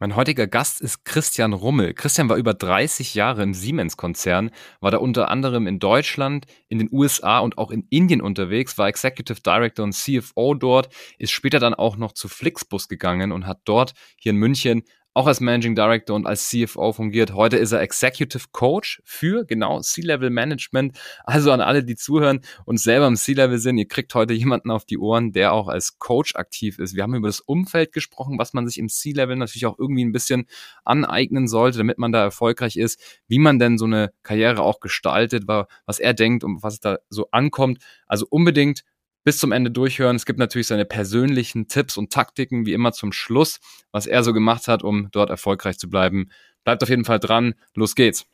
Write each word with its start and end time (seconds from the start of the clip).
Mein 0.00 0.14
heutiger 0.14 0.46
Gast 0.46 0.80
ist 0.80 1.04
Christian 1.04 1.52
Rummel. 1.52 1.92
Christian 1.92 2.28
war 2.28 2.36
über 2.36 2.54
30 2.54 3.14
Jahre 3.14 3.42
im 3.42 3.52
Siemens-Konzern, 3.52 4.52
war 4.78 4.92
da 4.92 4.98
unter 4.98 5.28
anderem 5.28 5.66
in 5.66 5.80
Deutschland, 5.80 6.46
in 6.68 6.78
den 6.78 6.88
USA 6.92 7.40
und 7.40 7.58
auch 7.58 7.72
in 7.72 7.84
Indien 7.90 8.20
unterwegs, 8.20 8.78
war 8.78 8.86
Executive 8.86 9.40
Director 9.40 9.84
und 9.84 9.94
CFO 9.94 10.54
dort, 10.54 10.94
ist 11.18 11.32
später 11.32 11.58
dann 11.58 11.74
auch 11.74 11.96
noch 11.96 12.12
zu 12.12 12.28
Flixbus 12.28 12.86
gegangen 12.86 13.32
und 13.32 13.48
hat 13.48 13.62
dort 13.64 13.94
hier 14.18 14.30
in 14.30 14.36
München 14.36 14.84
auch 15.18 15.26
als 15.26 15.40
Managing 15.40 15.74
Director 15.74 16.14
und 16.14 16.28
als 16.28 16.48
CFO 16.48 16.92
fungiert. 16.92 17.34
Heute 17.34 17.56
ist 17.56 17.72
er 17.72 17.80
Executive 17.80 18.44
Coach 18.52 19.02
für 19.04 19.44
genau 19.44 19.80
C-Level 19.80 20.30
Management. 20.30 20.96
Also 21.24 21.50
an 21.50 21.60
alle, 21.60 21.82
die 21.82 21.96
zuhören 21.96 22.40
und 22.66 22.78
selber 22.78 23.08
im 23.08 23.16
C-Level 23.16 23.58
sind, 23.58 23.78
ihr 23.78 23.88
kriegt 23.88 24.14
heute 24.14 24.32
jemanden 24.32 24.70
auf 24.70 24.84
die 24.84 24.96
Ohren, 24.96 25.32
der 25.32 25.54
auch 25.54 25.66
als 25.66 25.98
Coach 25.98 26.36
aktiv 26.36 26.78
ist. 26.78 26.94
Wir 26.94 27.02
haben 27.02 27.16
über 27.16 27.26
das 27.26 27.40
Umfeld 27.40 27.90
gesprochen, 27.90 28.38
was 28.38 28.52
man 28.52 28.68
sich 28.68 28.78
im 28.78 28.88
C-Level 28.88 29.34
natürlich 29.34 29.66
auch 29.66 29.76
irgendwie 29.76 30.04
ein 30.04 30.12
bisschen 30.12 30.46
aneignen 30.84 31.48
sollte, 31.48 31.78
damit 31.78 31.98
man 31.98 32.12
da 32.12 32.22
erfolgreich 32.22 32.76
ist, 32.76 33.00
wie 33.26 33.40
man 33.40 33.58
denn 33.58 33.76
so 33.76 33.86
eine 33.86 34.12
Karriere 34.22 34.62
auch 34.62 34.78
gestaltet, 34.78 35.48
was 35.48 35.98
er 35.98 36.14
denkt 36.14 36.44
und 36.44 36.62
was 36.62 36.78
da 36.78 36.98
so 37.08 37.26
ankommt. 37.32 37.82
Also 38.06 38.24
unbedingt 38.30 38.84
bis 39.28 39.36
zum 39.36 39.52
Ende 39.52 39.70
durchhören. 39.70 40.16
Es 40.16 40.24
gibt 40.24 40.38
natürlich 40.38 40.68
seine 40.68 40.86
persönlichen 40.86 41.68
Tipps 41.68 41.98
und 41.98 42.10
Taktiken, 42.10 42.64
wie 42.64 42.72
immer 42.72 42.92
zum 42.92 43.12
Schluss, 43.12 43.60
was 43.92 44.06
er 44.06 44.24
so 44.24 44.32
gemacht 44.32 44.68
hat, 44.68 44.82
um 44.82 45.10
dort 45.12 45.28
erfolgreich 45.28 45.78
zu 45.78 45.90
bleiben. 45.90 46.30
Bleibt 46.64 46.82
auf 46.82 46.88
jeden 46.88 47.04
Fall 47.04 47.18
dran. 47.18 47.52
Los 47.74 47.94
geht's. 47.94 48.24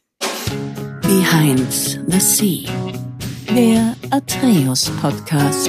Behind 1.02 1.68
the 2.06 2.20
Sea, 2.20 2.70
der 3.56 3.96
Atreus 4.12 4.88
Podcast. 5.00 5.68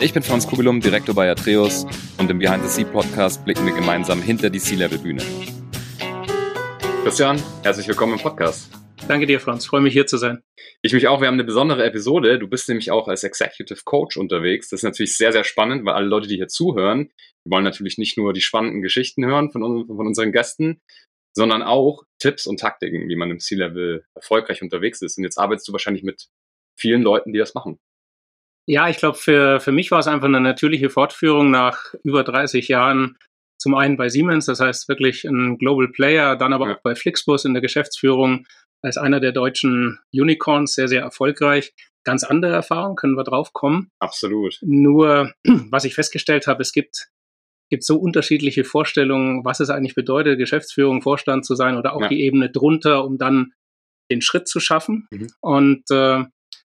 Ich 0.00 0.12
bin 0.12 0.24
Franz 0.24 0.44
Kugelum, 0.44 0.80
Direktor 0.80 1.14
bei 1.14 1.30
Atreus 1.30 1.86
und 2.18 2.28
im 2.28 2.40
Behind 2.40 2.64
the 2.64 2.68
Sea 2.68 2.84
Podcast 2.84 3.44
blicken 3.44 3.64
wir 3.66 3.74
gemeinsam 3.74 4.20
hinter 4.20 4.50
die 4.50 4.58
Sea-Level-Bühne. 4.58 5.22
Christian, 7.04 7.40
herzlich 7.62 7.86
willkommen 7.86 8.14
im 8.14 8.18
Podcast. 8.18 8.83
Danke 9.06 9.26
dir, 9.26 9.38
Franz. 9.38 9.66
Freue 9.66 9.82
mich 9.82 9.92
hier 9.92 10.06
zu 10.06 10.16
sein. 10.16 10.42
Ich 10.80 10.94
mich 10.94 11.08
auch. 11.08 11.20
Wir 11.20 11.28
haben 11.28 11.34
eine 11.34 11.44
besondere 11.44 11.84
Episode. 11.84 12.38
Du 12.38 12.48
bist 12.48 12.68
nämlich 12.68 12.90
auch 12.90 13.06
als 13.06 13.22
Executive 13.22 13.80
Coach 13.84 14.16
unterwegs. 14.16 14.70
Das 14.70 14.80
ist 14.80 14.84
natürlich 14.84 15.16
sehr, 15.16 15.30
sehr 15.30 15.44
spannend, 15.44 15.84
weil 15.84 15.92
alle 15.92 16.06
Leute, 16.06 16.26
die 16.26 16.36
hier 16.36 16.48
zuhören, 16.48 17.10
die 17.44 17.50
wollen 17.50 17.64
natürlich 17.64 17.98
nicht 17.98 18.16
nur 18.16 18.32
die 18.32 18.40
spannenden 18.40 18.80
Geschichten 18.80 19.26
hören 19.26 19.52
von, 19.52 19.86
von 19.86 20.06
unseren 20.06 20.32
Gästen, 20.32 20.80
sondern 21.36 21.62
auch 21.62 22.04
Tipps 22.18 22.46
und 22.46 22.60
Taktiken, 22.60 23.08
wie 23.08 23.16
man 23.16 23.30
im 23.30 23.40
C-Level 23.40 24.06
erfolgreich 24.14 24.62
unterwegs 24.62 25.02
ist. 25.02 25.18
Und 25.18 25.24
jetzt 25.24 25.36
arbeitest 25.36 25.68
du 25.68 25.72
wahrscheinlich 25.72 26.02
mit 26.02 26.28
vielen 26.78 27.02
Leuten, 27.02 27.34
die 27.34 27.38
das 27.38 27.54
machen. 27.54 27.78
Ja, 28.66 28.88
ich 28.88 28.96
glaube, 28.96 29.18
für, 29.18 29.60
für 29.60 29.72
mich 29.72 29.90
war 29.90 29.98
es 29.98 30.06
einfach 30.06 30.28
eine 30.28 30.40
natürliche 30.40 30.88
Fortführung 30.88 31.50
nach 31.50 31.92
über 32.04 32.24
30 32.24 32.68
Jahren. 32.68 33.18
Zum 33.58 33.74
einen 33.74 33.98
bei 33.98 34.08
Siemens, 34.08 34.46
das 34.46 34.60
heißt 34.60 34.88
wirklich 34.88 35.24
ein 35.24 35.58
Global 35.58 35.88
Player, 35.88 36.36
dann 36.36 36.54
aber 36.54 36.68
ja. 36.68 36.74
auch 36.74 36.82
bei 36.82 36.94
Flixbus 36.94 37.44
in 37.44 37.52
der 37.52 37.62
Geschäftsführung 37.62 38.46
als 38.84 38.96
einer 38.96 39.20
der 39.20 39.32
deutschen 39.32 39.98
Unicorns 40.12 40.74
sehr, 40.74 40.88
sehr 40.88 41.02
erfolgreich. 41.02 41.74
Ganz 42.04 42.22
andere 42.22 42.52
Erfahrungen, 42.52 42.96
können 42.96 43.16
wir 43.16 43.24
drauf 43.24 43.52
kommen. 43.52 43.90
Absolut. 43.98 44.58
Nur, 44.62 45.32
was 45.70 45.84
ich 45.84 45.94
festgestellt 45.94 46.46
habe, 46.46 46.62
es 46.62 46.72
gibt, 46.72 47.08
gibt 47.70 47.84
so 47.84 47.96
unterschiedliche 47.96 48.64
Vorstellungen, 48.64 49.44
was 49.44 49.60
es 49.60 49.70
eigentlich 49.70 49.94
bedeutet, 49.94 50.38
Geschäftsführung, 50.38 51.02
Vorstand 51.02 51.46
zu 51.46 51.54
sein 51.54 51.76
oder 51.76 51.94
auch 51.94 52.02
ja. 52.02 52.08
die 52.08 52.22
Ebene 52.22 52.50
drunter, 52.50 53.04
um 53.04 53.16
dann 53.16 53.52
den 54.10 54.20
Schritt 54.20 54.48
zu 54.48 54.60
schaffen. 54.60 55.08
Mhm. 55.10 55.28
Und 55.40 55.90
äh, 55.90 56.24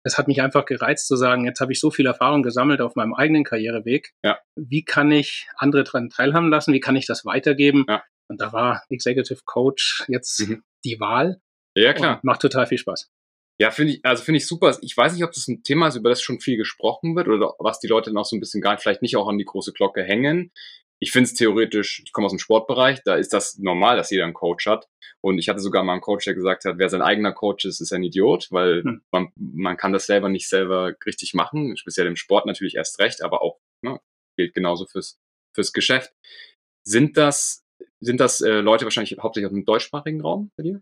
es 0.04 0.18
hat 0.18 0.28
mich 0.28 0.42
einfach 0.42 0.66
gereizt 0.66 1.08
zu 1.08 1.16
sagen, 1.16 1.46
jetzt 1.46 1.62
habe 1.62 1.72
ich 1.72 1.80
so 1.80 1.90
viel 1.90 2.06
Erfahrung 2.06 2.44
gesammelt 2.44 2.82
auf 2.82 2.96
meinem 2.96 3.14
eigenen 3.14 3.44
Karriereweg. 3.44 4.12
Ja. 4.24 4.38
Wie 4.56 4.84
kann 4.84 5.12
ich 5.12 5.48
andere 5.56 5.84
daran 5.84 6.10
teilhaben 6.10 6.50
lassen? 6.50 6.74
Wie 6.74 6.80
kann 6.80 6.96
ich 6.96 7.08
das 7.08 7.26
weitergeben? 7.26 7.86
Ja. 7.88 8.04
Und 8.30 8.42
da 8.42 8.54
war 8.54 8.84
Executive 8.90 9.42
Coach 9.46 10.04
jetzt 10.08 10.48
mhm. 10.48 10.64
die 10.86 11.00
Wahl. 11.00 11.40
Ja, 11.76 11.94
klar. 11.94 12.16
Und 12.16 12.24
macht 12.24 12.42
total 12.42 12.68
viel 12.68 12.78
Spaß. 12.78 13.12
Ja, 13.60 13.72
finde 13.72 13.94
ich, 13.94 14.06
also 14.06 14.24
finde 14.24 14.38
ich 14.38 14.48
super. 14.48 14.78
Ich 14.82 14.98
weiß 14.98 15.14
nicht, 15.14 15.24
ob 15.24 15.32
das 15.32 15.48
ein 15.48 15.64
Thema 15.64 15.88
ist, 15.88 15.96
über 15.96 16.10
das 16.10 16.22
schon 16.22 16.40
viel 16.40 16.58
gesprochen 16.58 17.16
wird 17.16 17.28
oder 17.28 17.54
was 17.60 17.80
die 17.80 17.88
Leute 17.88 18.12
noch 18.12 18.26
so 18.26 18.36
ein 18.36 18.40
bisschen 18.40 18.62
gar 18.62 18.78
vielleicht 18.78 19.02
nicht 19.02 19.16
auch 19.16 19.28
an 19.28 19.38
die 19.38 19.46
große 19.46 19.74
Glocke 19.74 20.04
hängen. 20.04 20.52
Ich 21.00 21.12
finde 21.12 21.26
es 21.26 21.34
theoretisch, 21.34 22.02
ich 22.04 22.14
komme 22.14 22.26
aus 22.26 22.32
dem 22.32 22.40
Sportbereich, 22.40 23.04
da 23.04 23.16
ist 23.16 23.34
das 23.34 23.58
normal, 23.60 23.98
dass 23.98 24.10
jeder 24.10 24.24
einen 24.24 24.34
Coach 24.34 24.66
hat. 24.66 24.88
Und 25.22 25.38
ich 25.38 25.50
hatte 25.50 25.60
sogar 25.60 25.84
mal 25.84 25.94
einen 25.94 26.02
Coach, 26.02 26.26
der 26.26 26.34
gesagt 26.34 26.66
hat, 26.66 26.78
wer 26.78 26.90
sein 26.90 27.02
eigener 27.02 27.34
Coach 27.34 27.66
ist, 27.66 27.82
ist 27.82 27.94
ein 27.94 28.04
Idiot, 28.04 28.48
weil 28.52 28.84
hm. 28.84 29.02
man, 29.12 29.32
man 29.36 29.78
kann 29.78 29.94
das 29.94 30.06
selber 30.06 30.30
nicht 30.30 30.50
selber 30.50 30.94
richtig 31.06 31.34
machen. 31.34 31.78
Speziell 31.78 32.08
im 32.08 32.16
Sport 32.16 32.46
natürlich 32.46 32.76
erst 32.76 33.00
recht, 33.00 33.22
aber 33.22 33.42
auch 33.42 33.60
ne, 33.82 34.00
gilt 34.38 34.54
genauso 34.54 34.86
fürs, 34.86 35.20
fürs 35.54 35.74
Geschäft. 35.74 36.14
Sind 36.86 37.18
das, 37.18 37.64
sind 38.00 38.20
das 38.20 38.42
äh, 38.42 38.62
Leute 38.62 38.86
wahrscheinlich 38.86 39.18
hauptsächlich 39.20 39.48
aus 39.48 39.54
dem 39.54 39.66
deutschsprachigen 39.66 40.22
Raum 40.22 40.52
bei 40.56 40.64
dir? 40.64 40.82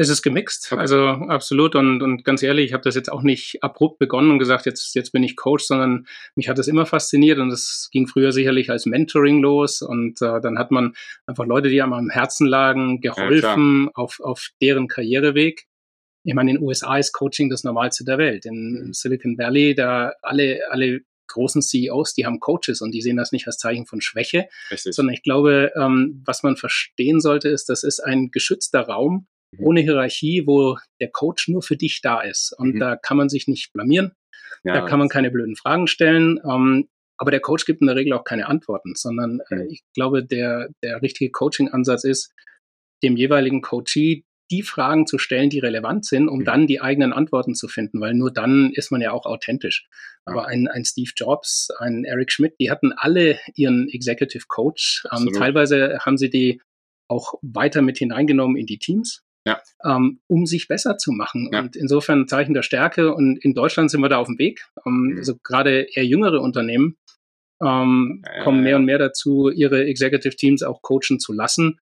Es 0.00 0.08
ist 0.08 0.22
gemixt, 0.22 0.70
okay. 0.70 0.80
also 0.80 1.06
absolut. 1.08 1.74
Und, 1.74 2.02
und 2.02 2.24
ganz 2.24 2.44
ehrlich, 2.44 2.66
ich 2.66 2.72
habe 2.72 2.84
das 2.84 2.94
jetzt 2.94 3.10
auch 3.10 3.22
nicht 3.22 3.64
abrupt 3.64 3.98
begonnen 3.98 4.30
und 4.30 4.38
gesagt, 4.38 4.64
jetzt, 4.64 4.94
jetzt 4.94 5.10
bin 5.10 5.24
ich 5.24 5.34
Coach, 5.34 5.64
sondern 5.64 6.06
mich 6.36 6.48
hat 6.48 6.56
das 6.56 6.68
immer 6.68 6.86
fasziniert 6.86 7.40
und 7.40 7.50
es 7.50 7.88
ging 7.90 8.06
früher 8.06 8.30
sicherlich 8.30 8.70
als 8.70 8.86
Mentoring 8.86 9.40
los. 9.40 9.82
Und 9.82 10.22
äh, 10.22 10.40
dann 10.40 10.56
hat 10.56 10.70
man 10.70 10.94
einfach 11.26 11.46
Leute, 11.46 11.68
die 11.68 11.82
einem 11.82 11.94
am 11.94 12.10
Herzen 12.10 12.46
lagen, 12.46 13.00
geholfen 13.00 13.86
ja, 13.86 13.90
auf, 13.94 14.20
auf 14.20 14.50
deren 14.62 14.86
Karriereweg. 14.86 15.66
Ich 16.22 16.34
meine, 16.34 16.52
in 16.52 16.58
den 16.58 16.64
USA 16.64 16.96
ist 16.96 17.12
Coaching 17.12 17.50
das 17.50 17.64
Normalste 17.64 18.04
der 18.04 18.18
Welt. 18.18 18.46
In 18.46 18.86
mhm. 18.86 18.92
Silicon 18.92 19.36
Valley, 19.36 19.74
da 19.74 20.12
alle, 20.22 20.60
alle 20.70 21.00
großen 21.26 21.60
CEOs, 21.60 22.14
die 22.14 22.24
haben 22.24 22.38
Coaches 22.38 22.82
und 22.82 22.92
die 22.92 23.02
sehen 23.02 23.16
das 23.16 23.32
nicht 23.32 23.48
als 23.48 23.58
Zeichen 23.58 23.84
von 23.84 24.00
Schwäche, 24.00 24.48
Richtig. 24.70 24.94
sondern 24.94 25.14
ich 25.14 25.24
glaube, 25.24 25.72
ähm, 25.74 26.22
was 26.24 26.44
man 26.44 26.56
verstehen 26.56 27.20
sollte, 27.20 27.48
ist, 27.48 27.68
das 27.68 27.82
ist 27.82 27.98
ein 27.98 28.30
geschützter 28.30 28.82
Raum. 28.82 29.26
Ohne 29.58 29.80
Hierarchie, 29.80 30.44
wo 30.46 30.76
der 31.00 31.10
Coach 31.10 31.48
nur 31.48 31.62
für 31.62 31.76
dich 31.76 32.00
da 32.02 32.20
ist. 32.20 32.54
Und 32.58 32.74
mhm. 32.74 32.80
da 32.80 32.96
kann 32.96 33.16
man 33.16 33.28
sich 33.28 33.48
nicht 33.48 33.72
blamieren. 33.72 34.12
Ja, 34.64 34.74
da 34.74 34.86
kann 34.86 34.98
man 34.98 35.08
keine 35.08 35.30
blöden 35.30 35.56
Fragen 35.56 35.86
stellen. 35.86 36.38
Ähm, 36.44 36.88
aber 37.16 37.30
der 37.30 37.40
Coach 37.40 37.64
gibt 37.64 37.80
in 37.80 37.86
der 37.86 37.96
Regel 37.96 38.12
auch 38.12 38.24
keine 38.24 38.46
Antworten, 38.46 38.94
sondern 38.94 39.40
äh, 39.50 39.56
mhm. 39.56 39.70
ich 39.70 39.82
glaube, 39.94 40.24
der, 40.24 40.68
der 40.82 41.02
richtige 41.02 41.30
Coaching-Ansatz 41.30 42.04
ist, 42.04 42.32
dem 43.02 43.16
jeweiligen 43.16 43.62
Coachee 43.62 44.24
die 44.50 44.62
Fragen 44.62 45.06
zu 45.06 45.18
stellen, 45.18 45.50
die 45.50 45.58
relevant 45.58 46.06
sind, 46.06 46.28
um 46.28 46.40
mhm. 46.40 46.44
dann 46.44 46.66
die 46.66 46.80
eigenen 46.80 47.12
Antworten 47.12 47.54
zu 47.54 47.68
finden, 47.68 48.00
weil 48.00 48.14
nur 48.14 48.32
dann 48.32 48.72
ist 48.72 48.90
man 48.90 49.00
ja 49.00 49.12
auch 49.12 49.26
authentisch. 49.26 49.88
Aber 50.24 50.46
ein, 50.46 50.68
ein 50.68 50.84
Steve 50.84 51.10
Jobs, 51.14 51.68
ein 51.78 52.04
Eric 52.04 52.32
Schmidt, 52.32 52.54
die 52.60 52.70
hatten 52.70 52.92
alle 52.92 53.38
ihren 53.54 53.88
Executive 53.88 54.44
Coach. 54.46 55.04
Ähm, 55.14 55.30
teilweise 55.32 55.98
haben 56.00 56.18
sie 56.18 56.30
die 56.30 56.60
auch 57.08 57.34
weiter 57.42 57.82
mit 57.82 57.98
hineingenommen 57.98 58.56
in 58.56 58.66
die 58.66 58.78
Teams 58.78 59.22
ja. 59.48 59.60
ähm, 59.84 60.20
um 60.26 60.46
sich 60.46 60.68
besser 60.68 60.98
zu 60.98 61.12
machen. 61.12 61.50
Ja. 61.52 61.60
Und 61.60 61.76
insofern 61.76 62.22
ein 62.22 62.28
Zeichen 62.28 62.54
der 62.54 62.62
Stärke. 62.62 63.14
Und 63.14 63.42
in 63.44 63.54
Deutschland 63.54 63.90
sind 63.90 64.00
wir 64.00 64.08
da 64.08 64.18
auf 64.18 64.28
dem 64.28 64.38
Weg. 64.38 64.66
Ähm, 64.86 65.08
mhm. 65.10 65.18
Also 65.18 65.36
gerade 65.42 65.86
eher 65.92 66.04
jüngere 66.04 66.40
Unternehmen 66.40 66.96
ähm, 67.62 68.22
ja, 68.24 68.44
kommen 68.44 68.62
mehr 68.62 68.76
und 68.76 68.84
mehr 68.84 68.98
dazu, 68.98 69.50
ihre 69.50 69.84
Executive 69.86 70.36
Teams 70.36 70.62
auch 70.62 70.82
coachen 70.82 71.18
zu 71.18 71.32
lassen. 71.32 71.80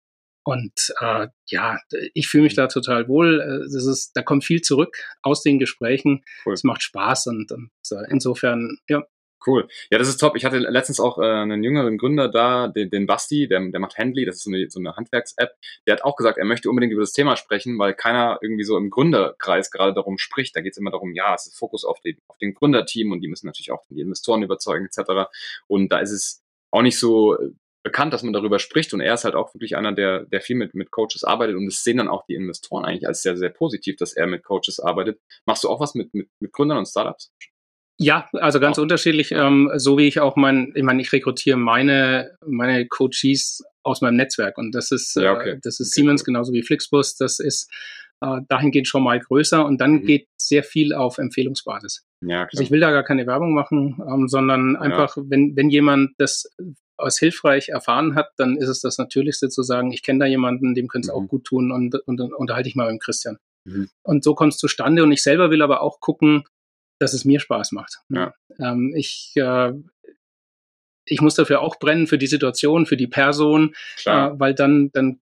Und 0.45 0.93
äh, 0.99 1.27
ja, 1.47 1.79
ich 2.13 2.27
fühle 2.27 2.43
mich 2.43 2.53
da 2.53 2.67
total 2.67 3.07
wohl. 3.07 3.39
Äh, 3.39 3.59
das 3.73 3.85
ist, 3.85 4.11
da 4.13 4.21
kommt 4.21 4.43
viel 4.43 4.61
zurück 4.61 4.97
aus 5.21 5.41
den 5.41 5.57
Gesprächen. 5.57 6.23
Cool. 6.45 6.53
Es 6.53 6.63
macht 6.63 6.83
Spaß 6.83 7.27
und, 7.27 7.51
und 7.51 7.71
äh, 7.91 8.05
insofern, 8.09 8.77
ja, 8.89 9.03
Cool. 9.45 9.67
Ja, 9.89 9.97
das 9.97 10.07
ist 10.07 10.17
top. 10.17 10.35
Ich 10.35 10.45
hatte 10.45 10.59
letztens 10.59 10.99
auch 10.99 11.17
äh, 11.17 11.23
einen 11.23 11.63
jüngeren 11.63 11.97
Gründer 11.97 12.29
da, 12.29 12.67
den, 12.67 12.89
den 12.89 13.05
Basti, 13.05 13.47
der, 13.47 13.59
der 13.69 13.79
macht 13.79 13.97
Handly, 13.97 14.25
das 14.25 14.37
ist 14.37 14.43
so 14.43 14.51
eine, 14.51 14.69
so 14.69 14.79
eine 14.79 14.95
Handwerks-App. 14.95 15.51
Der 15.85 15.95
hat 15.95 16.03
auch 16.03 16.15
gesagt, 16.15 16.37
er 16.37 16.45
möchte 16.45 16.69
unbedingt 16.69 16.93
über 16.93 17.01
das 17.01 17.11
Thema 17.11 17.35
sprechen, 17.35 17.77
weil 17.77 17.93
keiner 17.93 18.39
irgendwie 18.41 18.63
so 18.63 18.77
im 18.77 18.89
Gründerkreis 18.89 19.71
gerade 19.71 19.93
darum 19.93 20.17
spricht. 20.17 20.55
Da 20.55 20.61
geht 20.61 20.73
es 20.73 20.77
immer 20.77 20.91
darum, 20.91 21.13
ja, 21.13 21.35
es 21.35 21.47
ist 21.47 21.57
Fokus 21.57 21.83
auf, 21.83 21.99
die, 21.99 22.17
auf 22.27 22.37
den 22.37 22.53
Gründerteam 22.53 23.11
und 23.11 23.21
die 23.21 23.27
müssen 23.27 23.47
natürlich 23.47 23.71
auch 23.71 23.83
die 23.89 23.99
Investoren 23.99 24.43
überzeugen 24.43 24.85
etc. 24.85 25.29
Und 25.67 25.91
da 25.91 25.99
ist 25.99 26.11
es 26.11 26.43
auch 26.71 26.81
nicht 26.81 26.97
so 26.97 27.37
äh, 27.37 27.51
bekannt, 27.83 28.13
dass 28.13 28.23
man 28.23 28.33
darüber 28.33 28.59
spricht. 28.59 28.93
Und 28.93 29.01
er 29.01 29.13
ist 29.13 29.25
halt 29.25 29.35
auch 29.35 29.53
wirklich 29.53 29.75
einer, 29.75 29.91
der, 29.91 30.25
der 30.25 30.41
viel 30.41 30.55
mit, 30.55 30.73
mit 30.73 30.89
Coaches 30.89 31.23
arbeitet. 31.23 31.57
Und 31.57 31.65
das 31.65 31.83
sehen 31.83 31.97
dann 31.97 32.07
auch 32.07 32.25
die 32.25 32.35
Investoren 32.35 32.85
eigentlich 32.85 33.07
als 33.07 33.21
sehr, 33.21 33.37
sehr 33.37 33.49
positiv, 33.49 33.97
dass 33.97 34.13
er 34.13 34.25
mit 34.25 34.43
Coaches 34.43 34.79
arbeitet. 34.79 35.19
Machst 35.45 35.65
du 35.65 35.69
auch 35.69 35.79
was 35.79 35.93
mit, 35.93 36.13
mit, 36.13 36.29
mit 36.39 36.53
Gründern 36.53 36.77
und 36.77 36.87
Startups? 36.87 37.31
Ja, 37.99 38.27
also 38.33 38.59
ganz 38.59 38.79
oh. 38.79 38.81
unterschiedlich. 38.81 39.31
Ähm, 39.31 39.71
so 39.75 39.97
wie 39.97 40.07
ich 40.07 40.19
auch 40.19 40.35
mein, 40.35 40.71
ich 40.75 40.83
meine, 40.83 41.01
ich 41.01 41.11
rekrutiere 41.11 41.57
meine, 41.57 42.31
meine 42.45 42.87
Coaches 42.87 43.63
aus 43.83 44.01
meinem 44.01 44.15
Netzwerk 44.15 44.57
und 44.57 44.73
das 44.73 44.91
ist, 44.91 45.15
ja, 45.15 45.33
okay. 45.33 45.51
äh, 45.51 45.59
das 45.61 45.79
ist 45.79 45.91
okay. 45.91 46.01
Siemens 46.01 46.23
genauso 46.23 46.53
wie 46.53 46.63
Flixbus. 46.63 47.15
Das 47.15 47.39
ist 47.39 47.69
äh, 48.21 48.41
dahingehend 48.47 48.87
schon 48.87 49.03
mal 49.03 49.19
größer 49.19 49.65
und 49.65 49.79
dann 49.79 49.93
mhm. 49.93 50.05
geht 50.05 50.27
sehr 50.37 50.63
viel 50.63 50.93
auf 50.93 51.17
Empfehlungsbasis. 51.17 52.05
Ja, 52.21 52.47
also 52.49 52.63
ich 52.63 52.71
will 52.71 52.79
da 52.79 52.91
gar 52.91 53.03
keine 53.03 53.27
Werbung 53.27 53.53
machen, 53.53 54.01
ähm, 54.07 54.27
sondern 54.27 54.75
einfach, 54.75 55.17
ja. 55.17 55.23
wenn, 55.27 55.55
wenn 55.55 55.69
jemand 55.69 56.11
das 56.17 56.49
als 56.97 57.19
hilfreich 57.19 57.69
erfahren 57.69 58.15
hat, 58.15 58.29
dann 58.37 58.55
ist 58.55 58.69
es 58.69 58.79
das 58.79 58.97
Natürlichste 58.97 59.49
zu 59.49 59.63
sagen, 59.63 59.91
ich 59.91 60.03
kenne 60.03 60.19
da 60.19 60.25
jemanden, 60.25 60.73
dem 60.73 60.87
könnte 60.87 61.09
es 61.09 61.13
mhm. 61.13 61.23
auch 61.23 61.27
gut 61.27 61.43
tun 61.45 61.71
und, 61.71 61.95
und, 62.07 62.21
und 62.21 62.33
unterhalte 62.33 62.69
ich 62.69 62.75
mal 62.75 62.85
mit 62.85 62.99
dem 62.99 62.99
Christian. 62.99 63.37
Mhm. 63.65 63.89
Und 64.03 64.23
so 64.23 64.35
kommt 64.35 64.53
es 64.53 64.59
zustande 64.59 65.03
und 65.03 65.11
ich 65.11 65.23
selber 65.23 65.51
will 65.51 65.61
aber 65.61 65.81
auch 65.81 65.99
gucken, 65.99 66.43
dass 67.03 67.13
es 67.13 67.25
mir 67.25 67.39
Spaß 67.39 67.73
macht. 67.73 67.99
Ja. 68.09 68.33
Ähm, 68.59 68.93
ich, 68.95 69.33
äh, 69.35 69.73
ich 71.05 71.21
muss 71.21 71.35
dafür 71.35 71.61
auch 71.61 71.77
brennen, 71.77 72.07
für 72.07 72.17
die 72.17 72.27
Situation, 72.27 72.85
für 72.85 72.97
die 72.97 73.07
Person, 73.07 73.75
äh, 74.05 74.29
weil 74.33 74.55
dann, 74.55 74.89
dann 74.93 75.19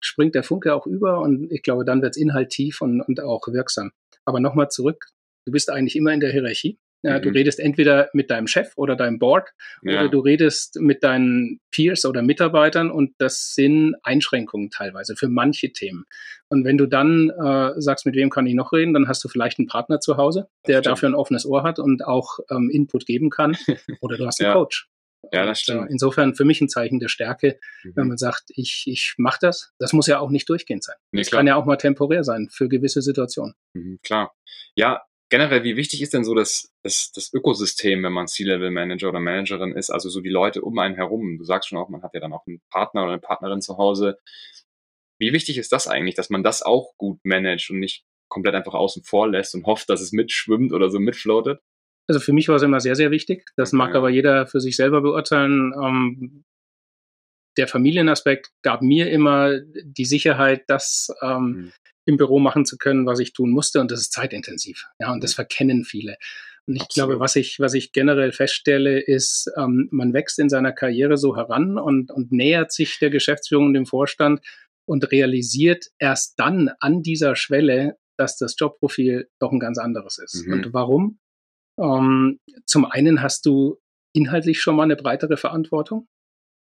springt 0.00 0.34
der 0.34 0.42
Funke 0.42 0.74
auch 0.74 0.86
über 0.86 1.20
und 1.20 1.52
ich 1.52 1.62
glaube, 1.62 1.84
dann 1.84 2.02
wird 2.02 2.16
es 2.16 2.20
inhaltiv 2.22 2.80
und, 2.80 3.02
und 3.02 3.20
auch 3.20 3.46
wirksam. 3.48 3.92
Aber 4.24 4.40
nochmal 4.40 4.70
zurück, 4.70 5.06
du 5.44 5.52
bist 5.52 5.70
eigentlich 5.70 5.96
immer 5.96 6.12
in 6.12 6.20
der 6.20 6.32
Hierarchie. 6.32 6.78
Ja, 7.02 7.18
mhm. 7.18 7.22
Du 7.22 7.28
redest 7.30 7.60
entweder 7.60 8.08
mit 8.12 8.30
deinem 8.30 8.46
Chef 8.46 8.72
oder 8.76 8.96
deinem 8.96 9.18
Board 9.18 9.50
ja. 9.82 10.00
oder 10.00 10.08
du 10.08 10.18
redest 10.20 10.76
mit 10.80 11.04
deinen 11.04 11.60
Peers 11.70 12.04
oder 12.04 12.22
Mitarbeitern 12.22 12.90
und 12.90 13.14
das 13.18 13.54
sind 13.54 13.94
Einschränkungen 14.02 14.70
teilweise 14.70 15.14
für 15.14 15.28
manche 15.28 15.72
Themen. 15.72 16.06
Und 16.48 16.64
wenn 16.64 16.76
du 16.76 16.86
dann 16.86 17.30
äh, 17.30 17.80
sagst, 17.80 18.06
mit 18.06 18.16
wem 18.16 18.30
kann 18.30 18.46
ich 18.46 18.54
noch 18.54 18.72
reden, 18.72 18.94
dann 18.94 19.06
hast 19.06 19.22
du 19.22 19.28
vielleicht 19.28 19.58
einen 19.58 19.68
Partner 19.68 20.00
zu 20.00 20.16
Hause, 20.16 20.48
der 20.66 20.80
dafür 20.80 21.08
ein 21.08 21.14
offenes 21.14 21.46
Ohr 21.46 21.62
hat 21.62 21.78
und 21.78 22.04
auch 22.04 22.38
ähm, 22.50 22.70
Input 22.72 23.06
geben 23.06 23.30
kann. 23.30 23.56
Oder 24.00 24.16
du 24.16 24.26
hast 24.26 24.40
einen 24.40 24.48
ja. 24.48 24.54
Coach. 24.54 24.88
Ja, 25.32 25.44
das 25.44 25.60
stimmt. 25.60 25.82
Und, 25.82 25.88
äh, 25.88 25.92
insofern 25.92 26.34
für 26.34 26.44
mich 26.44 26.60
ein 26.60 26.68
Zeichen 26.68 27.00
der 27.00 27.08
Stärke, 27.08 27.58
mhm. 27.84 27.92
wenn 27.96 28.08
man 28.08 28.16
sagt, 28.16 28.44
ich, 28.48 28.84
ich 28.86 29.14
mache 29.18 29.38
das. 29.40 29.72
Das 29.78 29.92
muss 29.92 30.06
ja 30.06 30.20
auch 30.20 30.30
nicht 30.30 30.48
durchgehend 30.48 30.84
sein. 30.84 30.96
Nee, 31.12 31.20
das 31.20 31.28
klar. 31.28 31.40
kann 31.40 31.46
ja 31.46 31.56
auch 31.56 31.64
mal 31.64 31.76
temporär 31.76 32.24
sein 32.24 32.48
für 32.50 32.68
gewisse 32.68 33.02
Situationen. 33.02 33.54
Mhm, 33.74 33.98
klar. 34.02 34.34
Ja, 34.74 35.02
generell, 35.28 35.64
wie 35.64 35.76
wichtig 35.76 36.02
ist 36.02 36.14
denn 36.14 36.24
so 36.24 36.34
das, 36.34 36.72
das, 36.82 37.12
das 37.12 37.32
Ökosystem, 37.32 38.02
wenn 38.02 38.12
man 38.12 38.28
C-Level-Manager 38.28 39.08
oder 39.08 39.20
Managerin 39.20 39.72
ist, 39.72 39.90
also 39.90 40.08
so 40.08 40.20
die 40.20 40.30
Leute 40.30 40.62
um 40.62 40.78
einen 40.78 40.94
herum? 40.94 41.38
Du 41.38 41.44
sagst 41.44 41.68
schon 41.68 41.78
auch, 41.78 41.88
man 41.88 42.02
hat 42.02 42.14
ja 42.14 42.20
dann 42.20 42.32
auch 42.32 42.46
einen 42.46 42.60
Partner 42.70 43.02
oder 43.02 43.12
eine 43.12 43.20
Partnerin 43.20 43.60
zu 43.60 43.76
Hause. 43.76 44.18
Wie 45.18 45.32
wichtig 45.32 45.58
ist 45.58 45.72
das 45.72 45.88
eigentlich, 45.88 46.14
dass 46.14 46.30
man 46.30 46.42
das 46.42 46.62
auch 46.62 46.96
gut 46.96 47.18
managt 47.24 47.70
und 47.70 47.80
nicht 47.80 48.04
komplett 48.28 48.54
einfach 48.54 48.74
außen 48.74 49.04
vor 49.04 49.28
lässt 49.28 49.54
und 49.54 49.66
hofft, 49.66 49.88
dass 49.90 50.00
es 50.00 50.12
mitschwimmt 50.12 50.72
oder 50.72 50.90
so 50.90 51.00
mitfloatet? 51.00 51.60
Also 52.08 52.20
für 52.20 52.32
mich 52.32 52.48
war 52.48 52.56
es 52.56 52.62
immer 52.62 52.80
sehr, 52.80 52.96
sehr 52.96 53.10
wichtig. 53.10 53.50
Das 53.56 53.72
mag 53.72 53.94
aber 53.94 54.08
jeder 54.08 54.46
für 54.46 54.60
sich 54.60 54.76
selber 54.76 55.02
beurteilen. 55.02 55.74
Ähm, 55.82 56.44
der 57.58 57.68
Familienaspekt 57.68 58.50
gab 58.62 58.82
mir 58.82 59.10
immer 59.10 59.58
die 59.60 60.04
Sicherheit, 60.04 60.62
dass 60.68 61.12
ähm, 61.22 61.42
mhm 61.42 61.72
im 62.08 62.16
Büro 62.16 62.38
machen 62.38 62.64
zu 62.64 62.78
können, 62.78 63.06
was 63.06 63.20
ich 63.20 63.34
tun 63.34 63.50
musste. 63.50 63.80
Und 63.80 63.90
das 63.90 64.00
ist 64.00 64.12
zeitintensiv. 64.12 64.86
Ja, 64.98 65.12
und 65.12 65.22
das 65.22 65.32
mhm. 65.32 65.36
verkennen 65.36 65.84
viele. 65.84 66.16
Und 66.66 66.76
ich 66.76 66.82
Absolut. 66.82 67.08
glaube, 67.08 67.20
was 67.20 67.36
ich, 67.36 67.60
was 67.60 67.74
ich 67.74 67.92
generell 67.92 68.32
feststelle, 68.32 68.98
ist, 69.00 69.50
ähm, 69.56 69.88
man 69.90 70.14
wächst 70.14 70.38
in 70.38 70.48
seiner 70.48 70.72
Karriere 70.72 71.18
so 71.18 71.36
heran 71.36 71.78
und, 71.78 72.10
und 72.10 72.32
nähert 72.32 72.72
sich 72.72 72.98
der 72.98 73.10
Geschäftsführung 73.10 73.66
und 73.66 73.74
dem 73.74 73.86
Vorstand 73.86 74.40
und 74.86 75.12
realisiert 75.12 75.86
erst 75.98 76.38
dann 76.38 76.70
an 76.80 77.02
dieser 77.02 77.36
Schwelle, 77.36 77.96
dass 78.16 78.38
das 78.38 78.54
Jobprofil 78.58 79.28
doch 79.38 79.52
ein 79.52 79.60
ganz 79.60 79.78
anderes 79.78 80.18
ist. 80.18 80.46
Mhm. 80.46 80.52
Und 80.52 80.72
warum? 80.72 81.18
Ähm, 81.78 82.40
zum 82.64 82.86
einen 82.86 83.22
hast 83.22 83.44
du 83.44 83.78
inhaltlich 84.14 84.60
schon 84.60 84.76
mal 84.76 84.84
eine 84.84 84.96
breitere 84.96 85.36
Verantwortung. 85.36 86.08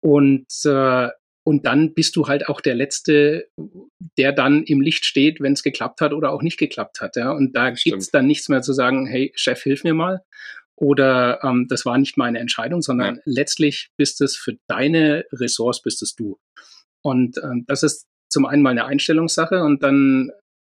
Und 0.00 0.46
äh, 0.64 1.08
und 1.44 1.64
dann 1.64 1.94
bist 1.94 2.16
du 2.16 2.28
halt 2.28 2.48
auch 2.48 2.60
der 2.60 2.74
Letzte, 2.74 3.48
der 4.18 4.32
dann 4.32 4.64
im 4.64 4.80
Licht 4.80 5.06
steht, 5.06 5.40
wenn 5.40 5.54
es 5.54 5.62
geklappt 5.62 6.00
hat 6.00 6.12
oder 6.12 6.30
auch 6.30 6.42
nicht 6.42 6.58
geklappt 6.58 7.00
hat. 7.00 7.16
Ja? 7.16 7.32
Und 7.32 7.56
da 7.56 7.70
gibt 7.70 8.02
es 8.02 8.10
dann 8.10 8.26
nichts 8.26 8.48
mehr 8.48 8.62
zu 8.62 8.72
sagen, 8.72 9.06
hey, 9.06 9.32
Chef, 9.34 9.62
hilf 9.62 9.82
mir 9.82 9.94
mal. 9.94 10.22
Oder 10.76 11.42
ähm, 11.42 11.66
das 11.68 11.84
war 11.86 11.98
nicht 11.98 12.16
meine 12.16 12.38
Entscheidung, 12.38 12.82
sondern 12.82 13.16
ja. 13.16 13.22
letztlich 13.24 13.90
bist 13.96 14.20
es 14.20 14.36
für 14.36 14.58
deine 14.68 15.24
Ressource, 15.32 15.82
bist 15.82 16.02
es 16.02 16.14
du. 16.14 16.38
Und 17.02 17.38
ähm, 17.42 17.64
das 17.66 17.82
ist 17.82 18.06
zum 18.30 18.46
einen 18.46 18.62
mal 18.62 18.70
eine 18.70 18.84
Einstellungssache 18.84 19.62
und 19.62 19.82
dann 19.82 20.30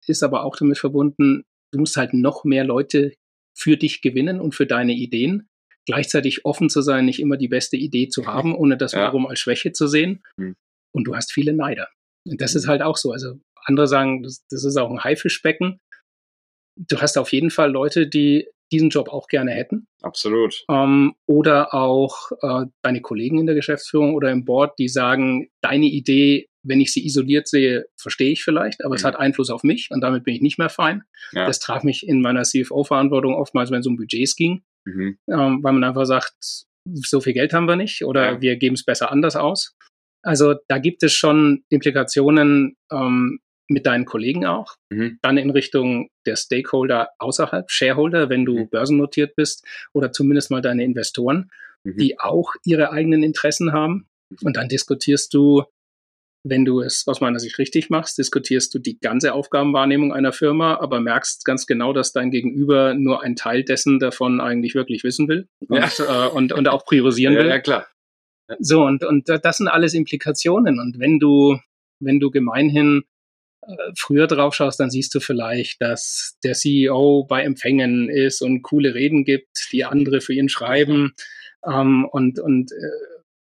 ist 0.08 0.24
aber 0.24 0.44
auch 0.44 0.56
damit 0.56 0.78
verbunden, 0.78 1.44
du 1.72 1.80
musst 1.80 1.98
halt 1.98 2.14
noch 2.14 2.44
mehr 2.44 2.64
Leute 2.64 3.14
für 3.58 3.76
dich 3.76 4.02
gewinnen 4.02 4.40
und 4.40 4.56
für 4.56 4.66
deine 4.66 4.94
Ideen 4.94 5.49
gleichzeitig 5.90 6.46
offen 6.46 6.70
zu 6.70 6.84
sein, 6.84 7.06
nicht 7.06 7.20
immer 7.20 7.36
die 7.36 7.48
beste 7.48 7.76
Idee 7.76 8.10
zu 8.10 8.28
haben, 8.28 8.56
ohne 8.56 8.78
das 8.78 8.92
ja. 8.92 9.00
wiederum 9.00 9.26
als 9.26 9.40
Schwäche 9.40 9.72
zu 9.72 9.88
sehen. 9.88 10.22
Mhm. 10.38 10.56
Und 10.92 11.06
du 11.06 11.16
hast 11.16 11.34
viele 11.34 11.52
Neider. 11.52 11.88
Und 12.26 12.42
das 12.42 12.54
ist 12.54 12.66
hm. 12.66 12.70
halt 12.70 12.82
auch 12.84 12.98
so. 12.98 13.12
Also 13.12 13.40
andere 13.66 13.88
sagen, 13.88 14.22
das, 14.22 14.46
das 14.50 14.64
ist 14.66 14.78
auch 14.78 14.92
ein 14.92 15.04
Haifischbecken. 15.04 15.80
Du 16.76 17.02
hast 17.02 17.18
auf 17.18 17.32
jeden 17.32 17.50
Fall 17.50 17.72
Leute, 17.72 18.08
die 18.08 18.48
diesen 18.72 18.90
Job 18.90 19.10
auch 19.10 19.28
gerne 19.28 19.52
hätten. 19.52 19.88
Absolut. 20.04 20.64
Ähm, 20.70 21.16
oder 21.26 21.74
auch 21.74 22.32
äh, 22.42 22.66
deine 22.84 23.02
Kollegen 23.02 23.40
in 23.40 23.48
der 23.48 23.56
Geschäftsführung 23.56 24.14
oder 24.14 24.30
im 24.30 24.46
Board, 24.46 24.78
die 24.78 24.90
sagen, 24.90 25.50
deine 25.62 25.88
Idee, 25.88 26.50
wenn 26.62 26.82
ich 26.82 26.94
sie 26.94 27.04
isoliert 27.04 27.48
sehe, 27.48 27.86
verstehe 27.98 28.32
ich 28.32 28.44
vielleicht, 28.44 28.86
aber 28.86 28.94
mhm. 28.94 28.98
es 28.98 29.04
hat 29.04 29.16
Einfluss 29.16 29.50
auf 29.50 29.64
mich 29.64 29.90
und 29.90 30.02
damit 30.02 30.24
bin 30.24 30.36
ich 30.36 30.42
nicht 30.42 30.60
mehr 30.60 30.70
fein. 30.70 31.02
Ja. 31.32 31.48
Das 31.48 31.60
traf 31.60 31.84
mich 31.84 32.08
in 32.08 32.22
meiner 32.22 32.44
CFO-Verantwortung 32.44 33.34
oftmals, 33.34 33.72
wenn 33.72 33.80
es 33.80 33.88
um 33.88 33.98
Budgets 33.98 34.36
ging 34.36 34.62
mhm. 34.94 35.18
ähm, 35.30 35.64
weil 35.64 35.74
man 35.74 35.84
einfach 35.84 36.06
sagt, 36.06 36.66
so 36.86 37.22
viel 37.22 37.34
Geld 37.34 37.54
haben 37.54 37.68
wir 37.68 37.76
nicht 37.76 38.04
oder 38.04 38.34
ja. 38.34 38.42
wir 38.42 38.56
geben 38.58 38.76
es 38.76 38.84
besser 38.84 39.12
anders 39.12 39.36
aus. 39.36 39.76
Also 40.22 40.56
da 40.68 40.80
gibt 40.80 41.04
es 41.04 41.14
schon 41.14 41.64
Implikationen 41.70 42.76
ähm, 42.92 43.40
mit 43.70 43.86
deinen 43.86 44.06
Kollegen 44.06 44.46
auch. 44.46 44.76
Mhm. 44.90 45.20
Dann 45.22 45.38
in 45.38 45.52
Richtung 45.52 46.10
der 46.26 46.36
Stakeholder 46.36 47.10
außerhalb, 47.20 47.70
Shareholder, 47.70 48.30
wenn 48.30 48.46
du 48.46 48.60
mhm. 48.60 48.70
börsennotiert 48.70 49.36
bist 49.36 49.66
oder 49.94 50.12
zumindest 50.12 50.52
mal 50.52 50.62
deine 50.62 50.84
Investoren, 50.84 51.50
mhm. 51.84 51.98
die 51.98 52.20
auch 52.20 52.54
ihre 52.66 52.92
eigenen 52.92 53.24
Interessen 53.24 53.72
haben. 53.72 54.08
Mhm. 54.30 54.38
Und 54.48 54.58
dann 54.58 54.68
diskutierst 54.68 55.34
du 55.34 55.64
wenn 56.44 56.66
du 56.66 56.82
es 56.82 57.06
aus 57.08 57.22
meiner 57.22 57.40
Sicht 57.40 57.58
richtig 57.58 57.90
machst, 57.90 58.18
diskutierst 58.18 58.74
du 58.74 58.80
die 58.80 59.00
ganze 59.00 59.34
Aufgabenwahrnehmung 59.34 60.14
einer 60.14 60.32
Firma, 60.32 60.80
aber 60.80 61.00
merkst 61.00 61.44
ganz 61.44 61.68
genau, 61.68 61.92
dass 61.92 62.14
dein 62.14 62.32
Gegenüber 62.32 62.94
nur 62.94 63.24
einen 63.24 63.36
Teil 63.36 63.64
dessen 63.64 64.00
davon 64.00 64.40
eigentlich 64.40 64.74
wirklich 64.74 65.04
wissen 65.04 65.28
will 65.28 65.48
und, 65.68 65.98
ja. 65.98 66.28
äh, 66.28 66.30
und, 66.30 66.54
und 66.54 66.68
auch 66.70 66.86
priorisieren 66.86 67.36
will. 67.36 67.48
Ja, 67.48 67.60
klar. 67.60 67.88
Ja. 68.50 68.56
So, 68.60 68.84
und, 68.84 69.04
und 69.04 69.28
das 69.28 69.58
sind 69.58 69.68
alles 69.68 69.94
Implikationen. 69.94 70.80
Und 70.80 71.00
wenn 71.00 71.20
du, 71.20 71.60
wenn 72.00 72.20
du 72.20 72.32
gemeinhin 72.32 73.04
äh, 73.62 73.76
früher 73.98 74.28
drauf 74.28 74.56
schaust, 74.56 74.80
dann 74.80 74.90
siehst 74.90 75.14
du 75.14 75.20
vielleicht, 75.20 75.82
dass 75.82 76.38
der 76.44 76.54
CEO 76.54 77.26
bei 77.28 77.44
Empfängen 77.44 78.10
ist 78.10 78.42
und 78.42 78.62
coole 78.62 78.96
Reden 78.96 79.26
gibt, 79.26 79.68
die 79.72 79.84
andere 79.84 80.22
für 80.22 80.34
ihn 80.34 80.50
schreiben 80.50 81.14
ähm, 81.66 82.06
und, 82.06 82.40
und 82.40 82.72
äh, 82.72 82.76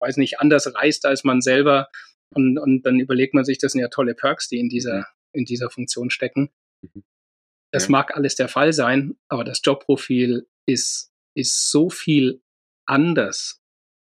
weiß 0.01 0.17
nicht, 0.17 0.41
anders 0.41 0.75
reist 0.75 1.07
als 1.07 1.25
man 1.25 1.41
selber. 1.41 1.89
Und, 2.35 2.59
und 2.59 2.83
dann 2.83 3.01
überlegt 3.01 3.35
man 3.35 3.45
sich, 3.45 3.59
das 3.59 3.73
sind 3.73 3.81
ja 3.81 3.89
tolle 3.89 4.15
Perks, 4.15 4.49
die 4.49 4.59
in 4.59 4.69
dieser, 4.69 5.07
in 5.33 5.45
dieser 5.45 5.71
Funktion 5.71 6.11
stecken. 6.11 6.51
Mhm. 6.83 7.05
Das 7.73 7.85
ja. 7.85 7.91
mag 7.91 8.17
alles 8.17 8.35
der 8.35 8.49
Fall 8.49 8.73
sein, 8.73 9.17
aber 9.29 9.45
das 9.45 9.61
Jobprofil 9.63 10.47
ist, 10.67 11.13
ist 11.35 11.71
so 11.71 11.91
viel 11.91 12.43
anders 12.87 13.61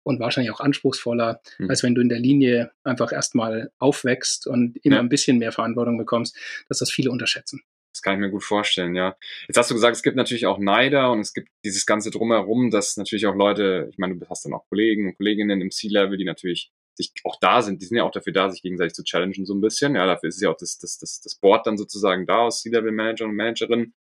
und 0.03 0.19
wahrscheinlich 0.19 0.51
auch 0.51 0.59
anspruchsvoller, 0.59 1.41
mhm. 1.57 1.69
als 1.69 1.83
wenn 1.83 1.95
du 1.95 2.01
in 2.01 2.09
der 2.09 2.19
Linie 2.19 2.71
einfach 2.83 3.11
erstmal 3.11 3.71
aufwächst 3.79 4.47
und 4.47 4.77
immer 4.83 4.97
ja. 4.97 5.01
ein 5.01 5.09
bisschen 5.09 5.37
mehr 5.37 5.51
Verantwortung 5.51 5.97
bekommst, 5.97 6.37
dass 6.69 6.79
das 6.79 6.91
viele 6.91 7.11
unterschätzen. 7.11 7.63
Das 7.91 8.01
kann 8.01 8.15
ich 8.15 8.19
mir 8.19 8.29
gut 8.29 8.43
vorstellen, 8.43 8.93
ja. 8.93 9.15
Jetzt 9.47 9.55
hast 9.57 9.71
du 9.71 9.73
gesagt, 9.73 9.95
es 9.95 10.03
gibt 10.03 10.17
natürlich 10.17 10.45
auch 10.45 10.59
Neider 10.59 11.11
und 11.11 11.21
es 11.21 11.33
gibt 11.33 11.47
dieses 11.63 11.85
ganze 11.85 12.11
Drumherum, 12.11 12.69
dass 12.69 12.97
natürlich 12.97 13.25
auch 13.25 13.35
Leute, 13.35 13.87
ich 13.89 13.97
meine, 13.97 14.17
du 14.17 14.29
hast 14.29 14.45
dann 14.45 14.53
auch 14.53 14.67
Kollegen 14.67 15.07
und 15.07 15.15
Kolleginnen 15.15 15.61
im 15.61 15.71
C-Level, 15.71 16.17
die 16.17 16.25
natürlich 16.25 16.73
sich 16.95 17.11
auch 17.23 17.37
da 17.39 17.61
sind, 17.61 17.81
die 17.81 17.85
sind 17.85 17.97
ja 17.97 18.03
auch 18.03 18.11
dafür 18.11 18.33
da, 18.33 18.49
sich 18.49 18.61
gegenseitig 18.61 18.93
zu 18.93 19.03
challengen 19.03 19.45
so 19.45 19.53
ein 19.53 19.61
bisschen. 19.61 19.95
Ja, 19.95 20.05
dafür 20.05 20.29
ist 20.29 20.41
ja 20.41 20.49
auch 20.49 20.57
das, 20.57 20.77
das, 20.77 20.97
das, 20.97 21.21
das 21.21 21.35
Board 21.35 21.67
dann 21.67 21.77
sozusagen 21.77 22.25
da 22.25 22.39
aus 22.39 22.61
C-Level-Manager 22.61 23.25
und 23.25 23.35
Managerin. 23.35 23.93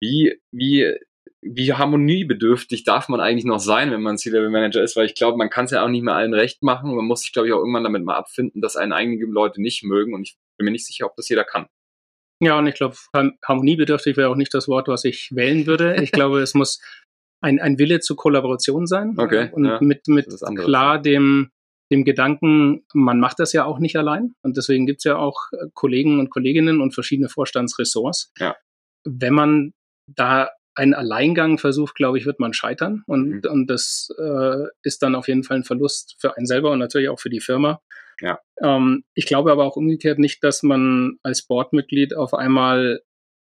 Wie, 0.00 0.40
wie, 0.50 0.96
wie 1.42 1.72
harmoniebedürftig 1.72 2.84
darf 2.84 3.08
man 3.08 3.20
eigentlich 3.20 3.44
noch 3.44 3.60
sein, 3.60 3.90
wenn 3.90 4.02
man 4.02 4.18
C-Level-Manager 4.18 4.82
ist? 4.82 4.96
Weil 4.96 5.06
ich 5.06 5.14
glaube, 5.14 5.36
man 5.36 5.50
kann 5.50 5.66
es 5.66 5.70
ja 5.72 5.84
auch 5.84 5.88
nicht 5.88 6.02
mehr 6.02 6.14
allen 6.14 6.34
recht 6.34 6.62
machen 6.62 6.90
und 6.90 6.96
man 6.96 7.04
muss 7.04 7.22
sich, 7.22 7.32
glaube 7.32 7.48
ich, 7.48 7.54
auch 7.54 7.58
irgendwann 7.58 7.84
damit 7.84 8.04
mal 8.04 8.16
abfinden, 8.16 8.60
dass 8.60 8.76
einen 8.76 8.92
einige 8.92 9.26
Leute 9.26 9.60
nicht 9.60 9.84
mögen 9.84 10.14
und 10.14 10.22
ich 10.22 10.36
bin 10.56 10.64
mir 10.64 10.72
nicht 10.72 10.86
sicher, 10.86 11.06
ob 11.06 11.16
das 11.16 11.28
jeder 11.28 11.44
kann. 11.44 11.66
Ja, 12.40 12.58
und 12.58 12.66
ich 12.66 12.74
glaube, 12.74 12.96
harmoniebedürftig 13.44 14.16
wäre 14.16 14.28
auch 14.28 14.36
nicht 14.36 14.52
das 14.52 14.66
Wort, 14.66 14.88
was 14.88 15.04
ich 15.04 15.30
wählen 15.32 15.66
würde. 15.66 16.02
Ich 16.02 16.10
glaube, 16.10 16.40
es 16.40 16.54
muss 16.54 16.80
ein, 17.40 17.60
ein 17.60 17.78
Wille 17.78 18.00
zur 18.00 18.16
Kollaboration 18.16 18.88
sein 18.88 19.14
okay, 19.16 19.50
und 19.52 19.64
ja, 19.64 19.78
mit, 19.80 20.08
mit 20.08 20.26
klar 20.56 21.00
dem, 21.00 21.51
dem 21.92 22.04
Gedanken, 22.04 22.84
man 22.94 23.20
macht 23.20 23.38
das 23.38 23.52
ja 23.52 23.64
auch 23.64 23.78
nicht 23.78 23.96
allein. 23.96 24.34
Und 24.42 24.56
deswegen 24.56 24.86
gibt 24.86 24.98
es 24.98 25.04
ja 25.04 25.16
auch 25.16 25.36
äh, 25.52 25.66
Kollegen 25.74 26.18
und 26.18 26.30
Kolleginnen 26.30 26.80
und 26.80 26.94
verschiedene 26.94 27.28
Vorstandsressorts. 27.28 28.32
Ja. 28.38 28.56
Wenn 29.04 29.34
man 29.34 29.72
da 30.06 30.50
einen 30.74 30.94
Alleingang 30.94 31.58
versucht, 31.58 31.94
glaube 31.94 32.18
ich, 32.18 32.24
wird 32.24 32.40
man 32.40 32.54
scheitern. 32.54 33.02
Und, 33.06 33.44
mhm. 33.44 33.50
und 33.50 33.66
das 33.68 34.08
äh, 34.18 34.64
ist 34.82 35.02
dann 35.02 35.14
auf 35.14 35.28
jeden 35.28 35.44
Fall 35.44 35.58
ein 35.58 35.64
Verlust 35.64 36.16
für 36.18 36.36
einen 36.36 36.46
selber 36.46 36.70
und 36.70 36.78
natürlich 36.78 37.10
auch 37.10 37.20
für 37.20 37.30
die 37.30 37.40
Firma. 37.40 37.80
Ja. 38.20 38.40
Ähm, 38.60 39.04
ich 39.14 39.26
glaube 39.26 39.52
aber 39.52 39.64
auch 39.64 39.76
umgekehrt 39.76 40.18
nicht, 40.18 40.42
dass 40.42 40.62
man 40.62 41.18
als 41.22 41.42
Boardmitglied 41.42 42.14
auf 42.14 42.32
einmal 42.32 43.02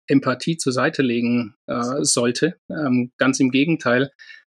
Empathie 0.06 0.56
zur 0.56 0.72
Seite 0.72 1.02
legen 1.02 1.56
äh, 1.66 2.02
sollte. 2.02 2.60
Ähm, 2.70 3.10
ganz 3.18 3.40
im 3.40 3.50
Gegenteil 3.50 4.12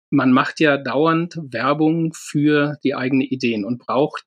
man 0.09 0.31
macht 0.31 0.59
ja 0.59 0.77
dauernd 0.77 1.37
Werbung 1.41 2.13
für 2.13 2.77
die 2.83 2.95
eigenen 2.95 3.27
Ideen 3.27 3.65
und 3.65 3.79
braucht 3.79 4.25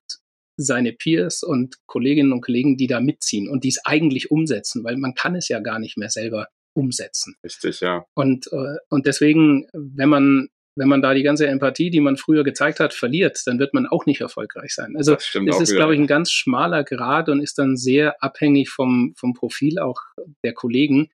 seine 0.57 0.93
Peers 0.93 1.43
und 1.43 1.75
Kolleginnen 1.87 2.33
und 2.33 2.41
Kollegen, 2.41 2.77
die 2.77 2.87
da 2.87 2.99
mitziehen 2.99 3.49
und 3.49 3.63
dies 3.63 3.79
eigentlich 3.83 4.31
umsetzen, 4.31 4.83
weil 4.83 4.97
man 4.97 5.15
kann 5.15 5.35
es 5.35 5.47
ja 5.47 5.59
gar 5.59 5.79
nicht 5.79 5.97
mehr 5.97 6.09
selber 6.09 6.47
umsetzen. 6.73 7.35
Richtig, 7.43 7.81
ja. 7.81 8.05
Und, 8.15 8.47
äh, 8.51 8.77
und 8.89 9.05
deswegen, 9.05 9.67
wenn 9.73 10.09
man 10.09 10.49
wenn 10.77 10.87
man 10.87 11.01
da 11.01 11.13
die 11.13 11.23
ganze 11.23 11.47
Empathie, 11.47 11.89
die 11.89 11.99
man 11.99 12.15
früher 12.15 12.45
gezeigt 12.45 12.79
hat, 12.79 12.93
verliert, 12.93 13.41
dann 13.45 13.59
wird 13.59 13.73
man 13.73 13.87
auch 13.87 14.05
nicht 14.05 14.21
erfolgreich 14.21 14.73
sein. 14.73 14.95
Also 14.95 15.15
Das 15.15 15.25
ist, 15.35 15.35
wieder. 15.35 15.75
glaube 15.75 15.95
ich, 15.95 15.99
ein 15.99 16.07
ganz 16.07 16.31
schmaler 16.31 16.85
Grad 16.85 17.27
und 17.27 17.41
ist 17.41 17.57
dann 17.57 17.75
sehr 17.75 18.23
abhängig 18.23 18.69
vom, 18.69 19.13
vom 19.17 19.33
Profil 19.33 19.79
auch 19.79 19.99
der 20.45 20.53
Kollegen, 20.53 21.09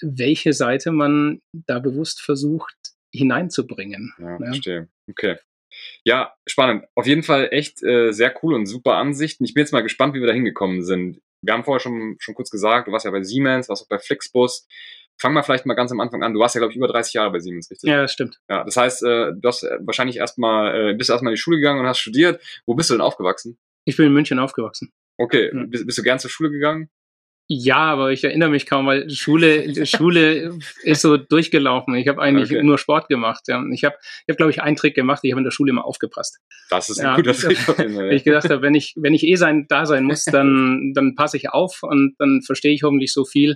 welche 0.00 0.52
Seite 0.52 0.92
man 0.92 1.40
da 1.52 1.80
bewusst 1.80 2.20
versucht 2.20 2.76
hineinzubringen. 3.12 4.12
Ja, 4.18 4.30
Ja. 4.32 4.36
verstehe. 4.38 4.88
Okay. 5.10 5.36
Ja, 6.04 6.34
spannend. 6.46 6.84
Auf 6.94 7.06
jeden 7.06 7.22
Fall 7.22 7.48
echt 7.50 7.82
äh, 7.82 8.10
sehr 8.12 8.34
cool 8.42 8.54
und 8.54 8.66
super 8.66 8.94
Ansichten. 8.94 9.44
Ich 9.44 9.54
bin 9.54 9.62
jetzt 9.62 9.72
mal 9.72 9.82
gespannt, 9.82 10.14
wie 10.14 10.20
wir 10.20 10.26
da 10.26 10.32
hingekommen 10.32 10.82
sind. 10.82 11.20
Wir 11.42 11.52
haben 11.52 11.64
vorher 11.64 11.80
schon, 11.80 12.16
schon 12.18 12.34
kurz 12.34 12.50
gesagt, 12.50 12.88
du 12.88 12.92
warst 12.92 13.04
ja 13.04 13.10
bei 13.10 13.22
Siemens, 13.22 13.68
warst 13.68 13.84
auch 13.84 13.88
bei 13.88 13.98
Flixbus. 13.98 14.66
Fang 15.20 15.32
mal 15.32 15.42
vielleicht 15.42 15.66
mal 15.66 15.74
ganz 15.74 15.92
am 15.92 16.00
Anfang 16.00 16.22
an. 16.22 16.32
Du 16.32 16.40
warst 16.40 16.54
ja, 16.54 16.60
glaube 16.60 16.72
ich, 16.72 16.76
über 16.76 16.88
30 16.88 17.12
Jahre 17.14 17.30
bei 17.32 17.38
Siemens, 17.40 17.70
richtig? 17.70 17.88
Ja, 17.90 18.02
das 18.02 18.12
stimmt. 18.12 18.40
Ja, 18.48 18.64
das 18.64 18.76
heißt, 18.76 19.02
äh, 19.02 19.32
du 19.36 19.40
hast 19.48 19.62
äh, 19.64 19.78
wahrscheinlich 19.80 20.16
erstmal, 20.16 20.90
äh, 20.90 20.94
bist 20.94 21.10
erstmal 21.10 21.32
in 21.32 21.36
die 21.36 21.40
Schule 21.40 21.58
gegangen 21.58 21.80
und 21.80 21.86
hast 21.86 21.98
studiert. 21.98 22.42
Wo 22.66 22.74
bist 22.74 22.88
du 22.90 22.94
denn 22.94 23.00
aufgewachsen? 23.00 23.58
Ich 23.84 23.96
bin 23.96 24.06
in 24.06 24.12
München 24.12 24.38
aufgewachsen. 24.38 24.92
Okay, 25.16 25.50
Ja. 25.52 25.64
bist, 25.66 25.86
bist 25.86 25.98
du 25.98 26.02
gern 26.02 26.18
zur 26.18 26.30
Schule 26.30 26.50
gegangen? 26.50 26.88
Ja, 27.50 27.76
aber 27.78 28.12
ich 28.12 28.22
erinnere 28.24 28.50
mich 28.50 28.66
kaum, 28.66 28.86
weil 28.86 29.08
Schule, 29.08 29.64
Schule 29.86 30.58
ist 30.82 31.00
so 31.00 31.16
durchgelaufen. 31.16 31.94
Ich 31.94 32.06
habe 32.06 32.20
eigentlich 32.20 32.50
Okay. 32.52 32.62
nur 32.62 32.76
Sport 32.76 33.08
gemacht. 33.08 33.44
Ja. 33.48 33.64
Ich 33.72 33.84
habe, 33.84 33.96
ich 34.26 34.30
hab, 34.32 34.36
glaube 34.36 34.50
ich, 34.52 34.60
einen 34.60 34.76
Trick 34.76 34.94
gemacht. 34.94 35.20
Ich 35.22 35.32
habe 35.32 35.40
in 35.40 35.44
der 35.44 35.50
Schule 35.50 35.70
immer 35.70 35.86
aufgepasst. 35.86 36.40
Das 36.68 36.90
ist 36.90 36.98
ein 36.98 37.06
Ja. 37.06 37.16
guter 37.16 37.32
Trick. 37.32 37.56
ich 38.12 38.24
gedacht 38.24 38.50
habe, 38.50 38.60
wenn 38.60 38.74
ich, 38.74 38.94
wenn 38.98 39.14
ich 39.14 39.24
eh 39.24 39.36
sein, 39.36 39.64
da 39.68 39.86
sein 39.86 40.04
muss, 40.04 40.24
dann, 40.26 40.92
dann 40.94 41.14
passe 41.14 41.38
ich 41.38 41.48
auf 41.48 41.82
und 41.82 42.16
dann 42.18 42.42
verstehe 42.42 42.74
ich 42.74 42.82
hoffentlich 42.82 43.12
so 43.14 43.24
viel. 43.24 43.52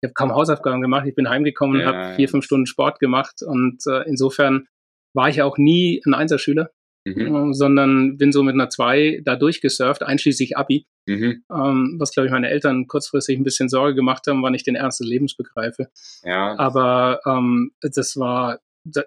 Ich 0.00 0.06
habe 0.08 0.14
kaum 0.14 0.32
Hausaufgaben 0.32 0.80
gemacht. 0.80 1.06
Ich 1.08 1.14
bin 1.16 1.28
heimgekommen 1.28 1.76
und 1.76 1.82
Ja, 1.82 1.92
habe 1.92 2.14
vier, 2.14 2.28
fünf 2.28 2.44
Stunden 2.44 2.66
Sport 2.66 3.00
gemacht. 3.00 3.42
Und 3.44 3.78
äh, 3.88 4.02
insofern 4.08 4.68
war 5.14 5.28
ich 5.28 5.42
auch 5.42 5.58
nie 5.58 6.00
ein 6.06 6.14
Einserschüler, 6.14 6.70
Mhm. 7.04 7.52
sondern 7.52 8.16
bin 8.18 8.30
so 8.30 8.44
mit 8.44 8.54
einer 8.54 8.68
zwei 8.70 9.20
da 9.24 9.34
durchgesurft, 9.34 10.04
einschließlich 10.04 10.56
Abi. 10.56 10.86
Mhm. 11.06 11.44
Ähm, 11.50 11.96
was, 11.98 12.12
glaube 12.12 12.26
ich, 12.26 12.32
meine 12.32 12.48
Eltern 12.48 12.86
kurzfristig 12.86 13.38
ein 13.38 13.44
bisschen 13.44 13.68
Sorge 13.68 13.94
gemacht 13.94 14.26
haben, 14.28 14.42
wann 14.42 14.54
ich 14.54 14.62
den 14.62 14.76
Ernst 14.76 15.00
des 15.00 15.08
Lebens 15.08 15.34
begreife. 15.36 15.88
Ja, 16.22 16.56
Aber 16.58 17.20
ähm, 17.26 17.72
das 17.80 18.16
war 18.16 18.60
da- 18.84 19.04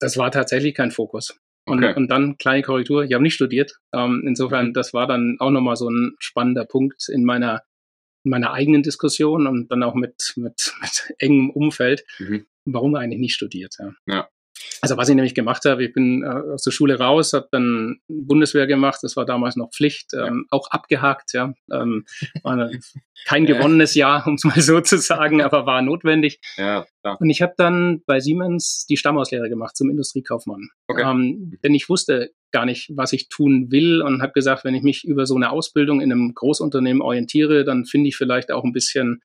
das 0.00 0.16
war 0.16 0.30
tatsächlich 0.30 0.74
kein 0.74 0.90
Fokus. 0.90 1.38
Und, 1.66 1.82
Okay. 1.82 1.94
und 1.96 2.08
dann 2.08 2.36
kleine 2.36 2.62
Korrektur, 2.62 3.04
ich 3.04 3.12
habe 3.14 3.22
nicht 3.22 3.34
studiert. 3.34 3.78
Ähm, 3.94 4.22
insofern, 4.26 4.68
Mhm. 4.68 4.72
das 4.74 4.92
war 4.92 5.06
dann 5.06 5.36
auch 5.38 5.50
nochmal 5.50 5.76
so 5.76 5.88
ein 5.88 6.14
spannender 6.18 6.64
Punkt 6.66 7.08
in 7.08 7.24
meiner, 7.24 7.62
in 8.24 8.30
meiner 8.30 8.52
eigenen 8.52 8.82
Diskussion 8.82 9.46
und 9.46 9.70
dann 9.70 9.82
auch 9.82 9.94
mit, 9.94 10.32
mit, 10.36 10.72
mit 10.82 11.14
engem 11.18 11.50
Umfeld, 11.50 12.04
Mhm. 12.18 12.46
warum 12.66 12.94
eigentlich 12.96 13.20
nicht 13.20 13.34
studiert. 13.34 13.76
Ja. 13.78 13.92
Ja. 14.06 14.28
Also 14.80 14.96
was 14.96 15.08
ich 15.08 15.14
nämlich 15.14 15.34
gemacht 15.34 15.64
habe, 15.64 15.84
ich 15.84 15.92
bin 15.92 16.22
äh, 16.22 16.26
aus 16.26 16.62
der 16.62 16.70
Schule 16.70 16.98
raus, 16.98 17.32
habe 17.32 17.48
dann 17.50 18.00
Bundeswehr 18.08 18.66
gemacht, 18.66 19.00
das 19.02 19.16
war 19.16 19.24
damals 19.24 19.56
noch 19.56 19.70
Pflicht, 19.72 20.12
ähm, 20.14 20.46
auch 20.50 20.70
abgehakt, 20.70 21.32
ja. 21.32 21.54
Ähm, 21.72 22.04
kein 23.26 23.46
gewonnenes 23.46 23.94
Jahr, 23.94 24.26
um 24.26 24.34
es 24.34 24.44
mal 24.44 24.60
so 24.60 24.80
zu 24.80 24.98
sagen, 24.98 25.40
aber 25.42 25.66
war 25.66 25.82
notwendig. 25.82 26.40
ja, 26.56 26.86
klar. 27.02 27.20
Und 27.20 27.30
ich 27.30 27.42
habe 27.42 27.54
dann 27.56 28.02
bei 28.06 28.20
Siemens 28.20 28.86
die 28.88 28.96
Stammauslehre 28.96 29.48
gemacht 29.48 29.76
zum 29.76 29.90
Industriekaufmann. 29.90 30.68
Okay. 30.88 31.02
Ähm, 31.02 31.58
denn 31.62 31.74
ich 31.74 31.88
wusste 31.88 32.32
gar 32.52 32.66
nicht, 32.66 32.90
was 32.94 33.12
ich 33.12 33.28
tun 33.28 33.70
will 33.70 34.02
und 34.02 34.22
habe 34.22 34.32
gesagt, 34.32 34.64
wenn 34.64 34.74
ich 34.74 34.82
mich 34.82 35.04
über 35.04 35.26
so 35.26 35.34
eine 35.34 35.50
Ausbildung 35.50 36.00
in 36.00 36.12
einem 36.12 36.34
Großunternehmen 36.34 37.02
orientiere, 37.02 37.64
dann 37.64 37.84
finde 37.84 38.08
ich 38.08 38.16
vielleicht 38.16 38.52
auch 38.52 38.64
ein 38.64 38.72
bisschen 38.72 39.22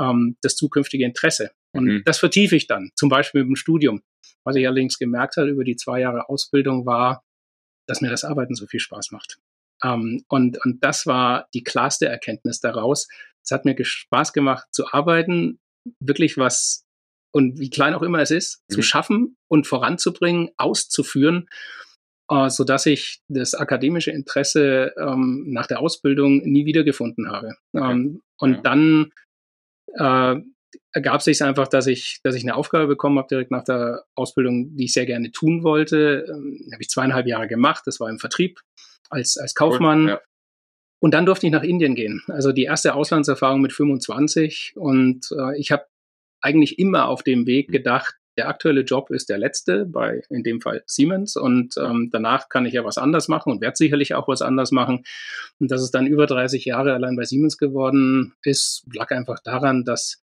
ähm, 0.00 0.36
das 0.42 0.56
zukünftige 0.56 1.04
Interesse. 1.04 1.50
Und 1.72 1.84
Mhm. 1.84 2.02
das 2.06 2.18
vertiefe 2.18 2.56
ich 2.56 2.66
dann, 2.66 2.90
zum 2.94 3.08
Beispiel 3.10 3.42
mit 3.42 3.48
dem 3.50 3.56
Studium. 3.56 4.00
Was 4.46 4.56
ich 4.56 4.66
allerdings 4.66 4.98
gemerkt 4.98 5.36
habe 5.36 5.48
über 5.50 5.64
die 5.64 5.76
zwei 5.76 6.00
Jahre 6.00 6.28
Ausbildung 6.28 6.86
war, 6.86 7.22
dass 7.88 8.00
mir 8.00 8.10
das 8.10 8.24
Arbeiten 8.24 8.54
so 8.54 8.66
viel 8.66 8.80
Spaß 8.80 9.10
macht. 9.10 9.38
Ähm, 9.82 10.24
und, 10.28 10.64
und 10.64 10.82
das 10.82 11.06
war 11.06 11.48
die 11.52 11.62
klarste 11.62 12.06
Erkenntnis 12.06 12.60
daraus. 12.60 13.08
Es 13.44 13.50
hat 13.50 13.64
mir 13.64 13.76
Spaß 13.78 14.32
gemacht 14.32 14.66
zu 14.72 14.86
arbeiten, 14.92 15.58
wirklich 16.00 16.36
was, 16.38 16.84
und 17.34 17.58
wie 17.60 17.70
klein 17.70 17.94
auch 17.94 18.02
immer 18.02 18.20
es 18.20 18.30
ist, 18.30 18.60
zu 18.70 18.78
Mhm. 18.78 18.82
schaffen 18.82 19.36
und 19.48 19.66
voranzubringen, 19.66 20.50
auszuführen, 20.56 21.48
äh, 22.30 22.48
so 22.48 22.64
dass 22.64 22.86
ich 22.86 23.20
das 23.28 23.54
akademische 23.54 24.10
Interesse 24.10 24.94
ähm, 24.96 25.44
nach 25.48 25.66
der 25.66 25.80
Ausbildung 25.80 26.38
nie 26.38 26.64
wiedergefunden 26.66 27.30
habe. 27.30 27.56
Okay. 27.72 27.92
Ähm, 27.92 28.22
und 28.38 28.54
Ja. 28.54 28.60
dann 28.62 29.12
äh, 29.94 30.40
ergab 30.92 31.22
sich 31.22 31.42
einfach, 31.42 31.68
dass 31.68 31.86
ich, 31.86 32.20
dass 32.22 32.34
ich 32.34 32.42
eine 32.42 32.56
Aufgabe 32.56 32.86
bekommen 32.86 33.18
habe 33.18 33.28
direkt 33.28 33.50
nach 33.50 33.64
der 33.64 34.04
Ausbildung, 34.14 34.76
die 34.76 34.84
ich 34.84 34.92
sehr 34.92 35.06
gerne 35.06 35.30
tun 35.32 35.62
wollte. 35.62 36.26
Ähm, 36.28 36.68
habe 36.72 36.82
ich 36.82 36.88
zweieinhalb 36.88 37.26
Jahre 37.26 37.48
gemacht. 37.48 37.82
Das 37.86 38.00
war 38.00 38.08
im 38.08 38.18
Vertrieb 38.18 38.60
als, 39.10 39.36
als 39.36 39.54
Kaufmann. 39.54 40.08
Ja. 40.08 40.20
Und 41.00 41.12
dann 41.12 41.26
durfte 41.26 41.46
ich 41.46 41.52
nach 41.52 41.62
Indien 41.62 41.94
gehen. 41.94 42.22
Also 42.28 42.52
die 42.52 42.64
erste 42.64 42.94
Auslandserfahrung 42.94 43.60
mit 43.60 43.72
25. 43.72 44.72
Und 44.76 45.28
äh, 45.38 45.58
ich 45.58 45.70
habe 45.70 45.86
eigentlich 46.40 46.78
immer 46.78 47.08
auf 47.08 47.22
dem 47.22 47.46
Weg 47.46 47.70
gedacht, 47.70 48.16
der 48.36 48.48
aktuelle 48.48 48.82
Job 48.82 49.10
ist 49.10 49.30
der 49.30 49.38
letzte, 49.38 49.86
bei 49.86 50.22
in 50.28 50.42
dem 50.42 50.60
Fall 50.60 50.82
Siemens. 50.86 51.36
Und 51.36 51.74
ähm, 51.78 52.10
danach 52.12 52.48
kann 52.48 52.66
ich 52.66 52.74
ja 52.74 52.84
was 52.84 52.98
anders 52.98 53.28
machen 53.28 53.50
und 53.50 53.60
werde 53.60 53.76
sicherlich 53.76 54.14
auch 54.14 54.28
was 54.28 54.42
anders 54.42 54.72
machen. 54.72 55.04
Und 55.58 55.70
dass 55.70 55.82
es 55.82 55.90
dann 55.90 56.06
über 56.06 56.26
30 56.26 56.64
Jahre 56.64 56.92
allein 56.92 57.16
bei 57.16 57.24
Siemens 57.24 57.56
geworden 57.56 58.34
ist, 58.42 58.84
lag 58.92 59.10
einfach 59.10 59.38
daran, 59.42 59.84
dass 59.84 60.22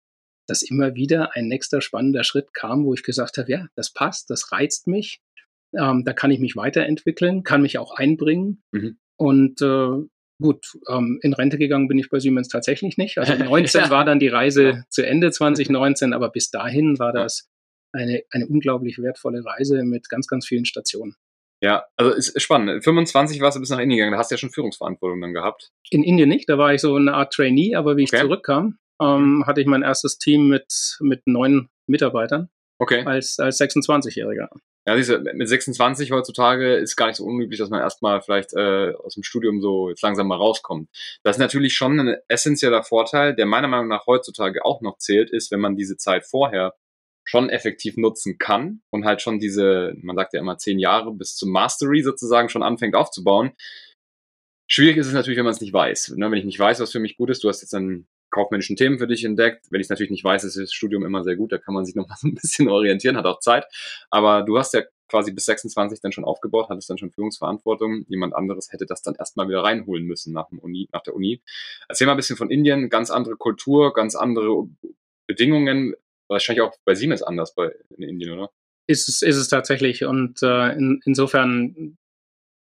dass 0.47 0.61
immer 0.63 0.95
wieder 0.95 1.35
ein 1.35 1.47
nächster 1.47 1.81
spannender 1.81 2.23
Schritt 2.23 2.53
kam, 2.53 2.85
wo 2.85 2.93
ich 2.93 3.03
gesagt 3.03 3.37
habe, 3.37 3.51
ja, 3.51 3.67
das 3.75 3.91
passt, 3.93 4.29
das 4.29 4.51
reizt 4.51 4.87
mich, 4.87 5.19
ähm, 5.77 6.03
da 6.05 6.13
kann 6.13 6.31
ich 6.31 6.39
mich 6.39 6.55
weiterentwickeln, 6.55 7.43
kann 7.43 7.61
mich 7.61 7.77
auch 7.77 7.95
einbringen. 7.95 8.63
Mhm. 8.71 8.97
Und 9.17 9.61
äh, 9.61 10.07
gut, 10.41 10.65
ähm, 10.89 11.19
in 11.21 11.33
Rente 11.33 11.57
gegangen 11.57 11.87
bin 11.87 11.99
ich 11.99 12.09
bei 12.09 12.19
Siemens 12.19 12.47
tatsächlich 12.47 12.97
nicht. 12.97 13.17
Also 13.19 13.33
19 13.43 13.81
Ja. 13.81 13.89
war 13.89 14.03
dann 14.05 14.19
die 14.19 14.27
Reise 14.27 14.83
zu 14.89 15.05
Ende 15.05 15.31
2019, 15.31 16.13
aber 16.13 16.29
bis 16.29 16.49
dahin 16.49 16.97
war 16.99 17.13
das 17.13 17.47
eine, 17.93 18.23
eine 18.31 18.47
unglaublich 18.47 18.97
wertvolle 18.99 19.45
Reise 19.45 19.83
mit 19.83 20.09
ganz, 20.09 20.27
ganz 20.27 20.47
vielen 20.47 20.65
Stationen. 20.65 21.15
Ja, 21.63 21.85
also 21.95 22.11
ist 22.11 22.41
spannend. 22.41 22.83
25 22.83 23.39
warst 23.41 23.55
du 23.55 23.59
bis 23.59 23.69
nach 23.69 23.77
Indien 23.77 23.97
gegangen, 23.97 24.13
da 24.13 24.17
hast 24.17 24.31
du 24.31 24.35
ja 24.35 24.39
schon 24.39 24.49
Führungsverantwortung 24.49 25.21
dann 25.21 25.33
gehabt. 25.33 25.69
In 25.91 26.03
Indien 26.03 26.27
nicht, 26.29 26.49
da 26.49 26.57
war 26.57 26.73
ich 26.73 26.81
so 26.81 26.95
eine 26.95 27.13
Art 27.13 27.33
Trainee, 27.33 27.75
aber 27.75 27.97
wie 27.97 28.03
ich 28.03 28.11
Okay. 28.13 28.23
zurückkam, 28.23 28.79
ähm, 29.01 29.45
hatte 29.47 29.61
ich 29.61 29.67
mein 29.67 29.81
erstes 29.81 30.17
Team 30.17 30.47
mit, 30.47 30.97
mit 31.01 31.25
neun 31.25 31.69
Mitarbeitern 31.87 32.49
Okay. 32.81 33.03
als, 33.05 33.37
als 33.39 33.61
26-Jähriger. 33.61 34.47
Ja, 34.87 34.97
siehst 34.97 35.11
du, 35.11 35.19
mit 35.19 35.47
26 35.47 36.11
heutzutage 36.11 36.73
ist 36.73 36.95
gar 36.95 37.05
nicht 37.07 37.17
so 37.17 37.25
unüblich, 37.25 37.59
dass 37.59 37.69
man 37.69 37.79
erstmal 37.79 38.23
vielleicht 38.23 38.53
äh, 38.53 38.93
aus 38.95 39.13
dem 39.13 39.21
Studium 39.21 39.61
so 39.61 39.89
jetzt 39.89 40.01
langsam 40.01 40.27
mal 40.27 40.37
rauskommt. 40.37 40.89
Das 41.21 41.35
ist 41.35 41.39
natürlich 41.39 41.75
schon 41.75 41.99
ein 41.99 42.17
essentieller 42.27 42.81
Vorteil, 42.81 43.35
der 43.35 43.45
meiner 43.45 43.67
Meinung 43.67 43.87
nach 43.87 44.07
heutzutage 44.07 44.65
auch 44.65 44.81
noch 44.81 44.97
zählt, 44.97 45.29
ist, 45.29 45.51
wenn 45.51 45.59
man 45.59 45.75
diese 45.75 45.97
Zeit 45.97 46.25
vorher 46.25 46.73
schon 47.23 47.49
effektiv 47.51 47.97
nutzen 47.97 48.39
kann 48.39 48.81
und 48.89 49.05
halt 49.05 49.21
schon 49.21 49.37
diese, 49.37 49.93
man 50.01 50.15
sagt 50.15 50.33
ja 50.33 50.39
immer 50.39 50.57
zehn 50.57 50.79
Jahre 50.79 51.13
bis 51.13 51.35
zum 51.35 51.51
Mastery 51.51 52.01
sozusagen 52.01 52.49
schon 52.49 52.63
anfängt 52.63 52.95
aufzubauen. 52.95 53.51
Schwierig 54.65 54.97
ist 54.97 55.05
es 55.05 55.13
natürlich, 55.13 55.37
wenn 55.37 55.45
man 55.45 55.53
es 55.53 55.61
nicht 55.61 55.73
weiß. 55.73 56.15
Ne, 56.17 56.31
wenn 56.31 56.39
ich 56.39 56.45
nicht 56.45 56.57
weiß, 56.57 56.79
was 56.79 56.91
für 56.91 56.99
mich 56.99 57.15
gut 57.15 57.29
ist, 57.29 57.43
du 57.43 57.49
hast 57.49 57.61
jetzt 57.61 57.73
dann 57.73 58.07
kaufmännischen 58.31 58.75
Themen 58.75 58.97
für 58.97 59.07
dich 59.07 59.23
entdeckt. 59.23 59.67
Wenn 59.69 59.79
ich 59.81 59.85
es 59.85 59.89
natürlich 59.89 60.11
nicht 60.11 60.23
weiß, 60.23 60.43
ist 60.43 60.57
das 60.57 60.73
Studium 60.73 61.05
immer 61.05 61.23
sehr 61.23 61.35
gut, 61.35 61.51
da 61.51 61.57
kann 61.57 61.73
man 61.73 61.85
sich 61.85 61.95
noch 61.95 62.07
mal 62.07 62.15
so 62.17 62.27
ein 62.27 62.35
bisschen 62.35 62.69
orientieren, 62.69 63.17
hat 63.17 63.25
auch 63.25 63.39
Zeit. 63.39 63.65
Aber 64.09 64.43
du 64.43 64.57
hast 64.57 64.73
ja 64.73 64.81
quasi 65.07 65.31
bis 65.31 65.45
26 65.45 65.99
dann 66.01 66.13
schon 66.13 66.23
aufgebaut, 66.23 66.67
hattest 66.69 66.89
dann 66.89 66.97
schon 66.97 67.11
Führungsverantwortung. 67.11 68.05
Jemand 68.07 68.33
anderes 68.33 68.71
hätte 68.71 68.85
das 68.85 69.01
dann 69.01 69.15
erstmal 69.15 69.47
wieder 69.49 69.63
reinholen 69.63 70.05
müssen 70.05 70.33
nach, 70.33 70.47
dem 70.47 70.59
Uni, 70.59 70.87
nach 70.93 71.03
der 71.03 71.13
Uni. 71.13 71.41
Erzähl 71.89 72.07
mal 72.07 72.13
ein 72.13 72.17
bisschen 72.17 72.37
von 72.37 72.49
Indien, 72.49 72.89
ganz 72.89 73.11
andere 73.11 73.35
Kultur, 73.35 73.93
ganz 73.93 74.15
andere 74.15 74.67
Bedingungen. 75.27 75.93
Wahrscheinlich 76.29 76.61
auch 76.61 76.73
bei 76.85 76.95
Siemens 76.95 77.21
anders 77.21 77.53
bei, 77.53 77.75
in 77.97 78.03
Indien, 78.03 78.31
oder? 78.31 78.49
Ist 78.87 79.09
es, 79.09 79.21
ist 79.21 79.35
es 79.35 79.49
tatsächlich. 79.49 80.05
Und 80.05 80.41
äh, 80.41 80.71
in, 80.71 81.01
insofern, 81.05 81.97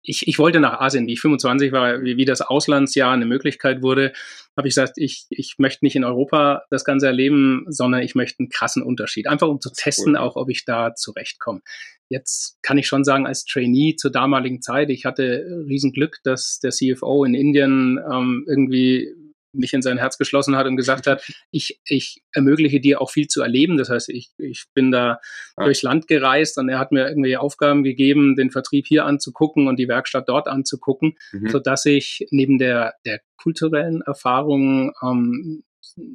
ich, 0.07 0.27
ich 0.27 0.39
wollte 0.39 0.59
nach 0.59 0.79
Asien, 0.79 1.05
wie 1.05 1.13
ich 1.13 1.21
25 1.21 1.71
war, 1.71 2.01
wie, 2.01 2.17
wie 2.17 2.25
das 2.25 2.41
Auslandsjahr 2.41 3.11
eine 3.11 3.25
Möglichkeit 3.25 3.81
wurde, 3.81 4.13
habe 4.55 4.67
ich 4.67 4.73
gesagt, 4.73 4.93
ich, 4.95 5.25
ich 5.29 5.55
möchte 5.57 5.83
nicht 5.83 5.95
in 5.95 6.05
Europa 6.05 6.63
das 6.69 6.85
Ganze 6.85 7.07
erleben, 7.07 7.65
sondern 7.67 8.01
ich 8.01 8.15
möchte 8.15 8.39
einen 8.39 8.49
krassen 8.49 8.81
Unterschied. 8.81 9.27
Einfach 9.27 9.49
um 9.49 9.59
zu 9.59 9.69
testen, 9.69 10.15
Cool. 10.15 10.17
auch 10.17 10.35
ob 10.37 10.49
ich 10.49 10.65
da 10.65 10.95
zurechtkomme. 10.95 11.61
Jetzt 12.09 12.57
kann 12.63 12.77
ich 12.77 12.87
schon 12.87 13.03
sagen, 13.03 13.27
als 13.27 13.43
Trainee 13.43 13.95
zur 13.97 14.11
damaligen 14.11 14.61
Zeit, 14.61 14.89
ich 14.89 15.03
hatte 15.03 15.45
Riesenglück, 15.67 16.19
dass 16.23 16.59
der 16.59 16.71
CFO 16.71 17.25
in 17.25 17.33
Indien 17.33 17.99
ähm, 18.09 18.45
irgendwie 18.47 19.13
mich 19.57 19.73
in 19.73 19.81
sein 19.81 19.97
Herz 19.97 20.17
geschlossen 20.17 20.55
hat 20.55 20.67
und 20.67 20.75
gesagt 20.77 21.07
hat, 21.07 21.21
ich, 21.51 21.79
ich 21.85 22.23
ermögliche 22.31 22.79
dir 22.79 23.01
auch 23.01 23.11
viel 23.11 23.27
zu 23.27 23.41
erleben. 23.41 23.77
Das 23.77 23.89
heißt, 23.89 24.09
ich, 24.09 24.31
ich 24.37 24.65
bin 24.73 24.91
da 24.91 25.19
Ja. 25.57 25.65
durchs 25.65 25.81
Land 25.81 26.07
gereist 26.07 26.57
und 26.57 26.69
er 26.69 26.79
hat 26.79 26.91
mir 26.91 27.07
irgendwelche 27.07 27.39
Aufgaben 27.39 27.83
gegeben, 27.83 28.35
den 28.35 28.51
Vertrieb 28.51 28.85
hier 28.87 29.05
anzugucken 29.05 29.67
und 29.67 29.77
die 29.77 29.87
Werkstatt 29.87 30.29
dort 30.29 30.47
anzugucken, 30.47 31.15
Mhm. 31.31 31.49
so 31.49 31.59
dass 31.59 31.85
ich 31.85 32.25
neben 32.31 32.57
der, 32.57 32.93
der 33.05 33.19
kulturellen 33.37 34.01
Erfahrung 34.01 34.93
ähm, 35.03 35.63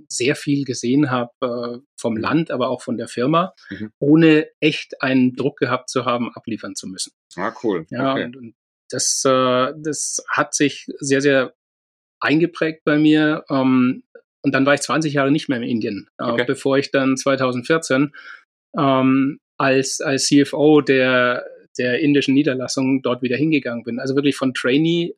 sehr 0.09 0.37
viel 0.37 0.65
gesehen 0.65 1.11
habe 1.11 1.31
äh, 1.41 1.79
vom 1.97 2.15
Mhm. 2.15 2.21
Land, 2.21 2.51
aber 2.51 2.69
auch 2.69 2.83
von 2.83 2.97
der 2.97 3.09
Firma, 3.09 3.53
Mhm. 3.71 3.91
ohne 3.99 4.47
echt 4.61 5.03
einen 5.03 5.35
Druck 5.35 5.59
gehabt 5.59 5.89
zu 5.89 6.05
haben, 6.05 6.31
abliefern 6.35 6.75
zu 6.77 6.87
müssen. 6.87 7.13
Ah, 7.37 7.53
cool. 7.65 7.87
Ja, 7.91 8.13
okay. 8.13 8.25
und, 8.27 8.37
und 8.37 8.55
das, 8.91 9.23
äh, 9.25 9.73
das 9.79 10.23
hat 10.29 10.55
sich 10.55 10.87
sehr, 11.01 11.21
sehr 11.23 11.55
eingeprägt 12.23 12.83
bei 12.85 12.99
mir. 12.99 13.45
Ähm, 13.51 14.03
und 14.43 14.53
dann 14.55 14.67
war 14.67 14.75
ich 14.75 14.81
20 14.81 15.13
Jahre 15.15 15.31
nicht 15.31 15.49
mehr 15.49 15.59
in 15.59 15.65
Indien, 15.69 16.09
äh, 16.19 16.25
Okay. 16.25 16.45
bevor 16.47 16.79
ich 16.79 16.91
dann 16.91 17.17
2014 17.17 18.13
ähm, 18.77 19.39
als, 19.59 20.01
als 20.01 20.27
CFO 20.27 20.81
der, 20.81 21.45
der 21.79 22.01
indischen 22.01 22.35
Niederlassung 22.35 23.03
dort 23.03 23.23
wieder 23.23 23.37
hingegangen 23.37 23.85
bin. 23.85 24.01
Also 24.01 24.15
wirklich 24.17 24.37
von 24.37 24.55
Trainee, 24.55 25.15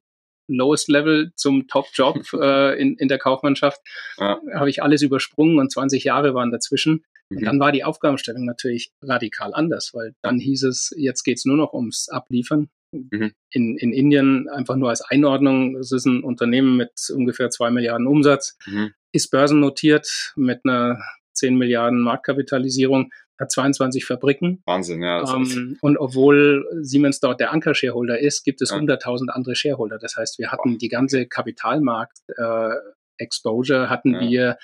Lowest 0.47 0.89
Level 0.91 1.33
zum 1.37 1.69
Top-Job 1.69 2.19
äh, 2.41 2.79
in, 2.81 2.97
in 2.97 3.09
der 3.09 3.19
Kaufmannschaft 3.19 3.81
Ja. 4.19 4.39
habe 4.55 4.69
ich 4.69 4.83
alles 4.83 5.01
übersprungen 5.03 5.59
und 5.59 5.73
20 5.73 6.05
Jahre 6.05 6.35
waren 6.35 6.51
dazwischen. 6.51 7.05
Und 7.31 7.41
Mhm. 7.41 7.45
dann 7.47 7.61
war 7.61 7.73
die 7.73 7.85
Aufgabenstellung 7.85 8.45
natürlich 8.45 8.93
radikal 9.03 9.55
anders, 9.55 9.93
weil 9.95 10.15
dann 10.21 10.39
hieß 10.39 10.65
es, 10.65 10.93
jetzt 10.97 11.23
geht's 11.25 11.47
nur 11.47 11.57
noch 11.57 11.73
ums 11.73 12.11
Abliefern. 12.11 12.69
Mhm. 13.11 13.33
In, 13.51 13.77
in 13.79 13.93
Indien 13.93 14.49
einfach 14.49 14.77
nur 14.77 14.91
als 14.91 15.01
Einordnung, 15.03 15.77
es 15.77 15.91
ist 15.93 16.07
ein 16.07 16.23
Unternehmen 16.23 16.77
mit 16.77 16.93
ungefähr 17.15 17.51
zwei 17.51 17.71
Milliarden 17.71 18.07
Umsatz, 18.07 18.57
Mhm. 18.67 18.93
ist 19.13 19.31
börsennotiert 19.31 20.33
mit 20.37 20.61
einer 20.65 21.01
10 21.33 21.57
Milliarden 21.57 22.01
Marktkapitalisierung, 22.01 23.11
hat 23.41 23.51
22 23.51 24.05
Fabriken. 24.05 24.63
Wahnsinn, 24.67 25.03
ja. 25.03 25.25
Ähm, 25.35 25.77
und 25.81 25.97
obwohl 25.99 26.65
Siemens 26.83 27.19
dort 27.19 27.41
der 27.41 27.53
Anker-Shareholder 27.53 28.21
ist, 28.21 28.45
gibt 28.45 28.63
es 28.63 28.71
Ja. 28.71 28.77
100.000 28.77 29.31
andere 29.31 29.57
Shareholder. 29.57 29.99
Das 29.99 30.17
heißt, 30.17 30.39
wir 30.39 30.53
hatten 30.53 30.79
die 30.79 30.89
ganze 30.89 31.27
Kapitalmarkt-Exposure 31.27 33.91
hatten 33.91 34.15
Ja. 34.15 34.21
wir 34.21 34.57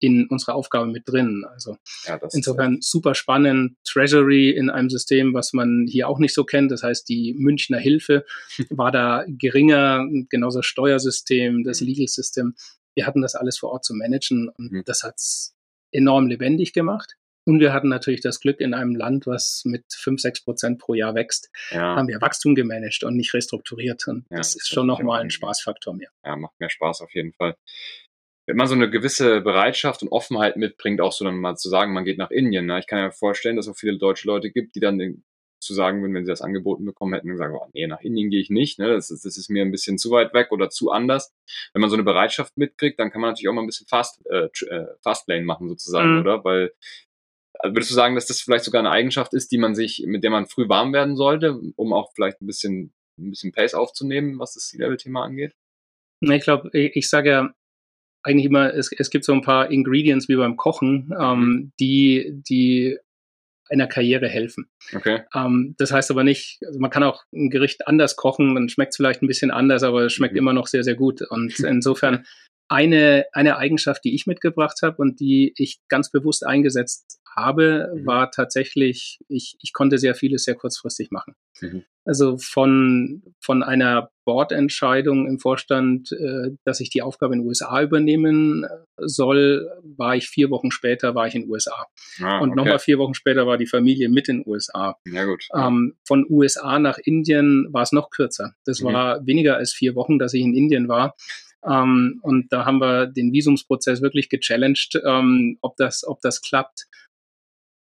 in 0.00 0.26
unserer 0.28 0.54
Aufgabe 0.54 0.86
mit 0.90 1.08
drin. 1.08 1.44
Also 1.50 1.76
ja, 2.06 2.20
insofern 2.32 2.78
super 2.80 3.14
spannend. 3.14 3.76
Treasury 3.84 4.50
in 4.50 4.70
einem 4.70 4.90
System, 4.90 5.34
was 5.34 5.52
man 5.52 5.86
hier 5.88 6.08
auch 6.08 6.18
nicht 6.18 6.34
so 6.34 6.44
kennt. 6.44 6.70
Das 6.70 6.82
heißt, 6.82 7.08
die 7.08 7.34
Münchner 7.36 7.78
Hilfe 7.78 8.24
war 8.70 8.92
da 8.92 9.24
geringer, 9.26 10.06
genauso 10.30 10.60
das 10.60 10.66
Steuersystem, 10.66 11.64
das 11.64 11.80
Legal 11.80 12.06
System. 12.08 12.54
Wir 12.94 13.06
hatten 13.06 13.22
das 13.22 13.34
alles 13.34 13.58
vor 13.58 13.70
Ort 13.70 13.84
zu 13.84 13.94
managen 13.94 14.48
und 14.48 14.72
Mhm. 14.72 14.82
das 14.86 15.02
hat's 15.02 15.54
enorm 15.92 16.26
lebendig 16.26 16.72
gemacht. 16.72 17.14
Und 17.44 17.60
wir 17.60 17.72
hatten 17.72 17.88
natürlich 17.88 18.20
das 18.20 18.40
Glück, 18.40 18.60
in 18.60 18.74
einem 18.74 18.94
Land, 18.94 19.26
was 19.26 19.62
mit 19.64 19.82
5, 19.90 20.20
6 20.20 20.42
Prozent 20.44 20.78
pro 20.78 20.92
Jahr 20.92 21.14
wächst, 21.14 21.48
ja, 21.70 21.96
haben 21.96 22.06
wir 22.06 22.20
Wachstum 22.20 22.54
gemanagt 22.54 23.04
und 23.04 23.16
nicht 23.16 23.32
restrukturiert. 23.32 24.06
Und 24.06 24.26
Ja, 24.30 24.36
das 24.36 24.52
das 24.52 24.62
ist 24.62 24.68
schon 24.68 24.86
nochmal 24.86 25.22
ein. 25.22 25.30
Spaßfaktor 25.30 25.94
mehr. 25.94 26.10
ja, 26.26 26.36
macht 26.36 26.60
mehr 26.60 26.68
Spaß 26.68 27.00
auf 27.00 27.14
jeden 27.14 27.32
Fall. 27.32 27.56
Wenn 28.48 28.56
man 28.56 28.66
so 28.66 28.74
eine 28.74 28.88
gewisse 28.88 29.42
Bereitschaft 29.42 30.02
und 30.02 30.08
Offenheit 30.10 30.56
mitbringt, 30.56 31.00
auch 31.02 31.12
so 31.12 31.24
dann 31.24 31.36
mal 31.36 31.56
zu 31.56 31.68
sagen, 31.68 31.92
man 31.92 32.04
geht 32.04 32.16
nach 32.16 32.30
Indien. 32.30 32.64
Ne? 32.66 32.78
Ich 32.78 32.86
kann 32.86 33.02
mir 33.02 33.12
vorstellen, 33.12 33.56
dass 33.56 33.66
es 33.66 33.72
auch 33.72 33.76
viele 33.78 33.98
deutsche 33.98 34.26
Leute 34.26 34.50
gibt, 34.50 34.74
die 34.74 34.80
dann 34.80 34.98
den- 34.98 35.22
zu 35.60 35.74
sagen 35.74 36.00
würden, 36.00 36.14
wenn 36.14 36.24
sie 36.24 36.30
das 36.30 36.40
angeboten 36.40 36.84
bekommen 36.84 37.14
hätten, 37.14 37.28
gesagt, 37.28 37.52
oh, 37.52 37.66
nee, 37.74 37.86
nach 37.88 38.00
Indien 38.00 38.30
gehe 38.30 38.40
ich 38.40 38.48
nicht, 38.48 38.78
ne? 38.78 38.90
das, 38.90 39.10
ist, 39.10 39.24
das 39.24 39.36
ist 39.36 39.50
mir 39.50 39.62
ein 39.64 39.72
bisschen 39.72 39.98
zu 39.98 40.10
weit 40.12 40.32
weg 40.32 40.52
oder 40.52 40.70
zu 40.70 40.92
anders. 40.92 41.34
Wenn 41.72 41.80
man 41.80 41.90
so 41.90 41.96
eine 41.96 42.04
Bereitschaft 42.04 42.56
mitkriegt, 42.56 42.98
dann 43.00 43.10
kann 43.10 43.20
man 43.20 43.30
natürlich 43.30 43.48
auch 43.48 43.54
mal 43.54 43.62
ein 43.62 43.66
bisschen 43.66 43.88
Fast, 43.88 44.24
äh, 44.30 44.48
äh, 44.70 44.86
Fastlane 45.02 45.42
machen 45.44 45.68
sozusagen, 45.68 46.14
Mhm. 46.14 46.20
oder? 46.20 46.44
Weil 46.44 46.72
also 47.58 47.74
würdest 47.74 47.90
du 47.90 47.94
sagen, 47.96 48.14
dass 48.14 48.26
das 48.26 48.40
vielleicht 48.40 48.64
sogar 48.64 48.78
eine 48.78 48.90
Eigenschaft 48.92 49.34
ist, 49.34 49.50
die 49.50 49.58
man 49.58 49.74
sich, 49.74 50.04
mit 50.06 50.22
der 50.22 50.30
man 50.30 50.46
früh 50.46 50.68
warm 50.68 50.92
werden 50.92 51.16
sollte, 51.16 51.58
um 51.74 51.92
auch 51.92 52.12
vielleicht 52.14 52.40
ein 52.40 52.46
bisschen, 52.46 52.92
ein 53.18 53.30
bisschen 53.30 53.50
Pace 53.50 53.74
aufzunehmen, 53.74 54.38
was 54.38 54.54
das 54.54 54.68
C-Level-Thema 54.68 55.24
angeht? 55.24 55.54
Ich 56.20 56.42
glaube, 56.42 56.70
ich, 56.72 56.94
ich 56.94 57.10
sage 57.10 57.30
ja 57.30 57.54
eigentlich 58.22 58.46
immer, 58.46 58.74
es, 58.74 58.90
es 58.92 59.10
gibt 59.10 59.24
so 59.24 59.32
ein 59.32 59.42
paar 59.42 59.70
Ingredients 59.70 60.28
wie 60.28 60.36
beim 60.36 60.56
Kochen, 60.56 61.14
ähm, 61.18 61.72
die, 61.78 62.42
die 62.48 62.98
einer 63.70 63.86
Karriere 63.86 64.28
helfen. 64.28 64.68
Okay. 64.94 65.22
Ähm, 65.34 65.74
das 65.78 65.92
heißt 65.92 66.10
aber 66.10 66.24
nicht, 66.24 66.58
also 66.66 66.78
man 66.78 66.90
kann 66.90 67.02
auch 67.02 67.24
ein 67.32 67.50
Gericht 67.50 67.86
anders 67.86 68.16
kochen, 68.16 68.54
dann 68.54 68.68
schmeckt 68.68 68.92
es 68.92 68.96
vielleicht 68.96 69.22
ein 69.22 69.26
bisschen 69.28 69.50
anders, 69.50 69.82
aber 69.82 70.06
es 70.06 70.12
schmeckt 70.12 70.32
Mhm. 70.32 70.38
immer 70.38 70.52
noch 70.52 70.66
sehr, 70.66 70.84
sehr 70.84 70.94
gut. 70.94 71.22
Und 71.22 71.58
insofern 71.60 72.24
eine, 72.70 73.26
eine 73.32 73.56
Eigenschaft, 73.56 74.04
die 74.04 74.14
ich 74.14 74.26
mitgebracht 74.26 74.78
habe 74.82 74.96
und 74.98 75.20
die 75.20 75.54
ich 75.56 75.80
ganz 75.88 76.10
bewusst 76.10 76.46
eingesetzt 76.46 77.17
habe, 77.36 77.90
Mhm. 77.94 78.06
war 78.06 78.30
tatsächlich, 78.30 79.18
ich, 79.28 79.56
ich 79.60 79.72
konnte 79.72 79.98
sehr 79.98 80.14
vieles 80.14 80.44
sehr 80.44 80.54
kurzfristig 80.54 81.10
machen. 81.10 81.34
Mhm. 81.60 81.84
Also 82.04 82.38
von, 82.38 83.22
von 83.40 83.62
einer 83.62 84.10
Boardentscheidung 84.24 85.26
im 85.26 85.38
Vorstand, 85.38 86.10
äh, 86.12 86.50
dass 86.64 86.80
ich 86.80 86.88
die 86.90 87.02
Aufgabe 87.02 87.34
in 87.34 87.40
den 87.40 87.48
USA 87.48 87.82
übernehmen 87.82 88.64
äh, 88.64 88.68
soll, 88.98 89.70
war 89.96 90.16
ich 90.16 90.28
vier 90.28 90.50
Wochen 90.50 90.70
später, 90.70 91.14
war 91.14 91.26
ich 91.26 91.34
in 91.34 91.42
den 91.42 91.50
USA. 91.50 91.86
Ah, 92.22 92.38
Und 92.38 92.50
okay. 92.50 92.56
nochmal 92.56 92.78
vier 92.78 92.98
Wochen 92.98 93.14
später 93.14 93.46
war 93.46 93.58
die 93.58 93.66
Familie 93.66 94.08
mit 94.08 94.28
in 94.28 94.38
den 94.42 94.48
USA. 94.50 94.96
Ja, 95.06 95.24
gut. 95.24 95.46
Ähm, 95.54 95.94
von 96.06 96.24
USA 96.30 96.78
nach 96.78 96.98
Indien 96.98 97.68
war 97.72 97.82
es 97.82 97.92
noch 97.92 98.10
kürzer. 98.10 98.54
Das 98.64 98.80
Mhm. 98.80 98.86
war 98.86 99.26
weniger 99.26 99.56
als 99.56 99.72
vier 99.72 99.94
Wochen, 99.94 100.18
dass 100.18 100.32
ich 100.34 100.42
in 100.42 100.54
Indien 100.54 100.88
war. 100.88 101.14
Ähm, 101.68 102.20
und 102.22 102.52
da 102.52 102.64
haben 102.64 102.78
wir 102.80 103.06
den 103.06 103.32
Visumsprozess 103.32 104.00
wirklich 104.00 104.28
gechallenged, 104.28 105.00
ähm, 105.04 105.58
ob, 105.60 105.76
das, 105.76 106.06
ob 106.06 106.20
das 106.20 106.40
klappt. 106.40 106.86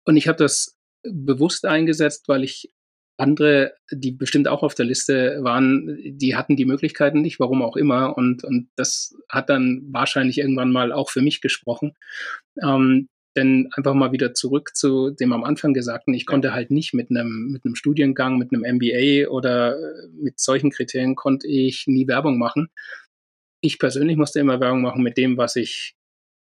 Und 0.05 0.17
ich 0.17 0.27
habe 0.27 0.37
das 0.37 0.77
bewusst 1.03 1.65
eingesetzt, 1.65 2.27
weil 2.27 2.43
ich 2.43 2.71
andere, 3.17 3.73
die 3.91 4.11
bestimmt 4.11 4.47
auch 4.47 4.63
auf 4.63 4.73
der 4.73 4.85
Liste 4.85 5.39
waren, 5.41 5.97
die 6.03 6.35
hatten 6.35 6.55
die 6.55 6.65
Möglichkeiten 6.65 7.21
nicht, 7.21 7.39
warum 7.39 7.61
auch 7.61 7.77
immer. 7.77 8.17
Und, 8.17 8.43
und 8.43 8.69
das 8.75 9.15
hat 9.29 9.49
dann 9.49 9.83
wahrscheinlich 9.91 10.39
irgendwann 10.39 10.71
mal 10.71 10.91
auch 10.91 11.09
für 11.11 11.21
mich 11.21 11.39
gesprochen. 11.39 11.93
Ähm, 12.61 13.07
denn 13.35 13.69
einfach 13.75 13.93
mal 13.93 14.11
wieder 14.11 14.33
zurück 14.33 14.71
zu 14.75 15.11
dem 15.11 15.31
am 15.31 15.43
Anfang 15.43 15.73
Gesagten, 15.73 16.13
ich 16.13 16.25
konnte 16.25 16.53
halt 16.53 16.69
nicht 16.69 16.93
mit 16.93 17.11
einem, 17.11 17.49
mit 17.51 17.63
einem 17.63 17.75
Studiengang, 17.75 18.37
mit 18.37 18.51
einem 18.51 18.63
MBA 18.75 19.29
oder 19.29 19.77
äh, 19.77 20.07
mit 20.13 20.39
solchen 20.39 20.69
Kriterien 20.69 21.15
konnte 21.15 21.47
ich 21.47 21.85
nie 21.87 22.07
Werbung 22.07 22.37
machen. 22.37 22.69
Ich 23.61 23.79
persönlich 23.79 24.17
musste 24.17 24.39
immer 24.39 24.59
Werbung 24.59 24.81
machen 24.81 25.03
mit 25.03 25.17
dem, 25.17 25.37
was 25.37 25.55
ich 25.55 25.95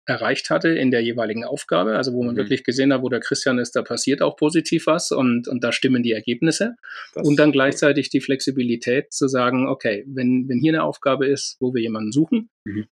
erreicht 0.08 0.50
hatte 0.50 0.70
in 0.70 0.92
der 0.92 1.02
jeweiligen 1.02 1.44
Aufgabe, 1.46 1.98
also 1.98 2.14
wo 2.14 2.24
man 2.24 2.34
Mhm. 2.36 2.38
wirklich 2.40 2.64
gesehen 2.64 2.94
hat, 2.94 3.02
wo 3.02 3.10
der 3.10 3.20
Christian 3.20 3.58
ist, 3.60 3.76
da 3.76 3.82
passiert 3.82 4.22
auch 4.22 4.36
positiv 4.38 4.86
was 4.88 5.12
und, 5.12 5.48
und 5.48 5.64
da 5.64 5.72
stimmen 5.72 6.04
die 6.04 6.12
Ergebnisse. 6.12 6.76
Das- 7.14 7.28
Und 7.28 7.38
dann 7.40 7.52
gleichzeitig 7.52 8.10
die 8.10 8.22
Flexibilität 8.22 9.12
zu 9.14 9.28
sagen, 9.28 9.68
okay, 9.68 10.04
wenn, 10.08 10.48
wenn 10.48 10.60
hier 10.60 10.74
eine 10.74 10.84
Aufgabe 10.84 11.26
ist, 11.28 11.58
wo 11.60 11.74
wir 11.74 11.82
jemanden 11.82 12.12
suchen, 12.12 12.50
Mhm. 12.66 12.86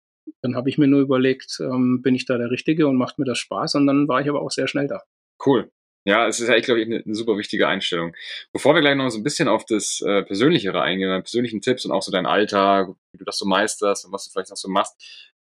dann 0.42 0.55
habe 0.55 0.70
ich 0.70 0.79
mir 0.79 0.87
nur 0.87 1.01
überlegt, 1.01 1.59
ähm, 1.61 2.01
bin 2.03 2.14
ich 2.14 2.27
da 2.27 2.38
der 2.38 2.51
Richtige 2.51 2.87
und 2.87 2.96
macht 2.96 3.18
mir 3.18 3.25
das 3.25 3.38
Spaß 3.38 3.75
und 3.75 3.87
dann 3.87 4.07
war 4.09 4.20
ich 4.20 4.29
aber 4.29 4.40
auch 4.42 4.51
sehr 4.51 4.68
schnell 4.68 4.87
da. 4.87 5.03
Cool. 5.44 5.70
Ja, 6.07 6.27
es 6.29 6.40
ist 6.40 6.49
ja, 6.49 6.57
ich 6.57 6.64
glaube, 6.64 6.81
eine, 6.81 7.03
eine 7.05 7.14
super 7.14 7.37
wichtige 7.37 7.68
Einstellung. 7.68 8.14
Bevor 8.55 8.75
wir 8.75 8.81
gleich 8.81 8.96
noch 8.96 9.11
so 9.11 9.18
ein 9.18 9.23
bisschen 9.23 9.49
auf 9.49 9.66
das 9.66 10.01
äh, 10.01 10.23
Persönlichere 10.23 10.81
eingehen, 10.81 11.11
deine 11.11 11.23
persönlichen 11.23 11.61
Tipps 11.61 11.85
und 11.85 11.92
auch 11.92 12.03
so 12.03 12.11
deinen 12.11 12.25
Alltag, 12.27 12.88
wie 13.12 13.18
du 13.18 13.25
das 13.25 13.37
so 13.37 13.44
meisterst 13.46 14.07
und 14.07 14.12
was 14.12 14.25
du 14.25 14.31
vielleicht 14.31 14.49
noch 14.51 14.57
so 14.57 14.68
machst. 14.70 14.94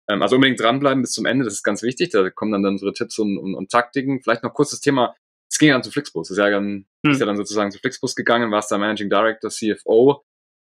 Ähm, 0.09 0.23
also 0.23 0.37
unbedingt 0.37 0.61
dranbleiben 0.61 1.03
bis 1.03 1.13
zum 1.13 1.27
Ende, 1.27 1.45
das 1.45 1.55
ist 1.55 1.63
ganz 1.63 1.83
wichtig. 1.83 2.11
Da 2.11 2.29
kommen 2.31 2.53
dann, 2.53 2.63
dann 2.63 2.75
unsere 2.75 2.93
Tipps 2.93 3.19
und, 3.19 3.39
und, 3.39 3.55
und 3.55 3.71
Taktiken. 3.71 4.23
Vielleicht 4.23 4.43
noch 4.43 4.55
kurz 4.55 4.71
das 4.71 4.81
Thema, 4.81 5.15
es 5.51 5.59
ging 5.59 5.69
ja 5.69 5.75
dann 5.75 5.83
zu 5.83 5.91
Flixbus. 5.91 6.29
Das 6.29 6.37
ist 6.37 6.43
ja 6.43 6.51
dann, 6.51 6.87
Hm. 7.05 7.13
ist 7.13 7.21
ja 7.21 7.27
dann 7.27 7.37
sozusagen 7.37 7.71
zu 7.71 7.79
Flixbus 7.79 8.17
gegangen, 8.17 8.51
warst 8.51 8.71
da 8.71 8.79
Managing 8.79 9.11
Director, 9.11 9.51
CFO. 9.51 10.25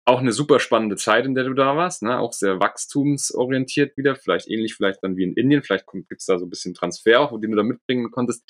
Auch 0.06 0.20
eine 0.20 0.32
super 0.32 0.60
spannende 0.60 0.96
Zeit, 0.96 1.26
in 1.26 1.36
der 1.36 1.44
du 1.44 1.54
da 1.54 1.78
warst, 1.78 2.02
ne? 2.02 2.18
auch 2.18 2.34
sehr 2.34 2.60
wachstumsorientiert 2.60 3.96
wieder, 3.98 4.16
vielleicht 4.16 4.48
ähnlich 4.50 4.74
vielleicht 4.74 5.04
dann 5.04 5.16
wie 5.16 5.24
in 5.24 5.36
Indien, 5.36 5.62
vielleicht 5.62 5.86
gibt 5.88 6.22
es 6.22 6.26
da 6.26 6.40
so 6.40 6.46
ein 6.48 6.50
bisschen 6.50 6.74
Transfer 6.74 7.20
auch, 7.22 7.40
den 7.40 7.52
du 7.52 7.58
da 7.58 7.62
mitbringen 7.62 8.10
konntest. 8.10 8.44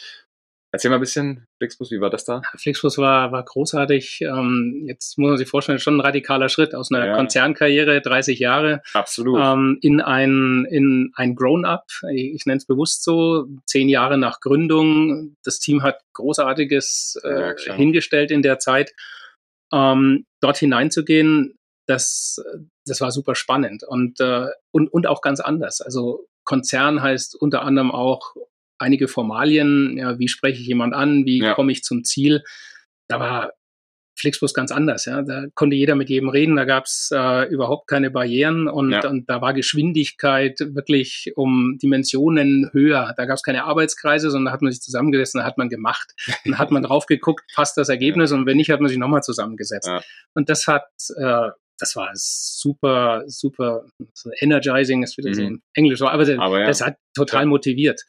Erzähl 0.73 0.89
mal 0.89 0.95
ein 0.97 1.01
bisschen, 1.01 1.47
Flixbus, 1.57 1.91
wie 1.91 1.99
war 1.99 2.10
das 2.10 2.23
da? 2.23 2.41
Flixbus 2.55 2.97
war, 2.97 3.34
war 3.34 3.43
großartig. 3.43 4.21
Ähm, 4.21 4.86
jetzt 4.88 5.17
muss 5.17 5.27
man 5.29 5.38
sich 5.38 5.49
vorstellen, 5.49 5.79
schon 5.79 5.97
ein 5.97 6.01
radikaler 6.01 6.47
Schritt 6.47 6.73
aus 6.73 6.91
einer 6.91 7.05
Ja. 7.07 7.15
Konzernkarriere, 7.17 7.99
30 7.99 8.39
Jahre, 8.39 8.81
Absolut. 8.93 9.38
ähm, 9.43 9.79
in 9.81 9.99
ein, 9.99 10.65
in 10.69 11.12
ein 11.15 11.36
Grown-up. 11.36 11.88
Ich, 12.13 12.34
ich 12.36 12.45
nenne 12.45 12.57
es 12.60 12.65
bewusst 12.65 13.03
so, 13.03 13.47
zehn 13.65 13.89
Jahre 13.89 14.17
nach 14.17 14.39
Gründung. 14.39 15.36
Das 15.43 15.60
Team 15.60 15.84
hat 15.84 15.99
Großartiges 16.13 17.19
äh, 17.23 17.53
Ja, 17.65 17.73
hingestellt 17.73 18.31
in 18.31 18.41
der 18.41 18.57
Zeit. 18.60 18.93
Ähm, 19.73 20.25
dort 20.39 20.57
hineinzugehen, 20.57 21.57
das, 21.86 22.41
das 22.86 23.01
war 23.01 23.12
super 23.12 23.36
spannend 23.36 23.84
und, 23.84 24.21
äh, 24.21 24.47
und, 24.71 24.88
und 24.88 25.05
auch 25.07 25.21
ganz 25.21 25.41
anders. 25.41 25.81
Also 25.81 26.27
Konzern 26.45 27.01
heißt 27.01 27.36
unter 27.36 27.62
anderem 27.63 27.91
auch 27.91 28.36
einige 28.81 29.07
Formalien, 29.07 29.97
ja, 29.97 30.19
wie 30.19 30.27
spreche 30.27 30.61
ich 30.61 30.67
jemand 30.67 30.93
an, 30.93 31.25
wie 31.25 31.39
Ja. 31.39 31.53
komme 31.53 31.71
ich 31.71 31.83
zum 31.83 32.03
Ziel. 32.03 32.43
Da 33.07 33.19
war 33.19 33.51
Flixbus 34.15 34.53
ganz 34.53 34.71
anders, 34.71 35.05
ja. 35.05 35.21
Da 35.21 35.45
konnte 35.55 35.75
jeder 35.75 35.95
mit 35.95 36.09
jedem 36.09 36.29
reden, 36.29 36.55
da 36.55 36.65
gab 36.65 36.85
es 36.85 37.09
äh, 37.13 37.47
überhaupt 37.49 37.87
keine 37.87 38.11
Barrieren 38.11 38.67
und, 38.67 38.91
Ja. 38.91 39.07
und 39.09 39.29
da 39.29 39.41
war 39.41 39.53
Geschwindigkeit 39.53 40.59
wirklich 40.59 41.31
um 41.35 41.77
Dimensionen 41.81 42.69
höher. 42.71 43.13
Da 43.17 43.25
gab 43.25 43.35
es 43.35 43.43
keine 43.43 43.63
Arbeitskreise, 43.63 44.29
sondern 44.29 44.51
da 44.51 44.53
hat 44.53 44.61
man 44.61 44.71
sich 44.71 44.81
zusammengesessen, 44.81 45.39
da 45.39 45.45
hat 45.45 45.57
man 45.57 45.69
gemacht. 45.69 46.13
Dann 46.45 46.59
hat 46.59 46.71
man 46.71 46.83
drauf 46.83 47.05
geguckt, 47.05 47.43
passt 47.55 47.77
das 47.77 47.89
Ergebnis 47.89 48.31
und 48.31 48.45
wenn 48.45 48.57
nicht, 48.57 48.69
hat 48.69 48.81
man 48.81 48.89
sich 48.89 48.99
nochmal 48.99 49.23
zusammengesetzt. 49.23 49.87
Ja. 49.87 50.01
Und 50.33 50.49
das 50.49 50.67
hat 50.67 50.85
äh, 51.17 51.49
das 51.81 51.95
war 51.95 52.11
super, 52.13 53.23
super 53.25 53.85
energizing, 54.39 55.03
ist 55.03 55.17
wieder 55.17 55.29
mhm. 55.29 55.33
so 55.33 55.41
ein 55.41 55.61
Englisch, 55.73 56.01
aber, 56.01 56.27
aber 56.39 56.59
ja. 56.59 56.67
das 56.67 56.81
hat 56.81 56.97
total 57.15 57.43
ja. 57.43 57.47
motiviert. 57.47 58.03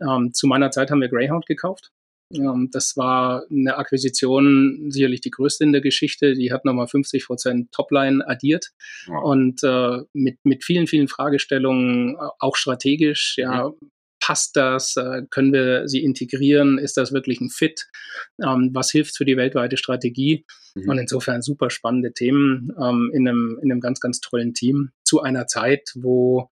Ähm, 0.00 0.32
zu 0.32 0.46
meiner 0.46 0.70
Zeit 0.70 0.90
haben 0.90 1.00
wir 1.00 1.08
Greyhound 1.08 1.46
gekauft. 1.46 1.90
Ähm, 2.32 2.68
das 2.72 2.96
war 2.96 3.44
eine 3.50 3.76
Akquisition, 3.76 4.90
sicherlich 4.90 5.20
die 5.20 5.30
größte 5.30 5.64
in 5.64 5.72
der 5.72 5.80
Geschichte. 5.80 6.34
Die 6.34 6.52
hat 6.52 6.64
nochmal 6.64 6.88
50 6.88 7.26
Prozent 7.26 7.72
Topline 7.72 8.26
addiert 8.26 8.70
wow. 9.06 9.24
und 9.24 9.62
äh, 9.62 10.02
mit, 10.12 10.38
mit 10.44 10.64
vielen, 10.64 10.86
vielen 10.86 11.08
Fragestellungen, 11.08 12.16
äh, 12.16 12.28
auch 12.38 12.56
strategisch, 12.56 13.36
ja, 13.38 13.68
mhm. 13.68 13.90
passt 14.20 14.56
das? 14.56 14.96
Äh, 14.96 15.22
können 15.30 15.52
wir 15.52 15.88
sie 15.88 16.02
integrieren? 16.02 16.78
Ist 16.78 16.96
das 16.96 17.12
wirklich 17.12 17.40
ein 17.40 17.50
Fit? 17.50 17.88
Ähm, 18.42 18.70
was 18.74 18.90
hilft 18.90 19.16
für 19.16 19.24
die 19.24 19.36
weltweite 19.36 19.76
Strategie? 19.76 20.44
Mhm. 20.74 20.88
Und 20.88 20.98
insofern 20.98 21.40
super 21.40 21.70
spannende 21.70 22.12
Themen 22.12 22.72
ähm, 22.80 23.10
in, 23.14 23.26
einem, 23.26 23.58
in 23.62 23.72
einem 23.72 23.80
ganz, 23.80 24.00
ganz 24.00 24.20
tollen 24.20 24.52
Team 24.52 24.90
zu 25.02 25.22
einer 25.22 25.46
Zeit, 25.46 25.92
wo 25.94 26.50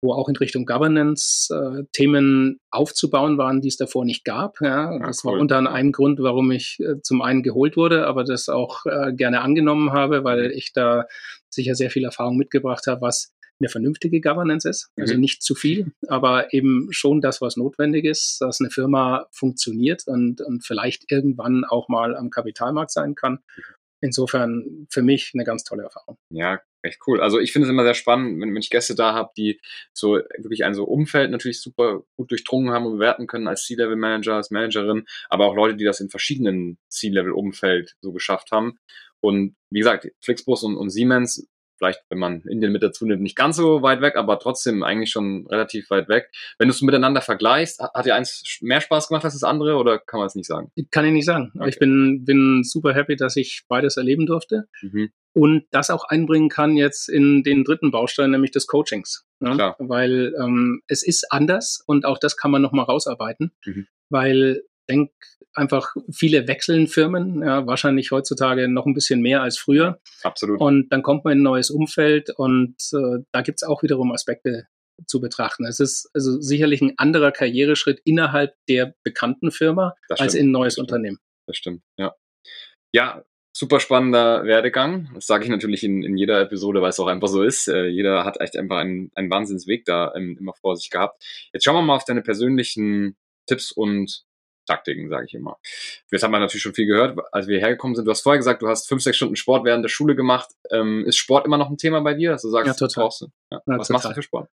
wo 0.00 0.12
auch 0.12 0.28
in 0.28 0.36
Richtung 0.36 0.64
Governance 0.64 1.52
äh, 1.52 1.84
Themen 1.92 2.60
aufzubauen 2.70 3.38
waren, 3.38 3.60
die 3.60 3.68
es 3.68 3.76
davor 3.76 4.04
nicht 4.04 4.24
gab. 4.24 4.60
Ja, 4.60 4.92
ja 4.92 5.06
das 5.06 5.24
cool. 5.24 5.32
war 5.32 5.40
unter 5.40 5.56
anderem 5.56 5.76
ein 5.76 5.92
Grund, 5.92 6.20
warum 6.20 6.50
ich 6.50 6.78
äh, 6.80 7.00
zum 7.02 7.22
einen 7.22 7.42
geholt 7.42 7.76
wurde, 7.76 8.06
aber 8.06 8.24
das 8.24 8.48
auch 8.48 8.86
äh, 8.86 9.12
gerne 9.12 9.40
angenommen 9.40 9.92
habe, 9.92 10.24
weil 10.24 10.48
mhm. 10.48 10.54
ich 10.54 10.72
da 10.72 11.06
sicher 11.50 11.74
sehr 11.74 11.90
viel 11.90 12.04
Erfahrung 12.04 12.36
mitgebracht 12.36 12.86
habe, 12.86 13.00
was 13.00 13.32
eine 13.60 13.68
vernünftige 13.68 14.20
Governance 14.20 14.68
ist. 14.68 14.90
Also 14.96 15.14
mhm. 15.14 15.20
nicht 15.20 15.42
zu 15.42 15.54
viel, 15.54 15.92
aber 16.06 16.52
eben 16.52 16.88
schon 16.90 17.20
das, 17.20 17.40
was 17.40 17.56
notwendig 17.56 18.04
ist, 18.04 18.40
dass 18.40 18.60
eine 18.60 18.70
Firma 18.70 19.26
funktioniert 19.32 20.06
und, 20.06 20.40
und 20.40 20.64
vielleicht 20.64 21.10
irgendwann 21.10 21.64
auch 21.64 21.88
mal 21.88 22.16
am 22.16 22.30
Kapitalmarkt 22.30 22.92
sein 22.92 23.14
kann. 23.14 23.40
Insofern 24.00 24.86
für 24.90 25.02
mich 25.02 25.32
eine 25.34 25.42
ganz 25.42 25.64
tolle 25.64 25.82
Erfahrung. 25.82 26.18
Ja, 26.30 26.60
Echt 26.82 27.00
cool. 27.06 27.20
Also 27.20 27.40
ich 27.40 27.52
finde 27.52 27.66
es 27.66 27.72
immer 27.72 27.82
sehr 27.82 27.94
spannend, 27.94 28.40
wenn, 28.40 28.54
wenn 28.54 28.62
ich 28.62 28.70
Gäste 28.70 28.94
da 28.94 29.12
habe, 29.12 29.30
die 29.36 29.60
so 29.92 30.20
wirklich 30.38 30.64
ein 30.64 30.74
so 30.74 30.84
Umfeld 30.84 31.30
natürlich 31.30 31.60
super 31.60 32.02
gut 32.16 32.30
durchdrungen 32.30 32.72
haben 32.72 32.86
und 32.86 32.94
bewerten 32.94 33.26
können 33.26 33.48
als 33.48 33.64
C-Level-Manager, 33.64 34.34
als 34.34 34.50
Managerin, 34.50 35.04
aber 35.28 35.46
auch 35.46 35.56
Leute, 35.56 35.76
die 35.76 35.84
das 35.84 36.00
in 36.00 36.08
verschiedenen 36.08 36.78
C-Level-Umfeld 36.88 37.96
so 38.00 38.12
geschafft 38.12 38.52
haben. 38.52 38.78
Und 39.20 39.56
wie 39.70 39.80
gesagt, 39.80 40.08
Flixbus 40.20 40.62
und, 40.62 40.76
und 40.76 40.90
Siemens 40.90 41.48
vielleicht, 41.78 42.00
wenn 42.10 42.18
man 42.18 42.42
Indien 42.42 42.72
mit 42.72 42.82
dazu 42.82 43.06
nimmt, 43.06 43.22
nicht 43.22 43.36
ganz 43.36 43.56
so 43.56 43.82
weit 43.82 44.00
weg, 44.00 44.16
aber 44.16 44.38
trotzdem 44.38 44.82
eigentlich 44.82 45.10
schon 45.10 45.46
relativ 45.46 45.88
weit 45.90 46.08
weg. 46.08 46.30
Wenn 46.58 46.68
du 46.68 46.74
es 46.74 46.82
miteinander 46.82 47.22
vergleichst, 47.22 47.80
hat 47.80 48.04
dir 48.04 48.16
eins 48.16 48.58
mehr 48.60 48.80
Spaß 48.80 49.08
gemacht 49.08 49.24
als 49.24 49.34
das 49.34 49.44
andere 49.44 49.76
oder 49.76 49.98
kann 49.98 50.18
man 50.18 50.26
es 50.26 50.34
nicht 50.34 50.46
sagen? 50.46 50.70
Kann 50.90 51.04
ich 51.06 51.12
nicht 51.12 51.24
sagen. 51.24 51.52
Okay. 51.54 51.68
Ich 51.68 51.78
bin, 51.78 52.24
bin 52.24 52.62
super 52.64 52.94
happy, 52.94 53.16
dass 53.16 53.36
ich 53.36 53.62
beides 53.68 53.96
erleben 53.96 54.26
durfte. 54.26 54.68
Mhm. 54.82 55.10
Und 55.34 55.66
das 55.70 55.90
auch 55.90 56.04
einbringen 56.04 56.48
kann 56.48 56.76
jetzt 56.76 57.08
in 57.08 57.42
den 57.42 57.64
dritten 57.64 57.90
Baustein, 57.90 58.30
nämlich 58.30 58.50
des 58.50 58.66
Coachings. 58.66 59.24
Ne? 59.40 59.74
Weil 59.78 60.34
ähm, 60.40 60.82
es 60.88 61.06
ist 61.06 61.30
anders 61.30 61.82
und 61.86 62.04
auch 62.04 62.18
das 62.18 62.36
kann 62.36 62.50
man 62.50 62.62
nochmal 62.62 62.86
rausarbeiten. 62.86 63.52
Mhm. 63.64 63.86
Weil 64.10 64.62
denk 64.88 65.10
einfach, 65.54 65.94
viele 66.10 66.48
wechseln 66.48 66.86
Firmen, 66.86 67.42
ja, 67.42 67.66
wahrscheinlich 67.66 68.10
heutzutage 68.10 68.68
noch 68.68 68.86
ein 68.86 68.94
bisschen 68.94 69.20
mehr 69.20 69.42
als 69.42 69.58
früher. 69.58 70.00
Absolut. 70.22 70.60
Und 70.60 70.88
dann 70.90 71.02
kommt 71.02 71.24
man 71.24 71.32
in 71.32 71.40
ein 71.40 71.42
neues 71.42 71.70
Umfeld 71.70 72.30
und 72.30 72.76
äh, 72.92 73.22
da 73.32 73.42
gibt's 73.42 73.62
auch 73.62 73.82
wiederum 73.82 74.12
Aspekte 74.12 74.66
zu 75.06 75.20
betrachten. 75.20 75.64
Es 75.64 75.80
ist 75.80 76.10
also 76.14 76.40
sicherlich 76.40 76.80
ein 76.80 76.94
anderer 76.96 77.32
Karriereschritt 77.32 78.00
innerhalb 78.04 78.54
der 78.68 78.94
bekannten 79.04 79.50
Firma 79.50 79.94
als 80.08 80.34
in 80.34 80.48
ein 80.48 80.52
neues 80.52 80.78
Unternehmen. 80.78 81.18
Das 81.46 81.56
stimmt, 81.56 81.82
ja. 81.98 82.14
Ja, 82.94 83.24
super 83.58 83.80
spannender 83.80 84.44
Werdegang. 84.44 85.10
Das 85.14 85.26
sage 85.26 85.42
ich 85.42 85.50
natürlich 85.50 85.82
in, 85.82 86.04
in 86.04 86.16
jeder 86.16 86.40
Episode, 86.40 86.80
weil 86.80 86.90
es 86.90 87.00
auch 87.00 87.08
einfach 87.08 87.26
so 87.26 87.42
ist. 87.42 87.66
Äh, 87.66 87.86
jeder 87.86 88.24
hat 88.24 88.40
echt 88.40 88.56
einfach 88.56 88.76
einen, 88.76 89.10
einen 89.16 89.30
Wahnsinnsweg 89.30 89.84
da 89.84 90.12
ähm, 90.14 90.36
immer 90.38 90.54
vor 90.54 90.76
sich 90.76 90.90
gehabt. 90.90 91.20
Jetzt 91.52 91.64
schauen 91.64 91.74
wir 91.74 91.82
mal 91.82 91.96
auf 91.96 92.04
deine 92.04 92.22
persönlichen 92.22 93.16
Tipps 93.48 93.72
und 93.72 94.24
Taktiken, 94.64 95.08
sage 95.08 95.26
ich 95.26 95.34
immer. 95.34 95.56
Jetzt 96.12 96.22
haben 96.22 96.30
wir 96.30 96.38
natürlich 96.38 96.62
schon 96.62 96.74
viel 96.74 96.86
gehört, 96.86 97.18
als 97.32 97.48
wir 97.48 97.58
hergekommen 97.58 97.96
sind. 97.96 98.04
Du 98.04 98.12
hast 98.12 98.20
vorher 98.20 98.38
gesagt, 98.38 98.62
du 98.62 98.68
hast 98.68 98.86
fünf, 98.86 99.02
sechs 99.02 99.16
Stunden 99.16 99.34
Sport 99.34 99.64
während 99.64 99.82
der 99.82 99.88
Schule 99.88 100.14
gemacht. 100.14 100.50
Ähm, 100.70 101.04
ist 101.04 101.16
Sport 101.16 101.44
immer 101.46 101.58
noch 101.58 101.68
ein 101.68 101.78
Thema 101.78 102.00
bei 102.00 102.14
dir? 102.14 102.30
Dass 102.30 102.42
du 102.42 102.50
sagst, 102.50 102.80
ja, 102.80 102.86
total. 102.86 103.08
Du 103.18 103.26
ja. 103.50 103.56
Ja, 103.56 103.62
Was 103.78 103.88
total. 103.88 103.94
machst 103.94 104.10
du 104.10 104.14
für 104.14 104.22
Sport? 104.22 104.50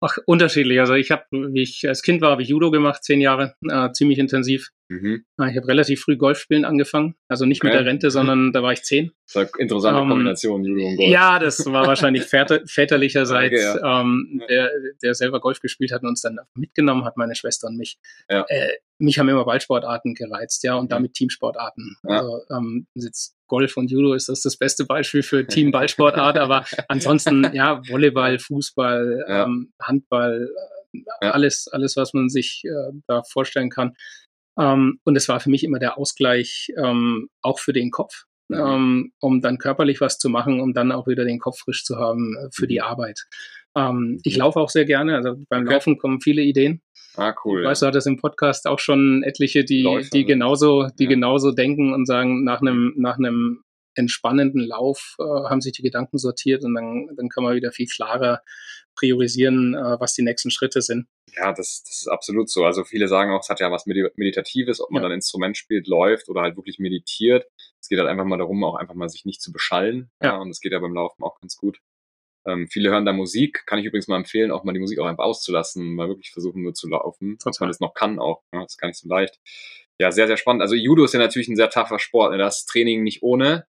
Ach, 0.00 0.18
unterschiedlich. 0.26 0.78
Also 0.78 0.94
ich 0.94 1.10
habe, 1.10 1.24
wie 1.30 1.62
ich 1.62 1.88
als 1.88 2.02
Kind 2.02 2.20
war, 2.20 2.30
habe 2.30 2.42
ich 2.42 2.48
Judo 2.48 2.70
gemacht, 2.70 3.02
zehn 3.02 3.20
Jahre, 3.20 3.54
äh, 3.68 3.90
ziemlich 3.92 4.18
intensiv. 4.18 4.70
Mhm. 4.88 5.24
Äh, 5.40 5.50
ich 5.50 5.56
habe 5.56 5.68
relativ 5.68 6.02
früh 6.02 6.16
Golf 6.16 6.38
spielen 6.38 6.64
angefangen, 6.64 7.16
also 7.28 7.46
nicht 7.46 7.62
okay. 7.62 7.68
mit 7.68 7.74
der 7.74 7.86
Rente, 7.86 8.10
sondern 8.10 8.52
da 8.52 8.62
war 8.62 8.72
ich 8.72 8.82
zehn. 8.82 9.12
Das 9.26 9.44
ist 9.44 9.54
eine 9.54 9.62
interessante 9.62 10.00
um, 10.00 10.04
ähm, 10.04 10.10
Kombination, 10.10 10.64
Judo 10.64 10.86
und 10.86 10.96
Golf. 10.96 11.10
Ja, 11.10 11.38
das 11.38 11.64
war 11.66 11.86
wahrscheinlich 11.86 12.24
väter, 12.24 12.60
väterlicherseits, 12.66 13.54
okay, 13.54 13.80
ja. 13.80 14.00
ähm, 14.00 14.42
der, 14.48 14.70
der 15.02 15.14
selber 15.14 15.40
Golf 15.40 15.60
gespielt 15.60 15.92
hat 15.92 16.02
und 16.02 16.08
uns 16.08 16.20
dann 16.20 16.38
mitgenommen 16.54 17.04
hat, 17.04 17.16
meine 17.16 17.34
Schwester 17.34 17.68
und 17.68 17.76
mich. 17.76 17.98
Ja. 18.28 18.44
Äh, 18.48 18.74
mich 18.98 19.18
haben 19.18 19.28
immer 19.28 19.44
Ballsportarten 19.44 20.14
gereizt, 20.14 20.62
ja, 20.62 20.76
und 20.76 20.84
mhm. 20.84 20.90
damit 20.90 21.14
Teamsportarten. 21.14 21.96
Ja. 22.04 22.18
Also 22.18 22.42
ähm, 22.50 22.86
jetzt 22.94 23.35
Golf 23.46 23.76
und 23.76 23.90
Judo 23.90 24.14
ist 24.14 24.28
das 24.28 24.42
das 24.42 24.56
beste 24.56 24.84
Beispiel 24.84 25.22
für 25.22 25.46
Team-Ballsportart, 25.46 26.38
aber 26.38 26.64
ansonsten, 26.88 27.50
ja, 27.52 27.80
Volleyball, 27.88 28.38
Fußball, 28.38 29.24
ja. 29.28 29.44
Ähm, 29.44 29.72
Handball, 29.80 30.50
ja. 30.92 31.30
alles, 31.30 31.68
alles, 31.68 31.96
was 31.96 32.14
man 32.14 32.28
sich 32.28 32.62
äh, 32.64 32.92
da 33.06 33.22
vorstellen 33.22 33.70
kann. 33.70 33.94
Ähm, 34.58 35.00
und 35.04 35.16
es 35.16 35.28
war 35.28 35.40
für 35.40 35.50
mich 35.50 35.64
immer 35.64 35.78
der 35.78 35.98
Ausgleich 35.98 36.72
ähm, 36.82 37.28
auch 37.42 37.58
für 37.58 37.72
den 37.72 37.90
Kopf, 37.90 38.24
mhm. 38.48 38.56
ähm, 38.56 39.12
um 39.20 39.40
dann 39.40 39.58
körperlich 39.58 40.00
was 40.00 40.18
zu 40.18 40.28
machen, 40.30 40.60
um 40.60 40.72
dann 40.72 40.92
auch 40.92 41.06
wieder 41.06 41.24
den 41.24 41.38
Kopf 41.38 41.58
frisch 41.58 41.84
zu 41.84 41.96
haben 41.96 42.36
äh, 42.36 42.48
für 42.52 42.66
die 42.66 42.78
mhm. 42.78 42.84
Arbeit. 42.84 43.26
Ähm, 43.76 44.20
ich 44.24 44.34
mhm. 44.34 44.40
laufe 44.40 44.60
auch 44.60 44.70
sehr 44.70 44.86
gerne, 44.86 45.16
also 45.16 45.36
beim 45.48 45.64
okay. 45.64 45.74
Laufen 45.74 45.98
kommen 45.98 46.20
viele 46.20 46.42
Ideen. 46.42 46.80
Ah, 47.16 47.34
cool. 47.44 47.62
Ich 47.62 47.66
weiß, 47.66 47.80
du 47.80 47.86
hattest 47.86 48.06
im 48.06 48.18
Podcast 48.18 48.66
auch 48.66 48.78
schon 48.78 49.22
etliche, 49.22 49.64
die, 49.64 49.82
Läufer, 49.82 50.10
die 50.12 50.24
genauso, 50.24 50.88
die 50.98 51.04
ja. 51.04 51.10
genauso 51.10 51.52
denken 51.52 51.92
und 51.94 52.06
sagen, 52.06 52.44
nach 52.44 52.60
einem, 52.60 52.94
nach 52.96 53.18
einem 53.18 53.62
entspannenden 53.94 54.60
Lauf 54.60 55.16
äh, 55.18 55.22
haben 55.22 55.60
sich 55.60 55.72
die 55.72 55.82
Gedanken 55.82 56.18
sortiert 56.18 56.64
und 56.64 56.74
dann, 56.74 57.08
dann 57.16 57.28
kann 57.28 57.44
man 57.44 57.56
wieder 57.56 57.72
viel 57.72 57.86
klarer 57.86 58.42
priorisieren, 58.94 59.74
äh, 59.74 60.00
was 60.00 60.14
die 60.14 60.22
nächsten 60.22 60.50
Schritte 60.50 60.82
sind. 60.82 61.06
Ja, 61.34 61.52
das, 61.52 61.82
das 61.84 62.02
ist 62.02 62.08
absolut 62.08 62.50
so. 62.50 62.64
Also 62.64 62.84
viele 62.84 63.08
sagen 63.08 63.30
auch, 63.32 63.40
es 63.40 63.48
hat 63.48 63.60
ja 63.60 63.70
was 63.70 63.86
Meditatives, 63.86 64.80
ob 64.80 64.90
man 64.90 65.02
ja. 65.02 65.08
dann 65.08 65.16
Instrument 65.16 65.56
spielt, 65.56 65.86
läuft 65.86 66.28
oder 66.28 66.42
halt 66.42 66.56
wirklich 66.56 66.78
meditiert. 66.78 67.46
Es 67.80 67.88
geht 67.88 67.98
halt 67.98 68.08
einfach 68.08 68.24
mal 68.24 68.38
darum, 68.38 68.62
auch 68.64 68.76
einfach 68.76 68.94
mal 68.94 69.08
sich 69.08 69.24
nicht 69.24 69.42
zu 69.42 69.52
beschallen. 69.52 70.10
Ja. 70.22 70.32
ja 70.32 70.36
und 70.38 70.48
das 70.48 70.60
geht 70.60 70.72
ja 70.72 70.78
beim 70.78 70.94
Laufen 70.94 71.22
auch 71.22 71.40
ganz 71.40 71.56
gut. 71.56 71.78
Ähm, 72.46 72.68
viele 72.68 72.90
hören 72.90 73.04
da 73.04 73.12
Musik, 73.12 73.64
kann 73.66 73.78
ich 73.78 73.84
übrigens 73.84 74.08
mal 74.08 74.16
empfehlen, 74.16 74.50
auch 74.50 74.62
mal 74.62 74.72
die 74.72 74.80
Musik 74.80 74.98
auch 75.00 75.06
einfach 75.06 75.24
auszulassen, 75.24 75.94
mal 75.94 76.08
wirklich 76.08 76.30
versuchen 76.30 76.62
nur 76.62 76.74
zu 76.74 76.88
laufen, 76.88 77.38
dass 77.44 77.60
man 77.60 77.68
das 77.68 77.80
noch 77.80 77.92
kann 77.92 78.18
auch. 78.18 78.42
Ja, 78.52 78.62
das 78.62 78.72
ist 78.72 78.78
gar 78.78 78.88
nicht 78.88 78.98
so 78.98 79.08
leicht. 79.08 79.40
Ja, 79.98 80.12
sehr, 80.12 80.26
sehr 80.26 80.36
spannend. 80.36 80.62
Also 80.62 80.74
Judo 80.74 81.04
ist 81.04 81.14
ja 81.14 81.18
natürlich 81.20 81.48
ein 81.48 81.56
sehr 81.56 81.70
tougher 81.70 81.98
Sport. 81.98 82.32
Ne? 82.32 82.38
Das 82.38 82.66
Training 82.66 83.02
nicht 83.02 83.22
ohne. 83.22 83.66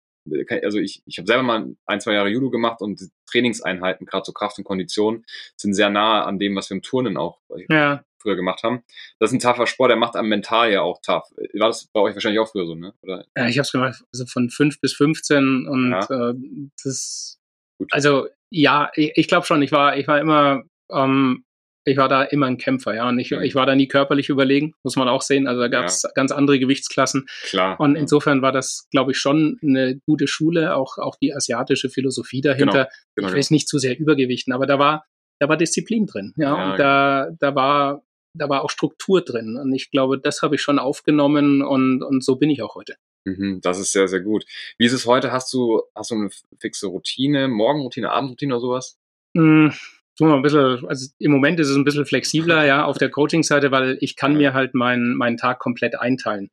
Also 0.62 0.78
ich, 0.78 1.02
ich 1.04 1.18
habe 1.18 1.26
selber 1.26 1.42
mal 1.42 1.76
ein, 1.84 2.00
zwei 2.00 2.14
Jahre 2.14 2.30
Judo 2.30 2.48
gemacht 2.50 2.80
und 2.80 2.98
Trainingseinheiten, 3.30 4.06
gerade 4.06 4.24
so 4.24 4.32
Kraft 4.32 4.56
und 4.56 4.64
Kondition, 4.64 5.24
sind 5.56 5.74
sehr 5.74 5.90
nahe 5.90 6.24
an 6.24 6.38
dem, 6.38 6.56
was 6.56 6.70
wir 6.70 6.76
im 6.76 6.82
Turnen 6.82 7.18
auch 7.18 7.40
ja. 7.68 8.02
früher 8.18 8.34
gemacht 8.34 8.62
haben. 8.62 8.82
Das 9.18 9.30
ist 9.30 9.34
ein 9.34 9.40
tougher 9.40 9.66
Sport, 9.66 9.90
der 9.90 9.98
macht 9.98 10.16
einem 10.16 10.30
mental 10.30 10.72
ja 10.72 10.80
auch 10.80 10.98
tough. 11.02 11.30
War 11.52 11.68
das 11.68 11.88
bei 11.92 12.00
euch 12.00 12.14
wahrscheinlich 12.14 12.40
auch 12.40 12.50
früher 12.50 12.64
so, 12.64 12.74
ne? 12.74 12.94
Oder? 13.02 13.26
Ja, 13.36 13.48
ich 13.48 13.58
habe 13.58 13.66
es 13.66 13.72
gemacht, 13.72 14.02
also 14.14 14.24
von 14.24 14.48
fünf 14.48 14.80
bis 14.80 14.94
15 14.94 15.68
und 15.68 15.90
ja. 15.90 16.30
äh, 16.30 16.34
das 16.82 17.38
Gut. 17.78 17.92
Also 17.92 18.28
ja, 18.50 18.90
ich, 18.94 19.12
ich 19.16 19.28
glaube 19.28 19.46
schon. 19.46 19.62
Ich 19.62 19.72
war, 19.72 19.96
ich 19.96 20.06
war 20.06 20.20
immer, 20.20 20.62
ähm, 20.90 21.44
ich 21.84 21.96
war 21.96 22.08
da 22.08 22.22
immer 22.22 22.46
ein 22.46 22.58
Kämpfer, 22.58 22.94
ja. 22.94 23.08
Und 23.08 23.18
ich, 23.18 23.32
ich 23.32 23.54
war 23.54 23.66
da 23.66 23.74
nie 23.74 23.88
körperlich 23.88 24.28
überlegen, 24.28 24.74
muss 24.82 24.96
man 24.96 25.08
auch 25.08 25.22
sehen. 25.22 25.46
Also 25.46 25.60
da 25.60 25.68
gab 25.68 25.84
es 25.86 26.02
ja. 26.02 26.10
ganz 26.14 26.32
andere 26.32 26.58
Gewichtsklassen. 26.58 27.26
Klar. 27.44 27.78
Und 27.78 27.96
insofern 27.96 28.42
war 28.42 28.52
das, 28.52 28.88
glaube 28.90 29.12
ich, 29.12 29.18
schon 29.18 29.58
eine 29.62 30.00
gute 30.06 30.26
Schule, 30.26 30.76
auch, 30.76 30.98
auch 30.98 31.16
die 31.16 31.34
asiatische 31.34 31.90
Philosophie 31.90 32.40
dahinter. 32.40 32.84
Genau. 32.84 32.88
Genau, 33.16 33.28
ich 33.28 33.34
will 33.34 33.40
es 33.40 33.50
nicht 33.50 33.68
zu 33.68 33.78
sehr 33.78 33.98
übergewichten, 33.98 34.52
aber 34.52 34.66
da 34.66 34.78
war, 34.78 35.04
da 35.40 35.48
war 35.48 35.56
Disziplin 35.56 36.06
drin, 36.06 36.32
ja. 36.36 36.56
ja 36.56 36.72
und 36.72 36.78
da, 36.78 37.30
da 37.38 37.54
war, 37.54 38.02
da 38.34 38.48
war 38.48 38.64
auch 38.64 38.70
Struktur 38.70 39.20
drin. 39.20 39.56
Und 39.56 39.72
ich 39.74 39.90
glaube, 39.90 40.18
das 40.18 40.42
habe 40.42 40.54
ich 40.54 40.62
schon 40.62 40.78
aufgenommen 40.78 41.62
und, 41.62 42.02
und 42.02 42.24
so 42.24 42.36
bin 42.36 42.50
ich 42.50 42.62
auch 42.62 42.74
heute. 42.74 42.96
Mhm, 43.24 43.60
das 43.62 43.78
ist 43.78 43.92
sehr, 43.92 44.06
sehr 44.08 44.20
gut. 44.20 44.44
Wie 44.78 44.86
ist 44.86 44.92
es 44.92 45.06
heute? 45.06 45.32
Hast 45.32 45.52
du, 45.52 45.82
hast 45.94 46.10
du 46.10 46.14
eine 46.14 46.30
fixe 46.58 46.86
Routine, 46.86 47.48
Morgenroutine, 47.48 48.10
Abendroutine 48.10 48.54
oder 48.54 48.60
sowas? 48.60 48.98
Mm, 49.34 49.68
so 50.14 50.32
ein 50.32 50.42
bisschen, 50.42 50.86
also 50.86 51.08
im 51.18 51.32
Moment 51.32 51.58
ist 51.58 51.68
es 51.68 51.76
ein 51.76 51.84
bisschen 51.84 52.06
flexibler, 52.06 52.64
ja, 52.64 52.84
auf 52.84 52.98
der 52.98 53.10
Coaching-Seite, 53.10 53.70
weil 53.70 53.96
ich 54.00 54.16
kann 54.16 54.32
ja. 54.32 54.38
mir 54.38 54.54
halt 54.54 54.74
meinen, 54.74 55.16
meinen 55.16 55.38
Tag 55.38 55.58
komplett 55.58 55.98
einteilen. 55.98 56.50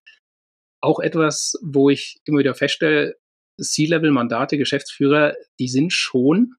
Auch 0.81 0.99
etwas, 0.99 1.59
wo 1.61 1.89
ich 1.89 2.19
immer 2.25 2.39
wieder 2.39 2.55
feststelle, 2.55 3.17
C-Level-Mandate, 3.61 4.57
Geschäftsführer, 4.57 5.35
die 5.59 5.67
sind 5.67 5.93
schon 5.93 6.55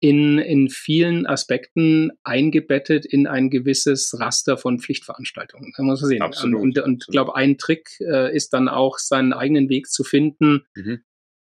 in, 0.00 0.38
in 0.38 0.68
vielen 0.68 1.26
Aspekten 1.26 2.12
eingebettet 2.22 3.04
in 3.04 3.26
ein 3.26 3.50
gewisses 3.50 4.18
Raster 4.18 4.56
von 4.56 4.78
Pflichtveranstaltungen. 4.78 5.72
Da 5.76 5.82
muss 5.82 6.00
man 6.00 6.08
sehen. 6.08 6.22
Absolut. 6.22 6.60
Und, 6.60 6.78
und 6.78 7.04
ich 7.08 7.12
glaube, 7.12 7.34
ein 7.34 7.58
Trick 7.58 7.98
äh, 8.00 8.34
ist 8.34 8.52
dann 8.52 8.68
auch, 8.68 8.98
seinen 8.98 9.32
eigenen 9.32 9.68
Weg 9.68 9.88
zu 9.88 10.04
finden, 10.04 10.66
mhm. 10.76 11.00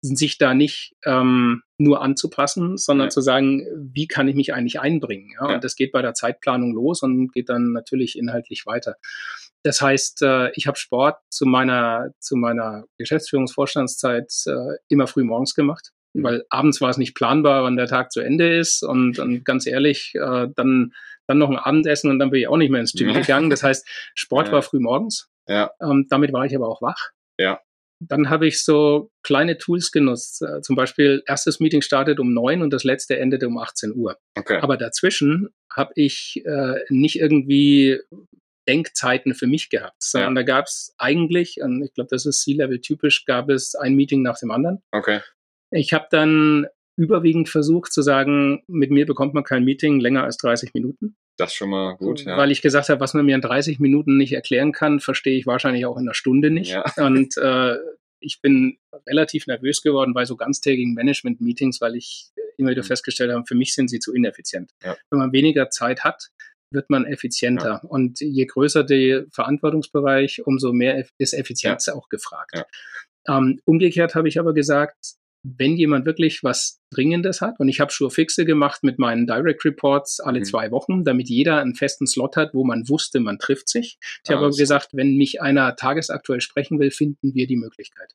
sich 0.03 0.37
da 0.39 0.53
nicht 0.55 0.97
ähm, 1.05 1.63
nur 1.79 2.03
anzupassen, 2.03 2.77
sondern 2.77 3.07
Ja. 3.07 3.11
zu 3.11 3.21
sagen, 3.21 3.67
wie 3.77 4.09
kann 4.09 4.27
ich 4.27 4.35
mich 4.35 4.53
eigentlich 4.53 4.81
einbringen? 4.81 5.31
Ja? 5.41 5.49
Ja. 5.49 5.55
Und 5.55 5.65
das 5.65 5.77
geht 5.77 5.93
bei 5.93 6.03
der 6.03 6.15
Zeitplanung 6.15 6.73
los 6.75 7.03
und 7.03 7.33
geht 7.33 7.49
dann 7.49 7.73
natürlich 7.73 8.19
inhaltlich 8.19 8.67
weiter. 8.67 8.97
Das 9.63 9.81
heißt, 9.81 10.23
äh, 10.23 10.51
ich 10.55 10.67
habe 10.67 10.79
Sport 10.79 11.19
zu 11.29 11.47
meiner, 11.47 12.13
zu 12.19 12.35
meiner 12.35 12.87
Geschäftsführungsvorstandszeit 12.99 14.33
äh, 14.47 14.77
immer 14.89 15.07
früh 15.07 15.23
morgens 15.23 15.55
gemacht. 15.55 15.93
Weil 16.14 16.44
abends 16.51 16.81
war 16.81 16.90
es 16.90 16.96
nicht 16.99 17.14
planbar, 17.14 17.62
wann 17.64 17.77
der 17.77 17.87
Tag 17.87 18.12
zu 18.12 18.20
Ende 18.20 18.57
ist. 18.59 18.83
Und, 18.83 19.18
und 19.18 19.44
ganz 19.44 19.66
ehrlich, 19.66 20.12
äh, 20.14 20.49
dann, 20.55 20.92
dann 21.27 21.38
noch 21.38 21.51
ein 21.51 21.57
Abendessen 21.59 22.11
und 22.11 22.18
dann 22.18 22.31
bin 22.31 22.40
ich 22.40 22.49
auch 22.49 22.57
nicht 22.57 22.70
mehr 22.70 22.81
ins 22.81 22.92
Gym 22.92 23.11
Ja. 23.11 23.20
gegangen. 23.20 23.51
Das 23.51 23.62
heißt, 23.62 23.87
Sport 24.14 24.49
Ja. 24.49 24.55
war 24.55 24.62
früh 24.62 24.81
morgens. 24.81 25.29
Ja. 25.49 25.70
Ähm, 25.83 26.07
damit 26.11 26.33
war 26.33 26.44
ich 26.44 26.55
aber 26.55 26.68
auch 26.68 26.83
wach. 26.83 27.11
Ja. 27.38 27.61
Dann 28.03 28.31
habe 28.31 28.46
ich 28.46 28.64
so 28.64 29.11
kleine 29.23 29.59
Tools 29.59 29.92
genutzt. 29.92 30.40
Äh, 30.42 30.62
zum 30.62 30.75
Beispiel, 30.75 31.23
erstes 31.27 31.61
Meeting 31.61 31.83
startet 31.83 32.18
um 32.18 32.33
neun 32.33 32.62
und 32.62 32.70
das 32.73 32.83
letzte 32.83 33.18
endete 33.18 33.46
um 33.46 33.59
18 33.59 33.94
Uhr. 33.94 34.16
Okay. 34.38 34.59
Aber 34.62 34.77
dazwischen 34.79 35.51
habe 35.70 35.92
ich 35.96 36.42
äh, 36.46 36.77
nicht 36.88 37.20
irgendwie 37.20 38.01
Denkzeiten 38.68 39.35
für 39.35 39.46
mich 39.46 39.68
gehabt, 39.68 40.03
sondern 40.03 40.35
da 40.35 40.42
gab 40.42 40.66
es 40.66 40.94
eigentlich, 40.99 41.61
und 41.61 41.83
ich 41.83 41.92
glaube, 41.94 42.09
das 42.11 42.25
ist 42.27 42.42
C-Level 42.42 42.81
typisch, 42.81 43.25
gab 43.25 43.49
es 43.51 43.75
ein 43.75 43.94
Meeting 43.94 44.23
nach 44.23 44.38
dem 44.38 44.51
anderen. 44.51 44.81
Okay. 44.92 45.20
Ich 45.70 45.92
habe 45.92 46.06
dann 46.11 46.66
überwiegend 46.96 47.48
versucht 47.48 47.92
zu 47.92 48.02
sagen, 48.02 48.62
mit 48.66 48.90
mir 48.90 49.06
bekommt 49.06 49.33
man 49.35 49.44
kein 49.44 49.64
Meeting 49.64 50.00
länger 50.00 50.24
als 50.24 50.37
30 50.38 50.74
Minuten, 50.74 51.16
Das 51.38 51.50
ist 51.50 51.56
schon 51.56 51.70
mal 51.70 51.96
gut, 51.96 52.24
ja. 52.24 52.37
weil 52.37 52.50
ich 52.50 52.61
gesagt 52.61 52.88
habe, 52.90 53.00
was 53.00 53.14
man 53.14 53.24
mir 53.24 53.35
in 53.37 53.40
30 53.40 53.78
Minuten 53.78 54.18
nicht 54.18 54.33
erklären 54.33 54.72
kann, 54.72 55.00
verstehe 55.00 55.38
ich 55.38 55.46
wahrscheinlich 55.46 55.87
auch 55.87 55.96
in 55.96 56.02
einer 56.02 56.14
Stunde 56.14 56.50
nicht. 56.50 56.72
Ja. 56.72 56.85
Und 56.98 57.37
äh, 57.38 57.76
ich 58.20 58.40
bin 58.42 58.76
relativ 59.09 59.46
nervös 59.46 59.80
geworden 59.80 60.12
bei 60.12 60.26
so 60.26 60.37
ganztägigen 60.37 60.92
Management-Meetings, 60.92 61.80
weil 61.80 61.96
ich 61.96 62.30
immer 62.59 62.70
wieder 62.70 62.83
Mhm. 62.83 62.88
festgestellt 62.88 63.33
habe, 63.33 63.46
für 63.46 63.54
mich 63.54 63.74
sind 63.74 63.88
sie 63.88 63.98
zu 63.98 64.12
ineffizient. 64.12 64.70
Ja. 64.85 64.94
Wenn 65.11 65.20
man 65.20 65.33
weniger 65.33 65.70
Zeit 65.70 66.04
hat, 66.04 66.28
wird 66.72 66.90
man 66.90 67.06
effizienter. 67.06 67.80
Und 67.88 68.20
je 68.20 68.44
größer 68.44 68.85
der 68.85 69.24
Verantwortungsbereich, 69.33 70.46
umso 70.46 70.72
mehr 70.72 71.04
ist 71.18 71.33
Effizienz 71.33 71.88
auch 71.88 72.09
gefragt. 72.11 72.52
Ja. 72.54 72.66
Ähm, 73.38 73.61
umgekehrt 73.64 74.14
habe 74.14 74.28
ich 74.28 74.38
aber 74.38 74.52
gesagt, 74.52 75.14
wenn 75.42 75.76
jemand 75.76 76.05
wirklich 76.07 76.42
was 76.44 76.81
Dringendes 76.92 77.40
hat, 77.40 77.59
und 77.61 77.68
ich 77.68 77.81
habe 77.81 77.90
schon 77.92 78.11
fixe 78.11 78.44
gemacht 78.44 78.83
mit 78.83 78.98
meinen 78.98 79.26
Direct 79.26 79.64
Reports 79.64 80.20
alle 80.20 80.40
Mhm. 80.40 80.44
zwei 80.44 80.70
Wochen, 80.70 81.05
damit 81.05 81.29
jeder 81.29 81.61
einen 81.61 81.74
festen 81.74 82.07
Slot 82.07 82.37
hat, 82.37 82.53
wo 82.55 82.64
man 82.64 82.88
wusste, 82.88 83.20
man 83.20 83.38
trifft 83.38 83.68
sich. 83.68 83.98
Ich 84.24 84.31
Ah, 84.31 84.35
habe 84.35 84.46
aber 84.46 84.57
gesagt, 84.57 84.88
wenn 84.92 85.16
mich 85.16 85.40
einer 85.40 85.76
tagesaktuell 85.76 86.40
sprechen 86.40 86.79
will, 86.79 86.90
finden 86.90 87.35
wir 87.35 87.46
die 87.46 87.57
Möglichkeit. 87.57 88.12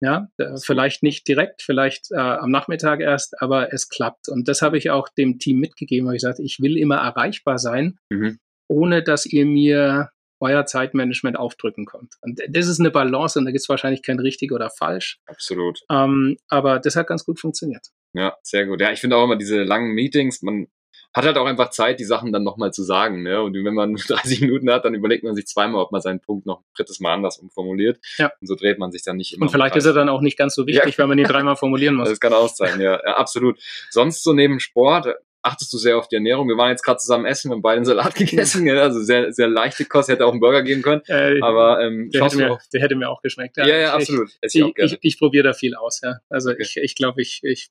Ja, 0.00 0.28
äh, 0.38 0.56
vielleicht 0.62 1.02
nicht 1.02 1.26
direkt, 1.28 1.62
vielleicht 1.62 2.10
äh, 2.10 2.16
am 2.16 2.50
Nachmittag 2.50 3.00
erst, 3.00 3.40
aber 3.40 3.72
es 3.72 3.88
klappt. 3.88 4.28
Und 4.28 4.48
das 4.48 4.60
habe 4.60 4.76
ich 4.76 4.90
auch 4.90 5.08
dem 5.08 5.38
Team 5.38 5.58
mitgegeben, 5.60 6.06
weil 6.08 6.16
ich 6.16 6.22
gesagt, 6.22 6.40
ich 6.40 6.60
will 6.60 6.76
immer 6.76 6.96
erreichbar 6.96 7.58
sein, 7.58 7.98
Mhm. 8.10 8.38
ohne 8.68 9.02
dass 9.02 9.24
ihr 9.26 9.46
mir 9.46 10.10
euer 10.40 10.66
Zeitmanagement 10.66 11.38
aufdrücken 11.38 11.86
könnt. 11.86 12.14
Und 12.20 12.40
das 12.48 12.66
ist 12.66 12.80
eine 12.80 12.90
Balance 12.90 13.38
und 13.38 13.44
da 13.44 13.50
gibt 13.50 13.62
es 13.62 13.68
wahrscheinlich 13.68 14.02
kein 14.02 14.18
richtig 14.18 14.52
oder 14.52 14.70
falsch. 14.70 15.18
Absolut. 15.26 15.80
Ähm, 15.90 16.36
aber 16.48 16.78
das 16.80 16.96
hat 16.96 17.06
ganz 17.06 17.24
gut 17.24 17.40
funktioniert. 17.40 17.86
Ja, 18.12 18.36
sehr 18.42 18.66
gut. 18.66 18.80
Ja, 18.80 18.92
ich 18.92 19.00
finde 19.00 19.16
auch 19.16 19.24
immer 19.24 19.36
diese 19.36 19.62
langen 19.62 19.92
Meetings, 19.94 20.42
man 20.42 20.68
hat 21.12 21.24
halt 21.24 21.38
auch 21.38 21.46
einfach 21.46 21.70
Zeit, 21.70 22.00
die 22.00 22.04
Sachen 22.04 22.32
dann 22.32 22.42
nochmal 22.42 22.72
zu 22.72 22.82
sagen. 22.82 23.22
Ne? 23.22 23.40
Und 23.40 23.54
wenn 23.54 23.74
man 23.74 23.92
nur 23.92 24.00
30 24.00 24.40
Minuten 24.40 24.70
hat, 24.70 24.84
dann 24.84 24.94
überlegt 24.94 25.22
man 25.24 25.34
sich 25.34 25.46
zweimal, 25.46 25.80
ob 25.82 25.92
man 25.92 26.00
seinen 26.00 26.20
Punkt 26.20 26.44
noch 26.46 26.60
ein 26.60 26.64
drittes 26.76 26.98
Mal 27.00 27.14
anders 27.14 27.38
umformuliert. 27.38 27.98
Ja. 28.18 28.32
Und 28.40 28.46
so 28.48 28.56
dreht 28.56 28.78
man 28.78 28.90
sich 28.90 29.02
dann 29.04 29.16
nicht 29.16 29.32
immer. 29.32 29.42
Und 29.42 29.50
vielleicht 29.50 29.76
ist 29.76 29.84
er 29.84 29.92
dann 29.92 30.08
auch 30.08 30.20
nicht 30.20 30.36
ganz 30.36 30.54
so 30.54 30.66
wichtig, 30.66 30.94
Ja. 30.94 30.98
wenn 30.98 31.08
man 31.08 31.18
ihn 31.18 31.24
dreimal 31.26 31.56
formulieren 31.56 31.94
muss. 31.96 32.08
Das 32.08 32.18
kann 32.20 32.32
auch 32.32 32.48
sein, 32.48 32.80
ja, 32.80 33.00
ja, 33.04 33.16
absolut. 33.16 33.60
Sonst 33.90 34.24
so 34.24 34.32
neben 34.32 34.58
Sport, 34.58 35.06
achtest 35.44 35.72
du 35.72 35.78
sehr 35.78 35.96
auf 35.98 36.08
die 36.08 36.16
Ernährung? 36.16 36.48
Wir 36.48 36.56
waren 36.56 36.70
jetzt 36.70 36.82
gerade 36.82 36.98
zusammen 36.98 37.26
essen, 37.26 37.50
wir 37.50 37.54
haben 37.56 37.62
beide 37.62 37.76
einen 37.76 37.84
Salat 37.84 38.14
gegessen, 38.16 38.66
ja, 38.66 38.74
also 38.74 39.00
sehr, 39.00 39.32
sehr 39.32 39.48
leichte 39.48 39.84
Kost, 39.84 40.08
hätte 40.08 40.24
auch 40.26 40.32
einen 40.32 40.40
Burger 40.40 40.62
geben 40.62 40.82
können. 40.82 41.02
Äh, 41.06 41.40
Aber 41.40 41.80
ähm, 41.82 42.10
der, 42.10 42.24
hätte 42.24 42.36
mir, 42.36 42.52
auch? 42.52 42.60
der 42.72 42.80
hätte 42.80 42.94
mir 42.96 43.08
auch 43.10 43.22
geschmeckt. 43.22 43.56
Ja, 43.56 43.66
ja, 43.66 43.80
ich, 43.80 43.88
absolut. 43.92 44.30
Ich 44.42 44.54
Ich, 44.54 44.72
ich, 44.76 44.98
ich 45.00 45.18
probiere 45.18 45.44
da 45.44 45.52
viel 45.52 45.74
aus, 45.74 46.00
ja. 46.02 46.18
Also 46.28 46.50
Okay. 46.50 46.62
ich, 46.62 46.76
ich 46.78 46.94
glaube, 46.94 47.22
ich, 47.22 47.40
ich 47.42 47.68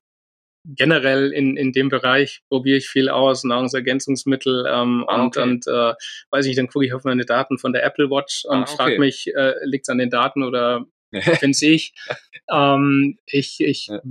generell 0.65 1.31
in, 1.33 1.57
in 1.57 1.73
dem 1.73 1.89
Bereich 1.89 2.41
probiere 2.49 2.77
ich 2.77 2.87
viel 2.87 3.09
aus, 3.09 3.43
Nahrungsergänzungsmittel 3.43 4.65
ähm, 4.67 5.03
Ah, 5.07 5.21
und, 5.23 5.37
okay. 5.37 5.41
und 5.49 5.67
äh, 5.67 5.93
weiß 6.31 6.45
ich, 6.45 6.55
dann 6.55 6.67
gucke 6.67 6.85
ich 6.85 6.93
auf 6.93 7.03
meine 7.03 7.25
Daten 7.25 7.57
von 7.57 7.73
der 7.73 7.83
Apple 7.83 8.09
Watch 8.09 8.45
und 8.45 8.59
Ah, 8.59 8.61
okay. 8.63 8.75
frage 8.77 8.99
mich, 8.99 9.27
äh, 9.35 9.53
liegt 9.65 9.85
es 9.85 9.89
an 9.89 9.97
den 9.97 10.09
Daten 10.09 10.41
oder 10.43 10.85
bin's 11.41 11.61
ich? 11.61 11.93
ähm, 12.51 13.17
ich 13.25 13.59
ich 13.59 13.87
Ja. 13.87 14.01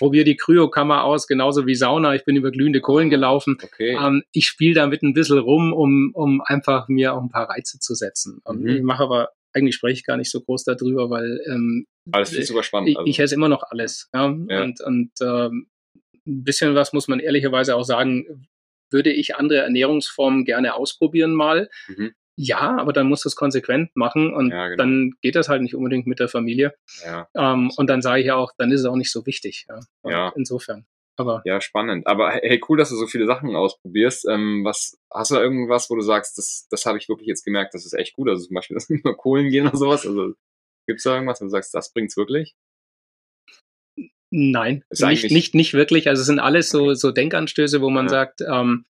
Probiere 0.00 0.24
die 0.24 0.36
Kryokammer 0.36 1.04
aus, 1.04 1.26
genauso 1.28 1.66
wie 1.66 1.74
Sauna. 1.76 2.14
Ich 2.16 2.24
bin 2.24 2.34
über 2.34 2.50
glühende 2.50 2.80
Kohlen 2.80 3.10
gelaufen. 3.10 3.56
okay. 3.62 3.96
Ähm, 4.00 4.22
ich 4.32 4.46
spiele 4.46 4.74
damit 4.74 5.02
ein 5.02 5.14
bisschen 5.14 5.38
rum, 5.38 5.72
um, 5.72 6.10
um 6.14 6.40
einfach 6.44 6.88
mir 6.88 7.14
auch 7.14 7.22
ein 7.22 7.28
paar 7.30 7.48
Reize 7.48 7.78
zu 7.78 7.94
setzen. 7.94 8.40
Und 8.44 8.62
Mhm. 8.62 8.68
ich 8.68 8.82
mache 8.82 9.02
aber, 9.04 9.28
eigentlich 9.52 9.74
spreche 9.76 9.94
ich 10.00 10.04
gar 10.04 10.16
nicht 10.16 10.30
so 10.30 10.40
groß 10.40 10.64
darüber, 10.64 11.10
weil 11.10 11.40
ähm, 11.46 11.86
finde 12.24 12.40
ich 12.40 12.46
super 12.48 12.62
spannend. 12.62 12.88
ich, 12.90 12.96
Also, 12.96 13.08
ich 13.10 13.20
esse 13.20 13.34
immer 13.34 13.48
noch 13.48 13.62
alles. 13.70 14.08
Ja? 14.14 14.34
Ja. 14.48 14.62
Und, 14.62 14.80
und 14.80 15.10
ähm, 15.22 15.68
ein 16.26 16.44
bisschen 16.44 16.74
was 16.74 16.92
muss 16.92 17.06
man 17.08 17.20
ehrlicherweise 17.20 17.76
auch 17.76 17.84
sagen, 17.84 18.46
würde 18.90 19.12
ich 19.12 19.36
andere 19.36 19.60
Ernährungsformen 19.60 20.44
gerne 20.44 20.74
ausprobieren 20.74 21.32
mal. 21.32 21.68
Mhm. 21.88 22.12
Ja, 22.42 22.78
aber 22.78 22.94
dann 22.94 23.06
muss 23.06 23.22
das 23.22 23.36
konsequent 23.36 23.94
machen 23.94 24.32
und 24.32 24.50
Ja, 24.50 24.68
genau. 24.68 24.76
dann 24.82 25.12
geht 25.20 25.34
das 25.34 25.50
halt 25.50 25.60
nicht 25.60 25.74
unbedingt 25.74 26.06
mit 26.06 26.20
der 26.20 26.28
Familie. 26.28 26.74
ja. 27.04 27.28
Ähm, 27.36 27.70
und 27.76 27.88
dann 27.90 28.00
sage 28.00 28.20
ich 28.20 28.26
ja 28.28 28.36
auch, 28.36 28.52
dann 28.56 28.72
ist 28.72 28.80
es 28.80 28.86
auch 28.86 28.96
nicht 28.96 29.12
so 29.12 29.26
wichtig. 29.26 29.66
Ja. 29.68 29.80
Ja. 30.10 30.32
Insofern. 30.36 30.86
Aber 31.18 31.42
Ja, 31.44 31.60
spannend. 31.60 32.06
Aber 32.06 32.30
hey, 32.30 32.58
cool, 32.66 32.78
dass 32.78 32.88
du 32.88 32.96
so 32.96 33.06
viele 33.06 33.26
Sachen 33.26 33.54
ausprobierst. 33.54 34.26
Ähm, 34.26 34.62
was 34.64 34.98
hast 35.12 35.30
du 35.30 35.34
da 35.34 35.42
irgendwas, 35.42 35.90
wo 35.90 35.96
du 35.96 36.00
sagst, 36.00 36.38
das, 36.38 36.66
das 36.70 36.86
habe 36.86 36.96
ich 36.96 37.10
wirklich 37.10 37.28
jetzt 37.28 37.44
gemerkt, 37.44 37.74
das 37.74 37.84
ist 37.84 37.92
echt 37.92 38.14
gut. 38.14 38.26
Also 38.30 38.46
zum 38.46 38.54
Beispiel, 38.54 38.74
dass 38.76 38.88
über 38.88 39.14
Kohlen 39.14 39.50
gehen 39.50 39.66
oder 39.66 39.76
sowas. 39.76 40.06
Also 40.06 40.32
gibt's 40.86 41.02
da 41.02 41.12
irgendwas, 41.14 41.42
wo 41.42 41.44
du 41.44 41.50
sagst, 41.50 41.74
das 41.74 41.92
bringt's 41.92 42.16
wirklich? 42.16 42.54
Nein, 44.32 44.84
nicht, 44.90 45.30
nicht, 45.30 45.54
nicht 45.54 45.74
wirklich. 45.74 46.08
Also 46.08 46.20
es 46.20 46.26
sind 46.26 46.38
alles 46.38 46.70
so, 46.70 46.94
so 46.94 47.10
Denkanstöße, 47.10 47.80
wo 47.82 47.90
man 47.90 48.06
Ja. 48.06 48.10
sagt, 48.10 48.40
ähm, 48.40 48.86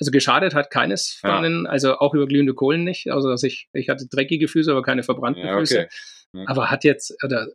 also 0.00 0.10
geschadet 0.10 0.54
hat 0.54 0.70
keines 0.70 1.12
von 1.12 1.44
Ja. 1.64 1.70
also 1.70 1.96
auch 1.98 2.14
über 2.14 2.26
glühende 2.26 2.54
Kohlen 2.54 2.84
nicht. 2.84 3.10
Also 3.10 3.28
dass 3.28 3.42
ich, 3.42 3.68
ich 3.72 3.88
hatte 3.88 4.06
dreckige 4.08 4.48
Füße, 4.48 4.70
aber 4.70 4.82
keine 4.82 5.02
verbrannten 5.02 5.44
Ja, 5.44 5.58
Füße. 5.58 5.78
okay. 5.80 5.88
Ja. 6.32 6.44
Aber 6.48 6.70
hat 6.70 6.82
jetzt, 6.84 7.14
oder 7.24 7.48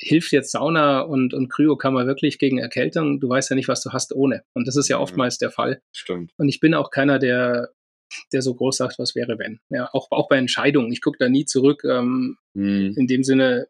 hilft 0.00 0.32
jetzt 0.32 0.50
Sauna 0.52 1.00
und, 1.00 1.32
und 1.32 1.48
Kryokammer 1.48 2.06
wirklich 2.06 2.38
gegen 2.38 2.58
Erkältung? 2.58 3.20
Du 3.20 3.28
weißt 3.28 3.50
ja 3.50 3.56
nicht, 3.56 3.68
was 3.68 3.82
du 3.82 3.90
hast 3.90 4.12
ohne. 4.14 4.42
Und 4.52 4.66
das 4.68 4.76
ist 4.76 4.88
ja 4.88 4.96
Mhm. 4.96 5.02
oftmals 5.02 5.38
der 5.38 5.50
Fall. 5.50 5.80
Stimmt. 5.92 6.32
Und 6.36 6.48
ich 6.48 6.60
bin 6.60 6.74
auch 6.74 6.90
keiner, 6.90 7.18
der, 7.18 7.70
der 8.32 8.42
so 8.42 8.54
groß 8.54 8.76
sagt, 8.76 8.98
was 8.98 9.14
wäre, 9.14 9.38
wenn. 9.38 9.60
Ja, 9.70 9.88
auch, 9.92 10.08
auch 10.10 10.28
bei 10.28 10.36
Entscheidungen. 10.36 10.92
Ich 10.92 11.00
gucke 11.00 11.16
da 11.18 11.28
nie 11.30 11.44
zurück, 11.46 11.84
ähm, 11.84 12.36
Hm. 12.54 12.94
in 12.98 13.06
dem 13.06 13.24
Sinne, 13.24 13.68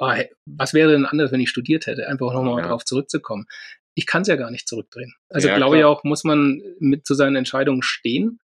hey, 0.00 0.30
was 0.46 0.74
wäre 0.74 0.92
denn 0.92 1.06
anders, 1.06 1.32
wenn 1.32 1.40
ich 1.40 1.48
studiert 1.50 1.86
hätte? 1.86 2.06
Einfach 2.06 2.32
nochmal 2.32 2.58
Ja. 2.58 2.66
darauf 2.68 2.84
zurückzukommen. 2.84 3.46
Ich 3.94 4.06
kann 4.06 4.22
es 4.22 4.28
ja 4.28 4.36
gar 4.36 4.50
nicht 4.50 4.68
zurückdrehen. 4.68 5.14
Also 5.28 5.48
Ja, 5.48 5.56
glaube 5.56 5.78
ich 5.78 5.84
auch, 5.84 6.04
muss 6.04 6.24
man 6.24 6.62
mit 6.78 7.06
zu 7.06 7.14
seinen 7.14 7.36
Entscheidungen 7.36 7.82
stehen 7.82 8.40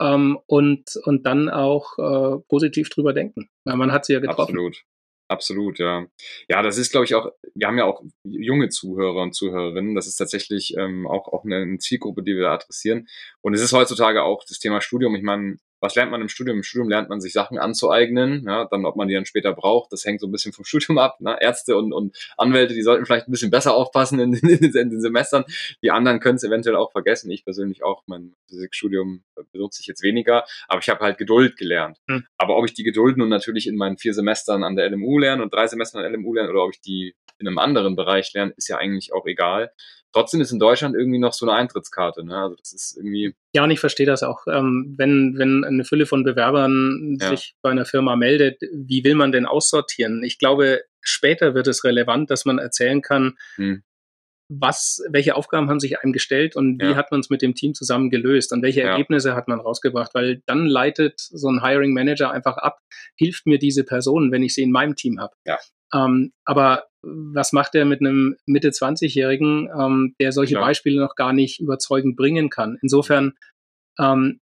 ähm, 0.00 0.38
und, 0.46 0.96
und 1.04 1.24
dann 1.24 1.48
auch 1.48 1.98
äh, 1.98 2.40
positiv 2.48 2.88
drüber 2.90 3.12
denken. 3.12 3.48
Weil 3.64 3.76
man 3.76 3.92
hat 3.92 4.04
sie 4.04 4.14
ja 4.14 4.20
getroffen. 4.20 4.52
Absolut. 4.52 4.84
Absolut, 5.28 5.80
ja. 5.80 6.06
Ja, 6.48 6.62
das 6.62 6.78
ist, 6.78 6.92
glaube 6.92 7.04
ich, 7.04 7.16
auch, 7.16 7.32
wir 7.54 7.66
haben 7.66 7.78
ja 7.78 7.84
auch 7.84 8.00
junge 8.22 8.68
Zuhörer 8.68 9.22
und 9.22 9.34
Zuhörerinnen. 9.34 9.96
Das 9.96 10.06
ist 10.06 10.16
tatsächlich 10.16 10.76
ähm, 10.76 11.06
auch, 11.06 11.26
auch 11.32 11.44
eine, 11.44 11.56
eine 11.56 11.78
Zielgruppe, 11.78 12.22
die 12.22 12.36
wir 12.36 12.50
adressieren. 12.50 13.08
Und 13.40 13.54
es 13.54 13.60
ist 13.60 13.72
heutzutage 13.72 14.22
auch 14.22 14.44
das 14.46 14.60
Thema 14.60 14.80
Studium. 14.80 15.16
Ich 15.16 15.24
meine, 15.24 15.56
was 15.86 15.94
lernt 15.94 16.10
man 16.10 16.20
im 16.20 16.28
Studium? 16.28 16.58
Im 16.58 16.62
Studium 16.64 16.88
lernt 16.88 17.08
man 17.08 17.20
sich 17.20 17.32
Sachen 17.32 17.58
anzueignen. 17.58 18.44
Ja, 18.44 18.64
dann, 18.64 18.84
ob 18.84 18.96
man 18.96 19.06
die 19.06 19.14
dann 19.14 19.24
später 19.24 19.52
braucht, 19.52 19.92
das 19.92 20.04
hängt 20.04 20.20
so 20.20 20.26
ein 20.26 20.32
bisschen 20.32 20.52
vom 20.52 20.64
Studium 20.66 20.98
ab. 20.98 21.20
Ne? 21.20 21.36
Ärzte 21.40 21.76
und, 21.76 21.92
und 21.92 22.16
Anwälte, 22.36 22.74
die 22.74 22.82
sollten 22.82 23.06
vielleicht 23.06 23.28
ein 23.28 23.30
bisschen 23.30 23.50
besser 23.50 23.74
aufpassen 23.74 24.18
in, 24.18 24.34
in, 24.34 24.48
in 24.48 24.90
den 24.90 25.00
Semestern. 25.00 25.44
Die 25.82 25.90
anderen 25.90 26.20
können 26.20 26.36
es 26.36 26.44
eventuell 26.44 26.76
auch 26.76 26.90
vergessen. 26.92 27.30
Ich 27.30 27.44
persönlich 27.44 27.84
auch. 27.84 28.02
Mein 28.06 28.34
Physikstudium 28.48 29.22
benutze 29.52 29.80
ich 29.80 29.86
jetzt 29.86 30.02
weniger. 30.02 30.44
Aber 30.68 30.80
ich 30.80 30.88
habe 30.88 31.00
halt 31.00 31.18
Geduld 31.18 31.56
gelernt. 31.56 31.98
Hm. 32.08 32.26
Aber 32.36 32.56
ob 32.56 32.64
ich 32.66 32.74
die 32.74 32.84
Geduld 32.84 33.16
nun 33.16 33.28
natürlich 33.28 33.68
in 33.68 33.76
meinen 33.76 33.96
vier 33.96 34.12
Semestern 34.12 34.64
an 34.64 34.74
der 34.74 34.90
LMU 34.90 35.18
lerne 35.18 35.42
und 35.42 35.54
drei 35.54 35.66
Semestern 35.68 36.04
an 36.04 36.10
der 36.10 36.18
LMU 36.18 36.34
lerne 36.34 36.50
oder 36.50 36.64
ob 36.64 36.72
ich 36.74 36.80
die 36.80 37.14
in 37.38 37.46
einem 37.46 37.58
anderen 37.58 37.96
Bereich 37.96 38.32
lerne, 38.34 38.52
ist 38.56 38.68
ja 38.68 38.78
eigentlich 38.78 39.12
auch 39.12 39.26
egal. 39.26 39.70
Trotzdem 40.12 40.40
ist 40.40 40.50
in 40.50 40.58
Deutschland 40.58 40.96
irgendwie 40.96 41.18
noch 41.18 41.34
so 41.34 41.46
eine 41.46 41.54
Eintrittskarte. 41.54 42.24
Ne? 42.24 42.38
Also 42.38 42.56
das 42.56 42.72
ist 42.72 42.96
irgendwie, 42.96 43.34
Ja, 43.56 43.64
und 43.64 43.70
ich 43.70 43.80
verstehe 43.80 44.04
das 44.04 44.22
auch. 44.22 44.46
Ähm, 44.48 44.94
wenn, 44.98 45.38
wenn 45.38 45.64
eine 45.64 45.84
Fülle 45.84 46.04
von 46.04 46.24
Bewerbern 46.24 47.16
Ja. 47.18 47.30
sich 47.30 47.54
bei 47.62 47.70
einer 47.70 47.86
Firma 47.86 48.14
meldet, 48.14 48.60
wie 48.70 49.02
will 49.02 49.14
man 49.14 49.32
denn 49.32 49.46
aussortieren? 49.46 50.22
Ich 50.22 50.36
glaube, 50.36 50.82
später 51.00 51.54
wird 51.54 51.66
es 51.66 51.82
relevant, 51.82 52.30
dass 52.30 52.44
man 52.44 52.58
erzählen 52.58 53.00
kann, 53.00 53.38
hm, 53.54 53.82
was, 54.50 55.02
welche 55.10 55.36
Aufgaben 55.36 55.70
haben 55.70 55.80
sich 55.80 55.98
einem 56.02 56.12
gestellt 56.12 56.54
und 56.54 56.78
wie 56.82 56.90
Ja. 56.90 56.96
hat 56.96 57.10
man 57.10 57.20
es 57.20 57.30
mit 57.30 57.40
dem 57.40 57.54
Team 57.54 57.72
zusammen 57.72 58.10
gelöst 58.10 58.52
und 58.52 58.62
welche 58.62 58.82
Ja. 58.82 58.90
Ergebnisse 58.90 59.34
hat 59.34 59.48
man 59.48 59.58
rausgebracht, 59.58 60.12
weil 60.14 60.42
dann 60.44 60.66
leitet 60.66 61.18
so 61.18 61.48
ein 61.48 61.64
Hiring 61.64 61.94
Manager 61.94 62.30
einfach 62.30 62.58
ab, 62.58 62.78
hilft 63.16 63.46
mir 63.46 63.58
diese 63.58 63.84
Person, 63.84 64.32
wenn 64.32 64.42
ich 64.42 64.52
sie 64.52 64.62
in 64.64 64.70
meinem 64.70 64.96
Team 64.96 65.18
habe. 65.18 65.34
Ja. 65.46 65.58
Ähm, 65.94 66.32
aber 66.44 66.84
was 67.06 67.52
macht 67.52 67.74
er 67.74 67.84
mit 67.84 68.00
einem 68.00 68.36
Mitte 68.46 68.70
20-Jährigen, 68.70 69.68
ähm, 69.78 70.14
der 70.20 70.32
solche 70.32 70.54
Klar. 70.54 70.66
Beispiele 70.66 71.00
noch 71.00 71.14
gar 71.14 71.32
nicht 71.32 71.60
überzeugend 71.60 72.16
bringen 72.16 72.50
kann? 72.50 72.78
Insofern 72.82 73.34
ähm, 73.98 74.40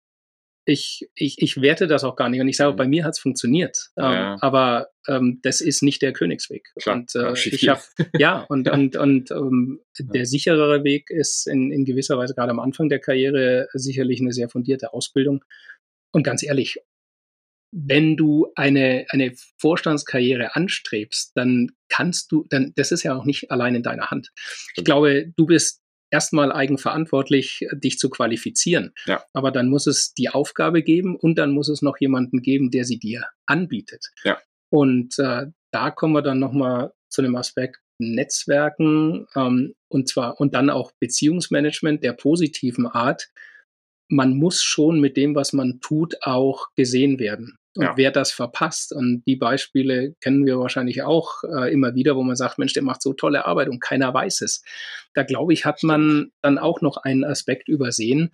ich, 0.69 1.10
ich, 1.15 1.41
ich 1.41 1.62
werte 1.62 1.88
das 1.88 2.04
auch 2.04 2.15
gar 2.15 2.30
nicht. 2.30 2.41
Und 2.41 2.48
ich 2.48 2.58
sage, 2.58 2.74
mhm. 2.74 2.78
bei 2.78 2.88
mir 2.88 3.04
hat 3.04 3.13
es 3.13 3.19
funktioniert. 3.19 3.89
Ähm, 3.98 4.04
ja. 4.04 4.38
aber 4.41 4.89
ähm, 5.08 5.39
das 5.41 5.62
ist 5.62 5.82
nicht 5.82 6.02
der 6.02 6.13
Königsweg. 6.13 6.69
Klar, 6.80 6.98
und 6.98 7.15
äh, 7.15 7.34
ich 7.34 7.67
habe 7.67 7.82
ja 8.17 8.45
und 8.50 8.69
und 8.69 8.95
und 8.95 9.32
ähm, 9.32 9.80
ja. 9.98 10.06
der 10.13 10.26
sicherere 10.26 10.84
Weg 10.84 11.10
ist 11.10 11.48
in, 11.48 11.72
in 11.72 11.86
gewisser 11.86 12.17
Weise 12.17 12.36
gerade 12.36 12.52
am 12.52 12.60
Anfang 12.60 12.89
der 12.89 13.00
Karriere 13.00 13.67
sicherlich 13.74 14.22
eine 14.22 14.32
sehr 14.32 14.50
fundierte 14.50 14.93
Ausbildung. 14.93 15.43
Und 16.12 16.24
ganz 16.24 16.43
ehrlich, 16.43 16.80
wenn 17.71 18.17
du 18.17 18.51
eine, 18.55 19.05
eine 19.10 19.34
Vorstandskarriere 19.58 20.55
anstrebst, 20.55 21.32
dann 21.36 21.71
kannst 21.88 22.32
du, 22.32 22.45
dann, 22.49 22.73
das 22.75 22.91
ist 22.91 23.03
ja 23.03 23.15
auch 23.15 23.25
nicht 23.25 23.51
allein 23.51 23.75
in 23.75 23.84
deiner 23.84 24.10
Hand. 24.10 24.32
Ich 24.75 24.84
glaube, 24.84 25.32
du 25.36 25.45
bist 25.45 25.82
erstmal 26.12 26.51
eigenverantwortlich, 26.51 27.67
dich 27.73 27.99
zu 27.99 28.10
qualifizieren. 28.10 28.93
Ja. 29.05 29.23
Aber 29.34 29.51
dann 29.51 29.69
muss 29.69 29.88
es 29.88 30.13
die 30.13 30.29
Aufgabe 30.29 30.82
geben 30.82 31.15
und 31.15 31.38
dann 31.38 31.51
muss 31.51 31.69
es 31.69 31.82
noch 31.82 31.97
jemanden 31.99 32.41
geben, 32.41 32.71
der 32.71 32.86
sie 32.86 32.97
dir 32.97 33.25
anbietet. 33.45 34.08
Ja. 34.23 34.39
Und 34.69 35.19
äh, 35.19 35.47
da 35.71 35.91
kommen 35.91 36.13
wir 36.13 36.21
dann 36.21 36.39
nochmal 36.39 36.91
zu 37.10 37.21
dem 37.21 37.36
Aspekt 37.36 37.77
Netzwerken 37.99 39.27
ähm, 39.36 39.75
und 39.89 40.08
zwar 40.08 40.39
und 40.39 40.53
dann 40.53 40.69
auch 40.69 40.91
Beziehungsmanagement 40.99 42.03
der 42.03 42.13
positiven 42.13 42.88
Art. 42.88 43.29
Man 44.10 44.38
muss 44.38 44.63
schon 44.63 45.00
mit 45.00 45.15
dem, 45.17 45.36
was 45.36 45.54
man 45.54 45.80
tut, 45.80 46.15
auch 46.22 46.67
gesehen 46.76 47.19
werden. 47.19 47.58
Und 47.76 47.84
ja. 47.84 47.93
wer 47.98 48.12
das 48.12 48.32
verpasst, 48.32 48.91
und 48.91 49.24
die 49.26 49.36
Beispiele 49.36 50.15
kennen 50.22 50.45
wir 50.45 50.60
wahrscheinlich 50.60 51.04
auch 51.04 51.43
äh, 51.43 51.72
immer 51.72 51.93
wieder, 51.93 52.15
wo 52.15 52.24
man 52.24 52.36
sagt, 52.36 52.58
Mensch, 52.58 52.74
der 52.74 52.84
macht 52.84 53.02
so 53.02 53.13
tolle 53.13 53.45
Arbeit 53.45 53.69
und 53.69 53.80
keiner 53.80 54.13
weiß 54.13 54.41
es. 54.41 54.63
Da 55.13 55.24
glaube 55.24 55.54
ich, 55.54 55.65
hat 55.65 55.84
man 55.84 56.32
dann 56.41 56.58
auch 56.58 56.82
noch 56.82 56.98
einen 56.98 57.24
Aspekt 57.24 57.69
übersehen. 57.69 58.32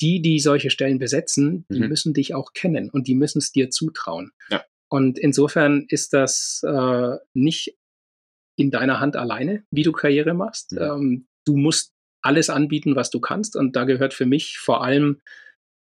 Die, 0.00 0.20
die 0.20 0.40
solche 0.40 0.70
Stellen 0.70 0.98
besetzen, 0.98 1.64
die 1.70 1.80
mhm. 1.80 1.88
müssen 1.88 2.14
dich 2.14 2.34
auch 2.34 2.52
kennen 2.52 2.90
und 2.90 3.08
die 3.08 3.14
müssen 3.14 3.38
es 3.38 3.52
dir 3.52 3.70
zutrauen. 3.70 4.32
Ja. 4.50 4.62
Und 4.88 5.18
insofern 5.18 5.86
ist 5.88 6.12
das 6.12 6.62
äh, 6.66 7.16
nicht 7.32 7.76
in 8.56 8.70
deiner 8.70 9.00
Hand 9.00 9.16
alleine, 9.16 9.64
wie 9.70 9.82
du 9.82 9.92
Karriere 9.92 10.34
machst. 10.34 10.72
Mhm. 10.72 10.78
Ähm, 10.78 11.26
du 11.46 11.56
musst 11.56 11.93
alles 12.24 12.50
anbieten, 12.50 12.96
was 12.96 13.10
du 13.10 13.20
kannst. 13.20 13.54
Und 13.54 13.76
da 13.76 13.84
gehört 13.84 14.14
für 14.14 14.26
mich 14.26 14.58
vor 14.58 14.82
allem 14.82 15.20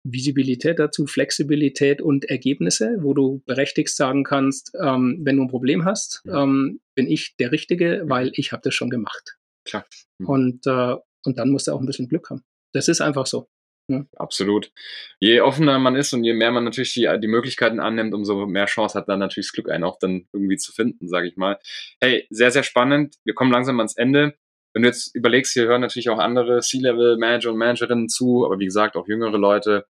Visibilität 0.04 0.78
dazu, 0.78 1.06
Flexibilität 1.06 2.00
und 2.00 2.24
Ergebnisse, 2.26 2.98
wo 3.00 3.14
du 3.14 3.42
berechtigt 3.46 3.94
sagen 3.94 4.24
kannst, 4.24 4.72
ähm, 4.80 5.18
wenn 5.22 5.36
du 5.36 5.42
ein 5.42 5.48
Problem 5.48 5.84
hast, 5.84 6.22
ähm, 6.28 6.80
bin 6.94 7.08
ich 7.08 7.36
der 7.36 7.52
Richtige, 7.52 8.02
weil 8.06 8.30
ich 8.34 8.52
habe 8.52 8.62
das 8.62 8.74
schon 8.74 8.90
gemacht. 8.90 9.36
Klar. 9.64 9.84
Mhm. 10.18 10.26
Und, 10.26 10.66
äh, 10.66 10.94
und 11.24 11.38
dann 11.38 11.50
musst 11.50 11.66
du 11.66 11.72
auch 11.72 11.80
ein 11.80 11.86
bisschen 11.86 12.08
Glück 12.08 12.30
haben. 12.30 12.42
Das 12.72 12.88
ist 12.88 13.00
einfach 13.00 13.26
so. 13.26 13.48
Ja. 13.90 14.04
Absolut. 14.16 14.70
Je 15.18 15.40
offener 15.40 15.78
man 15.78 15.96
ist 15.96 16.12
und 16.12 16.22
je 16.22 16.34
mehr 16.34 16.52
man 16.52 16.64
natürlich 16.64 16.92
die, 16.92 17.08
die 17.20 17.26
Möglichkeiten 17.26 17.80
annimmt, 17.80 18.12
umso 18.12 18.46
mehr 18.46 18.66
Chance 18.66 18.98
hat 18.98 19.08
dann 19.08 19.18
natürlich 19.18 19.46
das 19.48 19.52
Glück 19.54 19.70
einen 19.70 19.84
auch 19.84 19.98
dann 19.98 20.28
irgendwie 20.32 20.58
zu 20.58 20.72
finden, 20.72 21.08
sage 21.08 21.28
ich 21.28 21.36
mal. 21.36 21.58
Hey, 21.98 22.26
sehr, 22.28 22.50
sehr 22.50 22.64
spannend. 22.64 23.16
Wir 23.24 23.34
kommen 23.34 23.50
langsam 23.50 23.80
ans 23.80 23.96
Ende 23.96 24.34
wenn 24.72 24.82
du 24.82 24.88
jetzt 24.88 25.14
überlegst, 25.14 25.52
hier 25.52 25.66
hören 25.66 25.80
natürlich 25.80 26.10
auch 26.10 26.18
andere 26.18 26.60
C-Level-Manager 26.60 27.50
und 27.50 27.58
Managerinnen 27.58 28.08
zu, 28.08 28.44
aber 28.44 28.58
wie 28.58 28.66
gesagt 28.66 28.96
auch 28.96 29.08
jüngere 29.08 29.38
Leute. 29.38 29.86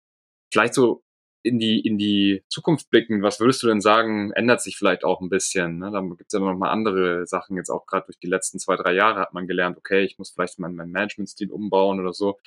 Vielleicht 0.51 0.73
so 0.73 1.03
in 1.43 1.59
die, 1.59 1.81
in 1.81 1.97
die 1.97 2.43
Zukunft 2.47 2.89
blicken, 2.89 3.21
was 3.21 3.39
würdest 3.39 3.61
du 3.63 3.67
denn 3.67 3.81
sagen, 3.81 4.31
ändert 4.31 4.61
sich 4.61 4.77
vielleicht 4.77 5.03
auch 5.03 5.19
ein 5.19 5.29
bisschen? 5.29 5.77
Ne? 5.77 5.91
Da 5.91 5.99
gibt 6.01 6.27
es 6.27 6.33
ja 6.33 6.39
noch 6.39 6.57
mal 6.57 6.71
andere 6.71 7.27
Sachen, 7.27 7.57
jetzt 7.57 7.69
auch 7.69 7.85
gerade 7.85 8.05
durch 8.05 8.17
die 8.17 8.27
letzten 8.27 8.59
zwei, 8.59 8.77
drei 8.77 8.93
Jahre 8.93 9.19
hat 9.19 9.33
man 9.33 9.45
gelernt, 9.45 9.77
okay, 9.77 10.03
ich 10.03 10.17
muss 10.17 10.31
vielleicht 10.31 10.59
meinen, 10.59 10.75
meinen 10.75 10.91
Management-Stil 10.91 11.51
umbauen 11.51 11.99
oder 11.99 12.13
so. 12.13 12.39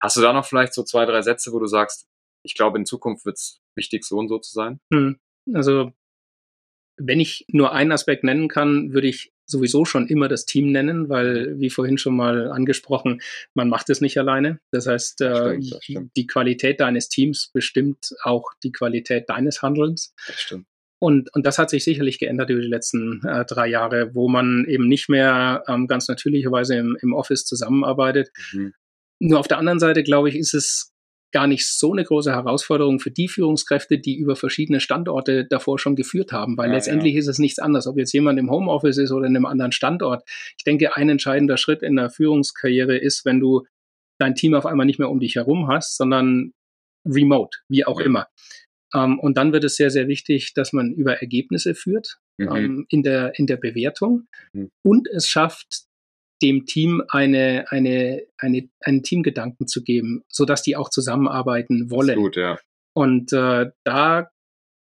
Hast 0.00 0.16
du 0.16 0.20
da 0.20 0.32
noch 0.32 0.44
vielleicht 0.44 0.74
so 0.74 0.82
zwei, 0.82 1.06
drei 1.06 1.22
Sätze, 1.22 1.52
wo 1.52 1.60
du 1.60 1.66
sagst, 1.66 2.08
ich 2.42 2.54
glaube, 2.54 2.78
in 2.78 2.86
Zukunft 2.86 3.24
wird 3.24 3.36
es 3.36 3.60
wichtig, 3.76 4.04
so 4.04 4.18
und 4.18 4.28
so 4.28 4.38
zu 4.38 4.52
sein? 4.52 4.80
Hm. 4.92 5.20
Also, 5.54 5.92
wenn 6.96 7.20
ich 7.20 7.44
nur 7.48 7.72
einen 7.72 7.92
Aspekt 7.92 8.24
nennen 8.24 8.48
kann, 8.48 8.92
würde 8.92 9.08
ich 9.08 9.32
sowieso 9.50 9.84
schon 9.84 10.06
immer 10.06 10.28
das 10.28 10.46
Team 10.46 10.72
nennen, 10.72 11.08
weil, 11.08 11.58
wie 11.58 11.70
vorhin 11.70 11.98
schon 11.98 12.16
mal 12.16 12.50
angesprochen, 12.50 13.20
man 13.54 13.68
macht 13.68 13.90
es 13.90 14.00
nicht 14.00 14.18
alleine. 14.18 14.60
Das 14.70 14.86
heißt, 14.86 15.20
das 15.20 15.38
äh, 15.38 15.48
stimmt, 15.48 15.72
das 15.72 15.84
stimmt. 15.84 16.16
die 16.16 16.26
Qualität 16.26 16.80
deines 16.80 17.08
Teams 17.08 17.50
bestimmt 17.52 18.14
auch 18.22 18.52
die 18.62 18.72
Qualität 18.72 19.28
deines 19.28 19.62
Handelns. 19.62 20.14
Das 20.26 20.40
stimmt. 20.40 20.66
Und, 21.02 21.34
und 21.34 21.46
das 21.46 21.58
hat 21.58 21.70
sich 21.70 21.82
sicherlich 21.82 22.18
geändert 22.18 22.50
über 22.50 22.60
die 22.60 22.68
letzten 22.68 23.22
äh, 23.26 23.46
drei 23.46 23.68
Jahre, 23.68 24.14
wo 24.14 24.28
man 24.28 24.66
eben 24.66 24.86
nicht 24.86 25.08
mehr 25.08 25.64
ähm, 25.66 25.86
ganz 25.86 26.08
natürlicherweise 26.08 26.76
im, 26.76 26.96
im 27.00 27.14
Office 27.14 27.46
zusammenarbeitet. 27.46 28.28
Mhm. 28.52 28.74
Nur 29.18 29.40
auf 29.40 29.48
der 29.48 29.58
anderen 29.58 29.78
Seite, 29.78 30.02
glaube 30.02 30.28
ich, 30.28 30.36
ist 30.36 30.52
es 30.52 30.89
gar 31.32 31.46
nicht 31.46 31.66
so 31.66 31.92
eine 31.92 32.04
große 32.04 32.32
Herausforderung 32.32 32.98
für 33.00 33.10
die 33.10 33.28
Führungskräfte, 33.28 33.98
die 33.98 34.16
über 34.16 34.36
verschiedene 34.36 34.80
Standorte 34.80 35.44
davor 35.44 35.78
schon 35.78 35.96
geführt 35.96 36.32
haben, 36.32 36.56
weil 36.56 36.68
ja, 36.68 36.74
letztendlich 36.74 37.14
ja. 37.14 37.20
ist 37.20 37.28
es 37.28 37.38
nichts 37.38 37.58
anderes, 37.58 37.86
ob 37.86 37.96
jetzt 37.98 38.12
jemand 38.12 38.38
im 38.38 38.50
Homeoffice 38.50 38.98
ist 38.98 39.12
oder 39.12 39.26
in 39.26 39.36
einem 39.36 39.46
anderen 39.46 39.72
Standort. 39.72 40.22
Ich 40.56 40.64
denke, 40.64 40.96
ein 40.96 41.08
entscheidender 41.08 41.56
Schritt 41.56 41.82
in 41.82 41.96
der 41.96 42.10
Führungskarriere 42.10 42.96
ist, 42.96 43.24
wenn 43.24 43.40
du 43.40 43.66
dein 44.18 44.34
Team 44.34 44.54
auf 44.54 44.66
einmal 44.66 44.86
nicht 44.86 44.98
mehr 44.98 45.10
um 45.10 45.20
dich 45.20 45.36
herum 45.36 45.68
hast, 45.68 45.96
sondern 45.96 46.52
remote, 47.06 47.58
wie 47.68 47.86
auch 47.86 48.00
ja. 48.00 48.06
immer. 48.06 48.26
Ähm, 48.94 49.18
und 49.18 49.36
dann 49.36 49.52
wird 49.52 49.64
es 49.64 49.76
sehr, 49.76 49.90
sehr 49.90 50.08
wichtig, 50.08 50.54
dass 50.54 50.72
man 50.72 50.92
über 50.92 51.20
Ergebnisse 51.20 51.74
führt 51.74 52.18
mhm. 52.38 52.56
ähm, 52.56 52.86
in, 52.88 53.02
der, 53.02 53.38
in 53.38 53.46
der 53.46 53.56
Bewertung 53.56 54.26
mhm. 54.52 54.70
und 54.82 55.08
es 55.08 55.28
schafft, 55.28 55.84
dem 56.42 56.66
Team 56.66 57.02
eine, 57.08 57.66
eine, 57.68 58.22
eine, 58.38 58.68
einen 58.80 59.02
Teamgedanken 59.02 59.66
zu 59.66 59.82
geben, 59.82 60.22
sodass 60.28 60.62
die 60.62 60.76
auch 60.76 60.90
zusammenarbeiten 60.90 61.90
wollen. 61.90 62.16
Gut, 62.16 62.36
ja. 62.36 62.58
Und 62.94 63.32
äh, 63.32 63.70
da 63.84 64.30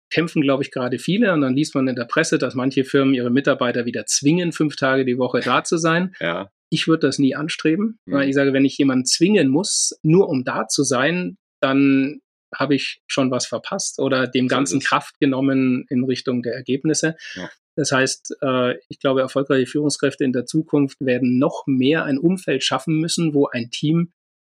kämpfen, 0.09 0.41
glaube 0.41 0.63
ich, 0.63 0.71
gerade 0.71 0.99
viele. 0.99 1.33
Und 1.33 1.41
dann 1.41 1.55
liest 1.55 1.75
man 1.75 1.87
in 1.87 1.95
der 1.95 2.05
Presse, 2.05 2.37
dass 2.37 2.55
manche 2.55 2.83
Firmen 2.83 3.13
ihre 3.13 3.29
Mitarbeiter 3.29 3.85
wieder 3.85 4.05
zwingen, 4.05 4.51
fünf 4.51 4.75
Tage 4.75 5.05
die 5.05 5.17
Woche 5.17 5.41
da 5.41 5.63
zu 5.63 5.77
sein. 5.77 6.15
Ja. 6.19 6.49
Ich 6.69 6.87
würde 6.87 7.07
das 7.07 7.19
nie 7.19 7.35
anstreben, 7.35 7.99
mhm. 8.05 8.13
weil 8.13 8.29
ich 8.29 8.35
sage, 8.35 8.53
wenn 8.53 8.65
ich 8.65 8.77
jemanden 8.77 9.05
zwingen 9.05 9.49
muss, 9.49 9.97
nur 10.03 10.29
um 10.29 10.43
da 10.43 10.67
zu 10.67 10.83
sein, 10.83 11.37
dann 11.59 12.21
habe 12.55 12.75
ich 12.75 13.01
schon 13.07 13.29
was 13.31 13.45
verpasst 13.45 13.99
oder 13.99 14.27
dem 14.27 14.47
Ganzen 14.47 14.79
Kraft 14.79 15.19
genommen 15.19 15.85
in 15.89 16.05
Richtung 16.05 16.43
der 16.43 16.53
Ergebnisse. 16.53 17.15
Ja. 17.35 17.49
Das 17.77 17.91
heißt, 17.91 18.37
äh, 18.41 18.75
ich 18.89 18.99
glaube, 18.99 19.21
erfolgreiche 19.21 19.67
Führungskräfte 19.67 20.23
in 20.23 20.33
der 20.33 20.47
Zukunft 20.47 20.99
werden 20.99 21.37
noch 21.37 21.63
mehr 21.67 22.03
ein 22.05 22.17
Umfeld 22.17 22.63
schaffen 22.63 22.95
müssen, 22.95 23.35
wo 23.35 23.47
ein 23.47 23.69
Team 23.69 24.11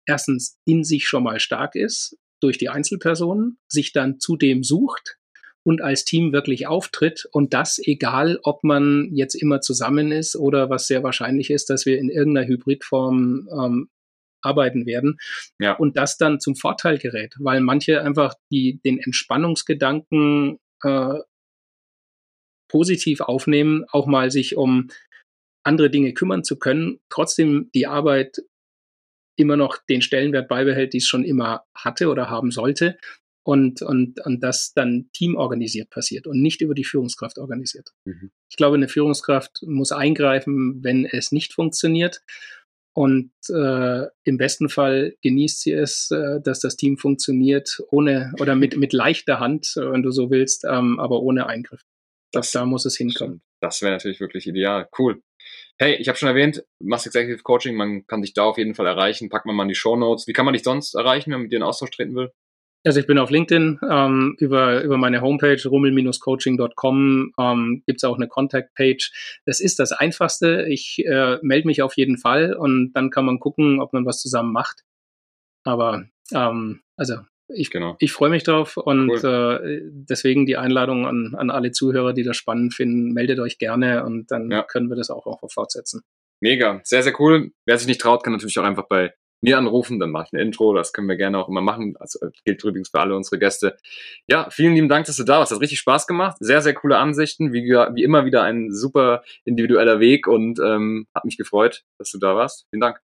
erstens 0.07 0.59
in 0.65 0.83
sich 0.85 1.07
schon 1.07 1.23
mal 1.23 1.39
stark 1.39 1.77
ist 1.77 2.17
durch 2.41 2.57
die 2.57 2.71
Einzelpersonen, 2.71 3.59
sich 3.69 3.93
dann 3.93 4.19
zudem 4.19 4.65
sucht 4.65 5.19
und 5.63 5.83
als 5.83 6.07
Team 6.07 6.33
wirklich 6.33 6.67
auftritt 6.67 7.29
und 7.33 7.53
das 7.53 7.79
egal, 7.79 8.41
ob 8.43 8.65
man 8.65 9.11
jetzt 9.13 9.35
immer 9.35 9.61
zusammen 9.61 10.11
ist 10.11 10.35
oder 10.35 10.71
was 10.71 10.87
sehr 10.87 11.03
wahrscheinlich 11.03 11.51
ist, 11.51 11.69
dass 11.69 11.85
wir 11.85 11.99
in 11.99 12.09
irgendeiner 12.09 12.47
Hybridform 12.47 13.49
ähm, 13.53 13.91
arbeiten 14.43 14.87
werden 14.87 15.19
ja. 15.59 15.75
und 15.75 15.99
das 15.99 16.17
dann 16.17 16.41
zum 16.41 16.57
Vorteil 16.57 16.97
gerät, 16.97 17.35
weil 17.39 17.61
manche 17.61 18.01
einfach 18.01 18.35
die 18.51 18.81
den 18.83 18.99
Entspannungsgedanken 18.99 20.59
äh, 20.83 21.19
positiv 22.71 23.21
aufnehmen, 23.21 23.85
auch 23.91 24.07
mal 24.07 24.31
sich 24.31 24.57
um 24.57 24.89
andere 25.63 25.91
Dinge 25.91 26.15
kümmern 26.15 26.45
zu 26.45 26.59
können, 26.59 27.01
trotzdem 27.11 27.71
die 27.75 27.87
Arbeit 27.87 28.41
immer 29.37 29.57
noch 29.57 29.79
den 29.89 30.03
Stellenwert 30.03 30.49
beibehält, 30.49 30.93
die 30.93 30.99
es 30.99 31.07
schon 31.07 31.25
immer 31.25 31.65
hatte 31.75 32.09
oder 32.09 32.31
haben 32.31 32.51
sollte 32.51 32.97
und, 33.43 33.83
und, 33.83 34.25
und 34.25 34.43
das 34.43 34.73
dann 34.75 35.09
teamorganisiert 35.13 35.91
passiert 35.91 36.27
und 36.27 36.41
nicht 36.41 36.61
über 36.61 36.75
die 36.75 36.85
Führungskraft 36.85 37.39
organisiert. 37.39 37.91
Mhm. 38.05 38.31
Ich 38.49 38.57
glaube, 38.57 38.77
eine 38.77 38.89
Führungskraft 38.89 39.63
muss 39.67 39.93
eingreifen, 39.93 40.85
wenn 40.85 41.07
es 41.07 41.33
nicht 41.33 41.53
funktioniert. 41.53 42.23
Und 42.93 43.33
äh, 43.49 44.07
im 44.25 44.37
besten 44.37 44.69
Fall 44.69 45.15
genießt 45.23 45.61
sie 45.63 45.73
es, 45.73 46.11
äh, 46.11 46.41
dass 46.43 46.61
das 46.61 46.77
Team 46.77 46.99
funktioniert, 46.99 47.81
ohne 47.91 48.33
oder 48.41 48.57
mit, 48.57 48.77
mit 48.77 48.93
leichter 48.93 49.39
Hand, 49.39 49.75
wenn 49.77 50.03
du 50.03 50.11
so 50.11 50.31
willst, 50.31 50.65
ähm, 50.69 50.99
aber 50.99 51.21
ohne 51.23 51.47
Eingriff. 51.47 51.83
Das, 52.33 52.53
da 52.53 52.65
muss 52.65 52.85
es 52.85 52.97
hinkommen. 52.97 53.43
Das 53.61 53.83
wäre 53.83 53.93
natürlich 53.93 54.21
wirklich 54.21 54.47
ideal. 54.47 54.89
Cool. 54.99 55.23
Hey, 55.79 55.97
ich 55.97 56.09
habe 56.09 56.19
schon 56.19 56.29
erwähnt, 56.29 56.65
machst 56.79 57.07
Executive 57.07 57.43
Coaching, 57.43 57.75
man 57.75 58.07
kann 58.07 58.23
dich 58.23 58.35
da 58.35 58.45
auf 58.45 58.59
jeden 58.59 58.75
Fall 58.75 58.87
erreichen. 58.87 59.31
Pack 59.31 59.47
mal 59.47 59.53
mal 59.53 59.65
in 59.65 59.71
die 59.71 59.75
Show 59.75 59.97
Notes. 59.97 60.27
Wie 60.27 60.33
kann 60.33 60.45
man 60.45 60.55
dich 60.55 60.63
sonst 60.63 60.95
erreichen, 60.95 61.31
wenn 61.31 61.39
man 61.39 61.43
mit 61.43 61.53
dir 61.53 61.57
in 61.57 61.63
Austausch 61.63 61.91
treten 61.91 62.15
will? 62.15 62.31
Also 62.83 62.99
ich 62.99 63.07
bin 63.07 63.19
auf 63.19 63.31
LinkedIn, 63.31 63.79
ähm, 63.91 64.37
über, 64.39 64.83
über 64.83 64.97
meine 64.97 65.21
Homepage 65.21 65.61
rummel-coaching.com 65.69 67.33
ähm, 67.39 67.83
gibt 67.87 68.01
es 68.01 68.05
auch 68.05 68.17
eine 68.17 68.27
Contact-Page. 68.27 69.41
Das 69.45 69.61
ist 69.61 69.79
das 69.79 69.93
Einfachste. 69.93 70.67
Ich 70.67 71.05
äh, 71.05 71.37
melde 71.43 71.67
mich 71.67 71.83
auf 71.83 71.95
jeden 71.99 72.17
Fall 72.17 72.55
und 72.55 72.93
dann 72.95 73.11
kann 73.11 73.27
man 73.27 73.39
gucken, 73.39 73.81
ob 73.83 73.93
man 73.93 74.07
was 74.07 74.21
zusammen 74.21 74.53
macht. 74.53 74.85
Aber 75.63 76.07
ähm, 76.33 76.81
also 76.97 77.17
ich, 77.55 77.71
genau. 77.71 77.97
ich 77.99 78.13
freue 78.13 78.31
mich 78.31 78.43
drauf 78.43 78.77
und 78.77 79.11
cool. 79.11 79.61
äh, 79.63 79.81
deswegen 79.85 80.47
die 80.47 80.57
Einladung 80.57 81.07
an, 81.07 81.35
an 81.37 81.51
alle 81.51 81.73
Zuhörer, 81.73 82.13
die 82.13 82.23
das 82.23 82.37
spannend 82.37 82.75
finden, 82.75 83.13
meldet 83.13 83.39
euch 83.39 83.59
gerne 83.59 84.05
und 84.05 84.31
dann 84.31 84.51
ja. 84.51 84.63
können 84.63 84.89
wir 84.89 84.97
das 84.97 85.11
auch, 85.11 85.27
auch 85.27 85.41
fortsetzen. 85.51 86.03
Mega, 86.41 86.81
sehr, 86.85 87.03
sehr 87.03 87.19
cool. 87.21 87.53
Wer 87.67 87.79
sich 87.79 87.87
nicht 87.87 88.01
traut, 88.01 88.25
kann 88.25 88.33
natürlich 88.33 88.59
auch 88.59 88.65
einfach 88.65 88.89
bei 88.89 89.13
mir 89.43 89.57
anrufen, 89.57 89.99
dann 89.99 90.11
mache 90.11 90.27
ich 90.27 90.33
ein 90.33 90.39
Intro, 90.39 90.75
das 90.75 90.93
können 90.93 91.09
wir 91.09 91.17
gerne 91.17 91.39
auch 91.39 91.49
immer 91.49 91.63
machen. 91.63 91.95
Also 91.99 92.19
gilt 92.45 92.63
übrigens 92.63 92.91
für 92.91 93.01
alle 93.01 93.17
unsere 93.17 93.39
Gäste. 93.39 93.77
Ja, 94.29 94.51
vielen 94.51 94.75
lieben 94.75 94.89
Dank, 94.89 95.07
dass 95.07 95.17
du 95.17 95.25
da 95.25 95.39
warst. 95.39 95.53
Hat 95.53 95.61
richtig 95.61 95.79
Spaß 95.79 96.07
gemacht. 96.07 96.37
Sehr, 96.41 96.61
sehr 96.61 96.75
coole 96.75 96.99
Ansichten. 96.99 97.53
Wie, 97.53 97.65
wie 97.65 98.03
immer 98.03 98.25
wieder 98.25 98.43
ein 98.43 98.71
super 98.71 99.23
individueller 99.45 100.01
Weg 100.01 100.27
und 100.27 100.59
ähm, 100.59 101.07
hat 101.15 101.25
mich 101.25 101.39
gefreut, 101.39 101.85
dass 101.99 102.11
du 102.11 102.19
da 102.19 102.37
warst. 102.37 102.67
Vielen 102.71 102.81
Dank. 102.81 103.01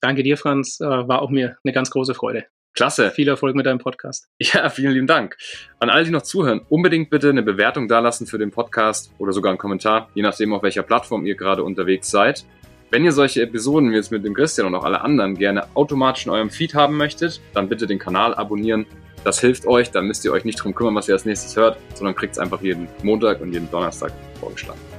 Danke 0.00 0.22
dir, 0.22 0.36
Franz. 0.36 0.80
Äh, 0.80 0.86
war 0.86 1.22
auch 1.22 1.30
mir 1.30 1.56
eine 1.64 1.72
ganz 1.72 1.90
große 1.90 2.14
Freude. 2.14 2.46
Klasse. 2.74 3.12
Viel 3.12 3.28
Erfolg 3.28 3.54
mit 3.54 3.66
deinem 3.66 3.78
Podcast. 3.78 4.28
Ja, 4.40 4.68
vielen 4.68 4.92
lieben 4.92 5.06
Dank. 5.06 5.36
An 5.78 5.90
alle, 5.90 6.04
die 6.04 6.10
noch 6.10 6.22
zuhören, 6.22 6.60
unbedingt 6.68 7.08
bitte 7.08 7.30
eine 7.30 7.42
Bewertung 7.42 7.86
dalassen 7.86 8.26
für 8.26 8.36
den 8.36 8.50
Podcast 8.50 9.12
oder 9.18 9.32
sogar 9.32 9.50
einen 9.50 9.58
Kommentar, 9.58 10.08
je 10.14 10.22
nachdem, 10.22 10.52
auf 10.52 10.62
welcher 10.62 10.82
Plattform 10.82 11.24
ihr 11.24 11.36
gerade 11.36 11.62
unterwegs 11.62 12.10
seid. 12.10 12.44
Wenn 12.90 13.04
ihr 13.04 13.12
solche 13.12 13.42
Episoden 13.42 13.90
wie 13.90 13.96
jetzt 13.96 14.10
mit 14.10 14.24
dem 14.24 14.34
Christian 14.34 14.66
und 14.66 14.74
auch 14.74 14.84
alle 14.84 15.00
anderen 15.00 15.36
gerne 15.36 15.66
automatisch 15.74 16.26
in 16.26 16.32
eurem 16.32 16.50
Feed 16.50 16.74
haben 16.74 16.96
möchtet, 16.96 17.40
dann 17.52 17.68
bitte 17.68 17.86
den 17.86 17.98
Kanal 17.98 18.34
abonnieren. 18.34 18.86
Das 19.24 19.40
hilft 19.40 19.66
euch, 19.66 19.90
dann 19.90 20.06
müsst 20.06 20.24
ihr 20.24 20.32
euch 20.32 20.44
nicht 20.44 20.62
drum 20.62 20.74
kümmern, 20.74 20.94
was 20.94 21.08
ihr 21.08 21.14
als 21.14 21.24
nächstes 21.24 21.56
hört, 21.56 21.78
sondern 21.94 22.14
kriegt 22.14 22.34
es 22.34 22.38
einfach 22.38 22.60
jeden 22.60 22.88
Montag 23.02 23.40
und 23.40 23.52
jeden 23.52 23.70
Donnerstag 23.70 24.12
vorgeschlagen. 24.38 24.93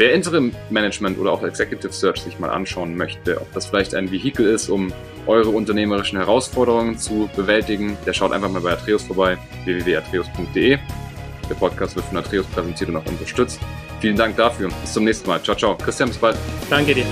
Wer 0.00 0.14
Interim 0.14 0.54
Management 0.70 1.18
oder 1.18 1.30
auch 1.30 1.42
Executive 1.42 1.92
Search 1.92 2.22
sich 2.22 2.38
mal 2.38 2.48
anschauen 2.48 2.96
möchte, 2.96 3.38
ob 3.38 3.52
das 3.52 3.66
vielleicht 3.66 3.94
ein 3.94 4.10
Vehikel 4.10 4.46
ist, 4.46 4.70
um 4.70 4.94
eure 5.26 5.50
unternehmerischen 5.50 6.16
Herausforderungen 6.16 6.96
zu 6.96 7.28
bewältigen, 7.36 7.98
der 8.06 8.14
schaut 8.14 8.32
einfach 8.32 8.48
mal 8.48 8.62
bei 8.62 8.72
Atreus 8.72 9.02
vorbei, 9.02 9.36
www.atreus.de. 9.66 10.78
Der 11.50 11.54
Podcast 11.54 11.96
wird 11.96 12.06
von 12.06 12.16
Atreus 12.16 12.46
präsentiert 12.46 12.88
und 12.88 12.96
auch 12.96 13.04
unterstützt. 13.04 13.60
Vielen 14.00 14.16
Dank 14.16 14.38
dafür. 14.38 14.70
Bis 14.80 14.94
zum 14.94 15.04
nächsten 15.04 15.28
Mal. 15.28 15.42
Ciao, 15.42 15.54
ciao. 15.54 15.76
Christian, 15.76 16.08
bis 16.08 16.16
bald. 16.16 16.38
Danke 16.70 16.94
dir. 16.94 17.04